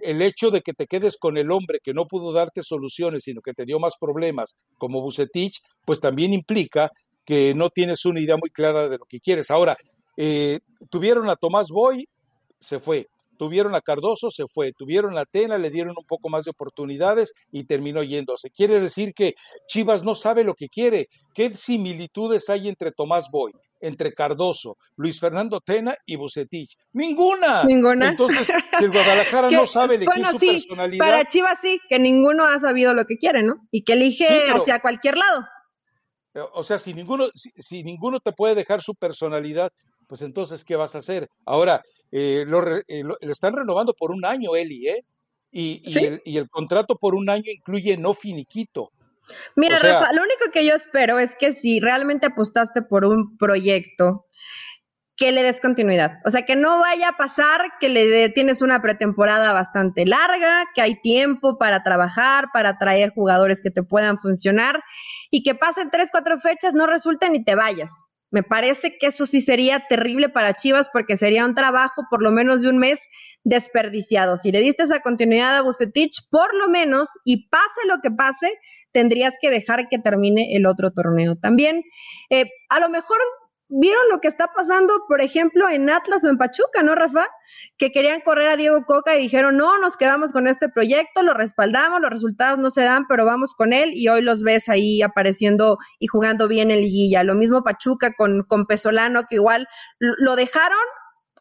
el 0.03 0.23
hecho 0.23 0.51
de 0.51 0.61
que 0.61 0.73
te 0.73 0.87
quedes 0.87 1.17
con 1.17 1.37
el 1.37 1.51
hombre 1.51 1.79
que 1.83 1.95
no 1.95 2.07
pudo 2.07 2.33
darte 2.33 2.63
soluciones, 2.63 3.25
sino 3.25 3.41
que 3.41 3.53
te 3.53 3.65
dio 3.65 3.79
más 3.79 3.95
problemas, 3.99 4.57
como 4.79 5.01
Bucetich, 5.01 5.63
pues 5.85 6.01
también 6.01 6.33
implica 6.33 6.91
que 7.25 7.55
no 7.55 7.71
tienes 7.71 8.05
una 8.05 8.21
idea 8.21 8.37
muy 8.37 8.51
clara 8.51 8.89
de 8.89 8.99
lo 8.99 9.05
que 9.07 9.21
quieres. 9.21 9.51
Ahora, 9.51 9.77
eh, 10.17 10.61
tuvieron 10.91 11.29
a 11.29 11.37
Tomás 11.37 11.69
Boy, 11.69 12.09
se 12.63 12.81
fue. 12.81 13.09
Tuvieron 13.39 13.75
a 13.75 13.81
Cardoso, 13.81 14.31
se 14.31 14.45
fue. 14.47 14.73
Tuvieron 14.73 15.19
a 15.19 15.25
Tena, 15.25 15.59
le 15.59 15.71
dieron 15.71 15.95
un 15.99 16.05
poco 16.07 16.29
más 16.29 16.45
de 16.45 16.51
oportunidades 16.51 17.33
y 17.51 17.65
terminó 17.65 18.03
yéndose. 18.03 18.51
Quiere 18.51 18.79
decir 18.79 19.15
que 19.15 19.35
Chivas 19.67 20.05
no 20.05 20.15
sabe 20.15 20.45
lo 20.45 20.55
que 20.55 20.69
quiere. 20.69 21.09
¿Qué 21.35 21.55
similitudes 21.55 22.49
hay 22.51 22.69
entre 22.69 22.93
Tomás 22.93 23.29
Boy, 23.33 23.53
entre 23.83 24.15
Cardoso, 24.15 24.79
Luis 24.97 25.19
Fernando 25.19 25.61
Tena 25.61 25.97
y 26.07 26.17
Bucetich. 26.17 26.77
Ninguna. 26.93 27.65
Ninguna. 27.65 28.11
Entonces, 28.11 28.47
si 28.79 28.85
el 28.85 28.93
Guadalajara 28.93 29.51
no 29.51 29.67
sabe 29.67 29.97
elegir 29.97 30.25
su 30.27 30.39
personalidad. 30.39 31.05
Para 31.05 31.25
Chivas 31.27 31.59
sí, 31.61 31.81
que 31.89 31.99
ninguno 31.99 32.47
ha 32.47 32.59
sabido 32.61 32.95
lo 32.95 33.05
que 33.05 33.17
quiere, 33.17 33.43
¿no? 33.43 33.57
Y 33.71 33.83
que 33.83 33.95
elige 33.95 34.25
hacia 34.51 34.81
cualquier 34.81 35.19
lado. 35.19 35.45
Eh, 36.35 36.41
o 36.55 36.63
sea, 36.63 36.79
si 36.79 36.95
ninguno, 36.95 37.29
si, 37.35 37.83
ninguno 37.83 38.21
te 38.21 38.33
puede 38.33 38.55
dejar 38.55 38.83
su 38.83 38.95
personalidad, 38.95 39.73
pues 40.13 40.21
entonces, 40.21 40.63
¿qué 40.63 40.77
vas 40.77 40.95
a 40.95 40.99
hacer? 40.99 41.31
Ahora, 41.47 41.81
eh, 42.11 42.45
eh, 42.45 43.03
lo, 43.03 43.17
están 43.23 43.57
renovando 43.57 43.95
por 43.95 44.11
un 44.11 44.27
año, 44.27 44.55
Eli, 44.55 44.87
¿eh? 44.87 45.07
Y, 45.51 45.83
y 46.27 46.37
el 46.37 46.51
contrato 46.51 46.97
por 46.97 47.15
un 47.15 47.31
año 47.31 47.51
incluye 47.51 47.97
no 47.97 48.13
finiquito. 48.13 48.91
Mira, 49.57 49.79
Rafa, 49.79 50.13
lo 50.13 50.21
único 50.21 50.53
que 50.53 50.67
yo 50.67 50.75
espero 50.75 51.19
es 51.19 51.35
que 51.35 51.55
si 51.55 51.81
realmente 51.81 52.27
apostaste 52.27 52.83
por 52.83 53.07
un 53.07 53.39
proyecto, 53.39 54.27
que 55.17 55.33
le 55.33 55.43
des 55.43 55.63
continuidad. 55.63 56.19
O 56.27 56.31
sea, 56.31 56.45
que 56.45 56.57
no 56.57 56.81
vaya 56.81 57.09
a 57.09 57.17
pasar 57.17 57.63
que 57.81 57.89
le 57.89 58.29
tienes 58.29 58.61
una 58.61 58.83
pretemporada 58.83 59.55
bastante 59.55 60.05
larga, 60.05 60.67
que 60.75 60.83
hay 60.83 61.01
tiempo 61.01 61.57
para 61.57 61.83
trabajar, 61.83 62.49
para 62.53 62.77
traer 62.77 63.15
jugadores 63.15 63.63
que 63.63 63.71
te 63.71 63.83
puedan 63.83 64.19
funcionar 64.19 64.83
y 65.31 65.43
que 65.43 65.55
pasen 65.55 65.89
tres, 65.91 66.11
cuatro 66.13 66.39
fechas, 66.39 66.75
no 66.75 66.87
resulten 66.87 67.35
y 67.35 67.43
te 67.45 67.55
vayas. 67.55 68.11
Me 68.33 68.43
parece 68.43 68.97
que 68.99 69.09
eso 69.09 69.27
sí 69.27 69.43
sería 69.43 69.87
terrible 69.89 70.31
para 70.31 70.55
Chivas 70.55 70.89
porque 70.91 71.17
sería 71.17 71.45
un 71.45 71.55
trabajo 71.55 72.07
por 72.11 72.23
lo 72.23 72.33
menos 72.33 72.63
de 72.63 72.71
un 72.71 72.79
mes 72.79 72.99
desperdiciado. 73.45 74.39
Si 74.39 74.51
le 74.51 74.61
diste 74.61 74.85
esa 74.85 75.01
continuidad 75.01 75.55
a 75.55 75.63
Bucetich, 75.63 76.29
por 76.31 76.55
lo 76.55 76.69
menos, 76.69 77.11
y 77.25 77.49
pase 77.49 77.87
lo 77.87 78.01
que 78.01 78.11
pase, 78.11 78.59
tendrías 78.91 79.35
que 79.39 79.51
dejar 79.51 79.89
que 79.91 79.99
termine 79.99 80.57
el 80.57 80.67
otro 80.67 80.93
torneo 80.93 81.37
también. 81.37 81.85
Eh, 82.31 82.47
a 82.71 82.81
lo 82.81 82.89
mejor 82.89 83.19
vieron 83.73 84.03
lo 84.11 84.21
que 84.21 84.29
está 84.29 84.49
pasando, 84.55 85.05
por 85.09 85.23
ejemplo, 85.23 85.69
en 85.69 85.89
Atlas 85.89 86.25
o 86.25 86.29
en 86.29 86.37
Pachuca, 86.37 86.83
¿no, 86.83 86.95
Rafa? 86.95 87.27
Que 87.79 87.91
querían 87.91 88.21
correr 88.21 88.49
a 88.49 88.57
Diego 88.57 88.85
Coca 88.85 89.17
y 89.17 89.23
dijeron, 89.23 89.57
no, 89.57 89.79
nos 89.79 89.97
quedamos 89.97 90.33
con 90.33 90.47
este 90.47 90.69
proyecto, 90.69 91.23
lo 91.23 91.35
respaldamos, 91.35 92.01
los 92.01 92.11
resultados 92.11 92.59
no 92.59 92.71
se 92.71 92.83
dan, 92.83 93.07
pero 93.09 93.25
vamos 93.25 93.55
con 93.55 93.73
él 93.73 93.93
y 93.95 94.09
hoy 94.09 94.23
los 94.23 94.43
ves 94.45 94.69
ahí 94.69 95.03
apareciendo 95.03 95.79
y 95.99 96.07
jugando 96.07 96.49
bien 96.49 96.71
en 96.71 96.81
liguilla. 96.81 97.25
Lo 97.25 97.35
mismo 97.35 97.63
Pachuca 97.63 98.13
con, 98.17 98.43
con 98.43 98.67
Pesolano, 98.67 99.23
que 99.29 99.37
igual 99.37 99.67
lo 99.99 100.37
dejaron 100.37 100.79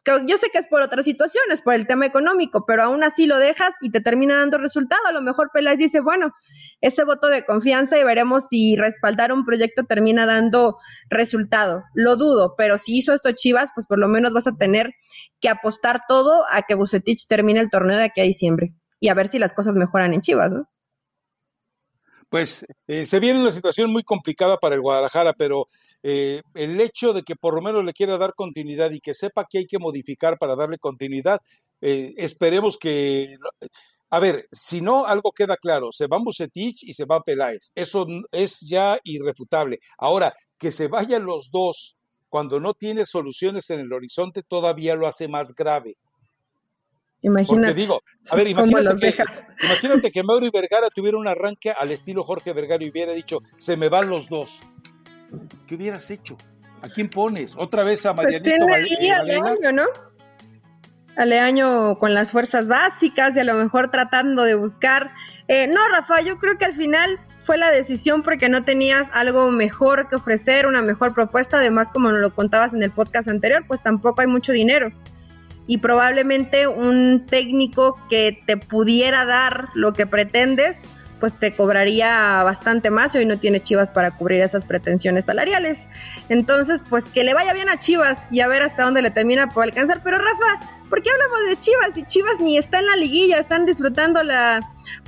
yo 0.04 0.36
sé 0.36 0.48
que 0.52 0.58
es 0.58 0.66
por 0.66 0.82
otras 0.82 1.04
situaciones, 1.04 1.62
por 1.62 1.74
el 1.74 1.86
tema 1.86 2.06
económico, 2.06 2.64
pero 2.66 2.82
aún 2.82 3.04
así 3.04 3.26
lo 3.26 3.38
dejas 3.38 3.72
y 3.80 3.90
te 3.90 4.00
termina 4.00 4.36
dando 4.36 4.58
resultado. 4.58 5.06
A 5.06 5.12
lo 5.12 5.22
mejor 5.22 5.50
Peláez 5.52 5.78
dice, 5.78 6.00
bueno, 6.00 6.32
ese 6.80 7.04
voto 7.04 7.28
de 7.28 7.44
confianza 7.44 7.98
y 7.98 8.04
veremos 8.04 8.48
si 8.48 8.76
respaldar 8.76 9.32
un 9.32 9.44
proyecto 9.44 9.84
termina 9.84 10.26
dando 10.26 10.76
resultado. 11.08 11.84
Lo 11.94 12.16
dudo, 12.16 12.54
pero 12.56 12.78
si 12.78 12.96
hizo 12.96 13.12
esto 13.12 13.30
Chivas, 13.32 13.70
pues 13.74 13.86
por 13.86 13.98
lo 13.98 14.08
menos 14.08 14.32
vas 14.32 14.46
a 14.46 14.56
tener 14.56 14.92
que 15.40 15.48
apostar 15.48 16.02
todo 16.08 16.44
a 16.50 16.62
que 16.62 16.74
Bucetich 16.74 17.26
termine 17.28 17.60
el 17.60 17.70
torneo 17.70 17.96
de 17.96 18.04
aquí 18.04 18.20
a 18.20 18.24
diciembre 18.24 18.74
y 18.98 19.08
a 19.08 19.14
ver 19.14 19.28
si 19.28 19.38
las 19.38 19.52
cosas 19.52 19.74
mejoran 19.76 20.14
en 20.14 20.20
Chivas, 20.20 20.52
¿no? 20.52 20.68
Pues 22.32 22.64
eh, 22.86 23.04
se 23.04 23.20
viene 23.20 23.40
una 23.40 23.50
situación 23.50 23.92
muy 23.92 24.04
complicada 24.04 24.56
para 24.56 24.74
el 24.74 24.80
Guadalajara, 24.80 25.34
pero 25.34 25.68
eh, 26.02 26.40
el 26.54 26.80
hecho 26.80 27.12
de 27.12 27.24
que 27.24 27.36
por 27.36 27.54
lo 27.54 27.60
menos 27.60 27.84
le 27.84 27.92
quiera 27.92 28.16
dar 28.16 28.32
continuidad 28.32 28.90
y 28.90 29.00
que 29.00 29.12
sepa 29.12 29.44
que 29.44 29.58
hay 29.58 29.66
que 29.66 29.78
modificar 29.78 30.38
para 30.38 30.56
darle 30.56 30.78
continuidad, 30.78 31.42
eh, 31.82 32.14
esperemos 32.16 32.78
que... 32.78 33.36
A 34.08 34.18
ver, 34.18 34.48
si 34.50 34.80
no, 34.80 35.04
algo 35.04 35.32
queda 35.32 35.58
claro, 35.58 35.92
se 35.92 36.06
va 36.06 36.16
Bucetich 36.16 36.84
y 36.84 36.94
se 36.94 37.04
va 37.04 37.20
Peláez. 37.20 37.70
Eso 37.74 38.06
es 38.30 38.60
ya 38.60 38.98
irrefutable. 39.04 39.80
Ahora, 39.98 40.34
que 40.56 40.70
se 40.70 40.88
vayan 40.88 41.26
los 41.26 41.50
dos 41.50 41.98
cuando 42.30 42.60
no 42.60 42.72
tiene 42.72 43.04
soluciones 43.04 43.68
en 43.68 43.80
el 43.80 43.92
horizonte 43.92 44.42
todavía 44.42 44.96
lo 44.96 45.06
hace 45.06 45.28
más 45.28 45.54
grave. 45.54 45.98
Imagínate. 47.22 47.68
Porque 47.68 47.80
digo, 47.80 48.02
a 48.30 48.36
ver, 48.36 48.48
imagínate 48.48 49.12
que, 49.12 49.24
imagínate 49.62 50.10
que 50.10 50.22
Mauro 50.24 50.44
y 50.44 50.50
Vergara 50.50 50.88
tuviera 50.90 51.16
un 51.16 51.28
arranque 51.28 51.70
al 51.70 51.92
estilo 51.92 52.24
Jorge 52.24 52.52
Vergara 52.52 52.84
y 52.84 52.90
hubiera 52.90 53.12
dicho, 53.12 53.38
se 53.58 53.76
me 53.76 53.88
van 53.88 54.10
los 54.10 54.28
dos. 54.28 54.60
¿Qué 55.66 55.76
hubieras 55.76 56.10
hecho? 56.10 56.36
¿A 56.82 56.88
quién 56.88 57.08
pones? 57.08 57.54
¿Otra 57.56 57.84
vez 57.84 58.04
a 58.06 58.14
pues 58.14 58.26
Marianito 58.26 58.66
pues 58.66 58.86
Aleaño, 59.12 59.72
¿no? 59.72 59.84
Aleaño 61.16 61.98
con 61.98 62.14
las 62.14 62.32
fuerzas 62.32 62.68
básicas 62.68 63.36
y 63.36 63.40
a 63.40 63.44
lo 63.44 63.54
mejor 63.54 63.90
tratando 63.90 64.42
de 64.42 64.54
buscar. 64.54 65.12
Eh, 65.46 65.68
no, 65.68 65.80
Rafa, 65.88 66.22
yo 66.22 66.38
creo 66.38 66.58
que 66.58 66.64
al 66.64 66.74
final 66.74 67.20
fue 67.38 67.58
la 67.58 67.70
decisión 67.70 68.22
porque 68.22 68.48
no 68.48 68.64
tenías 68.64 69.10
algo 69.12 69.50
mejor 69.50 70.08
que 70.08 70.16
ofrecer, 70.16 70.66
una 70.66 70.82
mejor 70.82 71.14
propuesta. 71.14 71.58
Además, 71.58 71.90
como 71.90 72.10
nos 72.10 72.20
lo 72.20 72.34
contabas 72.34 72.74
en 72.74 72.82
el 72.82 72.90
podcast 72.90 73.28
anterior, 73.28 73.64
pues 73.68 73.82
tampoco 73.82 74.22
hay 74.22 74.26
mucho 74.26 74.52
dinero. 74.52 74.90
Y 75.66 75.78
probablemente 75.78 76.66
un 76.66 77.24
técnico 77.26 77.98
que 78.10 78.42
te 78.46 78.56
pudiera 78.56 79.24
dar 79.24 79.68
lo 79.74 79.92
que 79.92 80.06
pretendes, 80.06 80.76
pues 81.22 81.38
te 81.38 81.54
cobraría 81.54 82.42
bastante 82.42 82.90
más 82.90 83.14
y 83.14 83.18
hoy 83.18 83.26
no 83.26 83.38
tiene 83.38 83.60
Chivas 83.60 83.92
para 83.92 84.10
cubrir 84.10 84.40
esas 84.40 84.66
pretensiones 84.66 85.26
salariales. 85.26 85.88
Entonces, 86.28 86.82
pues 86.90 87.04
que 87.04 87.22
le 87.22 87.32
vaya 87.32 87.52
bien 87.52 87.68
a 87.68 87.78
Chivas 87.78 88.26
y 88.32 88.40
a 88.40 88.48
ver 88.48 88.62
hasta 88.62 88.82
dónde 88.82 89.02
le 89.02 89.12
termina 89.12 89.48
por 89.48 89.62
alcanzar. 89.62 90.02
Pero 90.02 90.18
Rafa, 90.18 90.66
¿por 90.90 91.00
qué 91.00 91.10
hablamos 91.12 91.48
de 91.48 91.56
Chivas? 91.60 91.94
Si 91.94 92.02
Chivas 92.02 92.40
ni 92.40 92.58
está 92.58 92.80
en 92.80 92.86
la 92.86 92.96
liguilla, 92.96 93.38
están 93.38 93.66
disfrutándola 93.66 94.58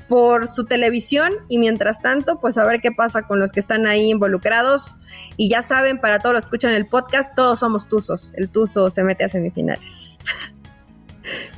por 0.09 0.47
su 0.47 0.67
televisión 0.67 1.33
y 1.49 1.59
mientras 1.59 2.01
tanto, 2.01 2.39
pues 2.41 2.59
a 2.59 2.65
ver 2.65 2.81
qué 2.81 2.93
pasa 2.93 3.23
con 3.23 3.41
los 3.41 3.51
que 3.51 3.59
están 3.59 3.89
ahí 3.89 4.11
involucrados. 4.11 4.97
Y 5.37 5.49
ya 5.49 5.63
saben, 5.63 6.01
para 6.01 6.21
todos 6.21 6.35
los 6.35 6.45
que 6.45 6.47
escuchan 6.47 6.75
el 6.75 6.87
podcast, 6.87 7.35
todos 7.35 7.59
somos 7.59 7.89
Tuzos. 7.89 8.33
El 8.37 8.51
Tuzo 8.51 8.89
se 8.89 9.03
mete 9.03 9.25
a 9.25 9.29
semifinales. 9.29 10.14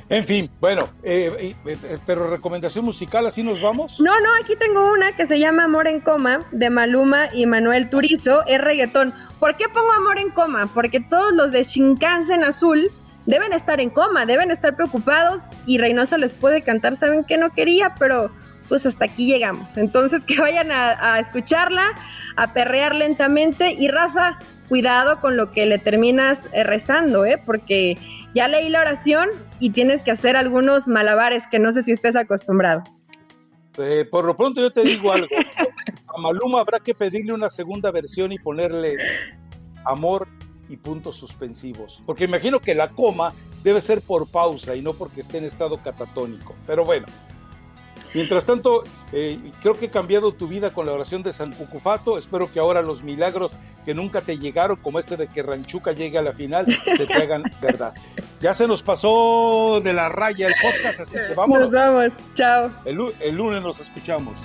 En 0.09 0.23
fin, 0.23 0.49
bueno, 0.61 0.87
eh, 1.03 1.53
eh, 1.65 1.97
pero 2.05 2.29
recomendación 2.29 2.85
musical, 2.85 3.27
¿así 3.27 3.43
nos 3.43 3.61
vamos? 3.61 3.99
No, 3.99 4.17
no, 4.21 4.29
aquí 4.41 4.55
tengo 4.55 4.89
una 4.89 5.11
que 5.11 5.27
se 5.27 5.37
llama 5.37 5.65
Amor 5.65 5.87
en 5.87 5.99
Coma, 5.99 6.39
de 6.51 6.69
Maluma 6.69 7.27
y 7.33 7.45
Manuel 7.45 7.89
Turizo, 7.89 8.45
es 8.47 8.61
reggaetón. 8.61 9.13
¿Por 9.39 9.57
qué 9.57 9.65
pongo 9.67 9.91
Amor 9.91 10.17
en 10.17 10.29
Coma? 10.29 10.69
Porque 10.73 11.01
todos 11.01 11.33
los 11.33 11.51
de 11.51 11.63
Shinkansen 11.63 12.45
Azul 12.45 12.89
deben 13.25 13.51
estar 13.51 13.81
en 13.81 13.89
coma, 13.89 14.25
deben 14.25 14.49
estar 14.49 14.75
preocupados 14.75 15.41
y 15.65 15.77
Reynoso 15.77 16.17
les 16.17 16.33
puede 16.33 16.61
cantar, 16.61 16.95
saben 16.95 17.25
que 17.25 17.37
no 17.37 17.51
quería, 17.51 17.93
pero 17.99 18.31
pues 18.69 18.85
hasta 18.85 19.05
aquí 19.05 19.27
llegamos. 19.27 19.75
Entonces 19.75 20.23
que 20.25 20.39
vayan 20.39 20.71
a, 20.71 21.15
a 21.15 21.19
escucharla, 21.19 21.93
a 22.37 22.53
perrear 22.53 22.95
lentamente 22.95 23.73
y 23.73 23.89
Rafa, 23.89 24.39
cuidado 24.69 25.19
con 25.19 25.37
lo 25.37 25.51
que 25.51 25.65
le 25.65 25.77
terminas 25.77 26.47
eh, 26.53 26.63
rezando, 26.63 27.25
¿eh? 27.25 27.41
Porque 27.45 27.97
ya 28.37 28.47
leí 28.47 28.69
la 28.69 28.81
oración 28.81 29.29
y 29.59 29.71
tienes 29.71 30.03
que 30.03 30.11
hacer 30.11 30.35
algunos 30.35 30.87
malabares 30.87 31.47
que 31.47 31.57
no 31.57 31.71
sé 31.71 31.81
si 31.81 31.91
estés 31.91 32.15
acostumbrado. 32.15 32.83
Eh, 33.79 34.05
por 34.09 34.25
lo 34.25 34.37
pronto 34.37 34.61
yo 34.61 34.71
te 34.71 34.83
digo 34.83 35.11
algo. 35.11 35.27
A 36.07 36.21
Maluma 36.21 36.59
habrá 36.59 36.79
que 36.79 36.93
pedirle 36.93 37.33
una 37.33 37.49
segunda 37.49 37.89
versión 37.89 38.31
y 38.31 38.37
ponerle 38.37 38.95
amor 39.85 40.27
y 40.69 40.77
puntos 40.77 41.15
suspensivos. 41.15 42.03
Porque 42.05 42.25
imagino 42.25 42.59
que 42.59 42.75
la 42.75 42.89
coma 42.89 43.33
debe 43.63 43.81
ser 43.81 44.01
por 44.01 44.29
pausa 44.29 44.75
y 44.75 44.83
no 44.83 44.93
porque 44.93 45.21
esté 45.21 45.39
en 45.39 45.45
estado 45.45 45.81
catatónico. 45.81 46.53
Pero 46.67 46.85
bueno, 46.85 47.07
Mientras 48.13 48.45
tanto, 48.45 48.83
eh, 49.11 49.39
creo 49.61 49.77
que 49.77 49.85
he 49.85 49.89
cambiado 49.89 50.31
tu 50.33 50.47
vida 50.47 50.71
con 50.71 50.85
la 50.85 50.93
oración 50.93 51.23
de 51.23 51.33
San 51.33 51.53
Cucufato. 51.53 52.17
Espero 52.17 52.51
que 52.51 52.59
ahora 52.59 52.81
los 52.81 53.03
milagros 53.03 53.51
que 53.85 53.93
nunca 53.93 54.21
te 54.21 54.37
llegaron, 54.37 54.77
como 54.77 54.99
este 54.99 55.17
de 55.17 55.27
que 55.27 55.43
Ranchuca 55.43 55.91
llegue 55.91 56.17
a 56.17 56.21
la 56.21 56.33
final, 56.33 56.65
se 56.67 57.05
te 57.05 57.13
hagan 57.13 57.43
verdad. 57.61 57.93
Ya 58.41 58.53
se 58.53 58.67
nos 58.67 58.83
pasó 58.83 59.81
de 59.83 59.93
la 59.93 60.09
raya 60.09 60.47
el 60.47 60.55
podcast, 60.61 61.01
así 61.01 61.11
que 61.11 61.33
vamos. 61.35 61.59
Nos 61.59 61.71
vamos, 61.71 62.13
chao. 62.33 62.69
el 62.85 63.35
lunes 63.35 63.61
nos 63.61 63.79
escuchamos. 63.79 64.39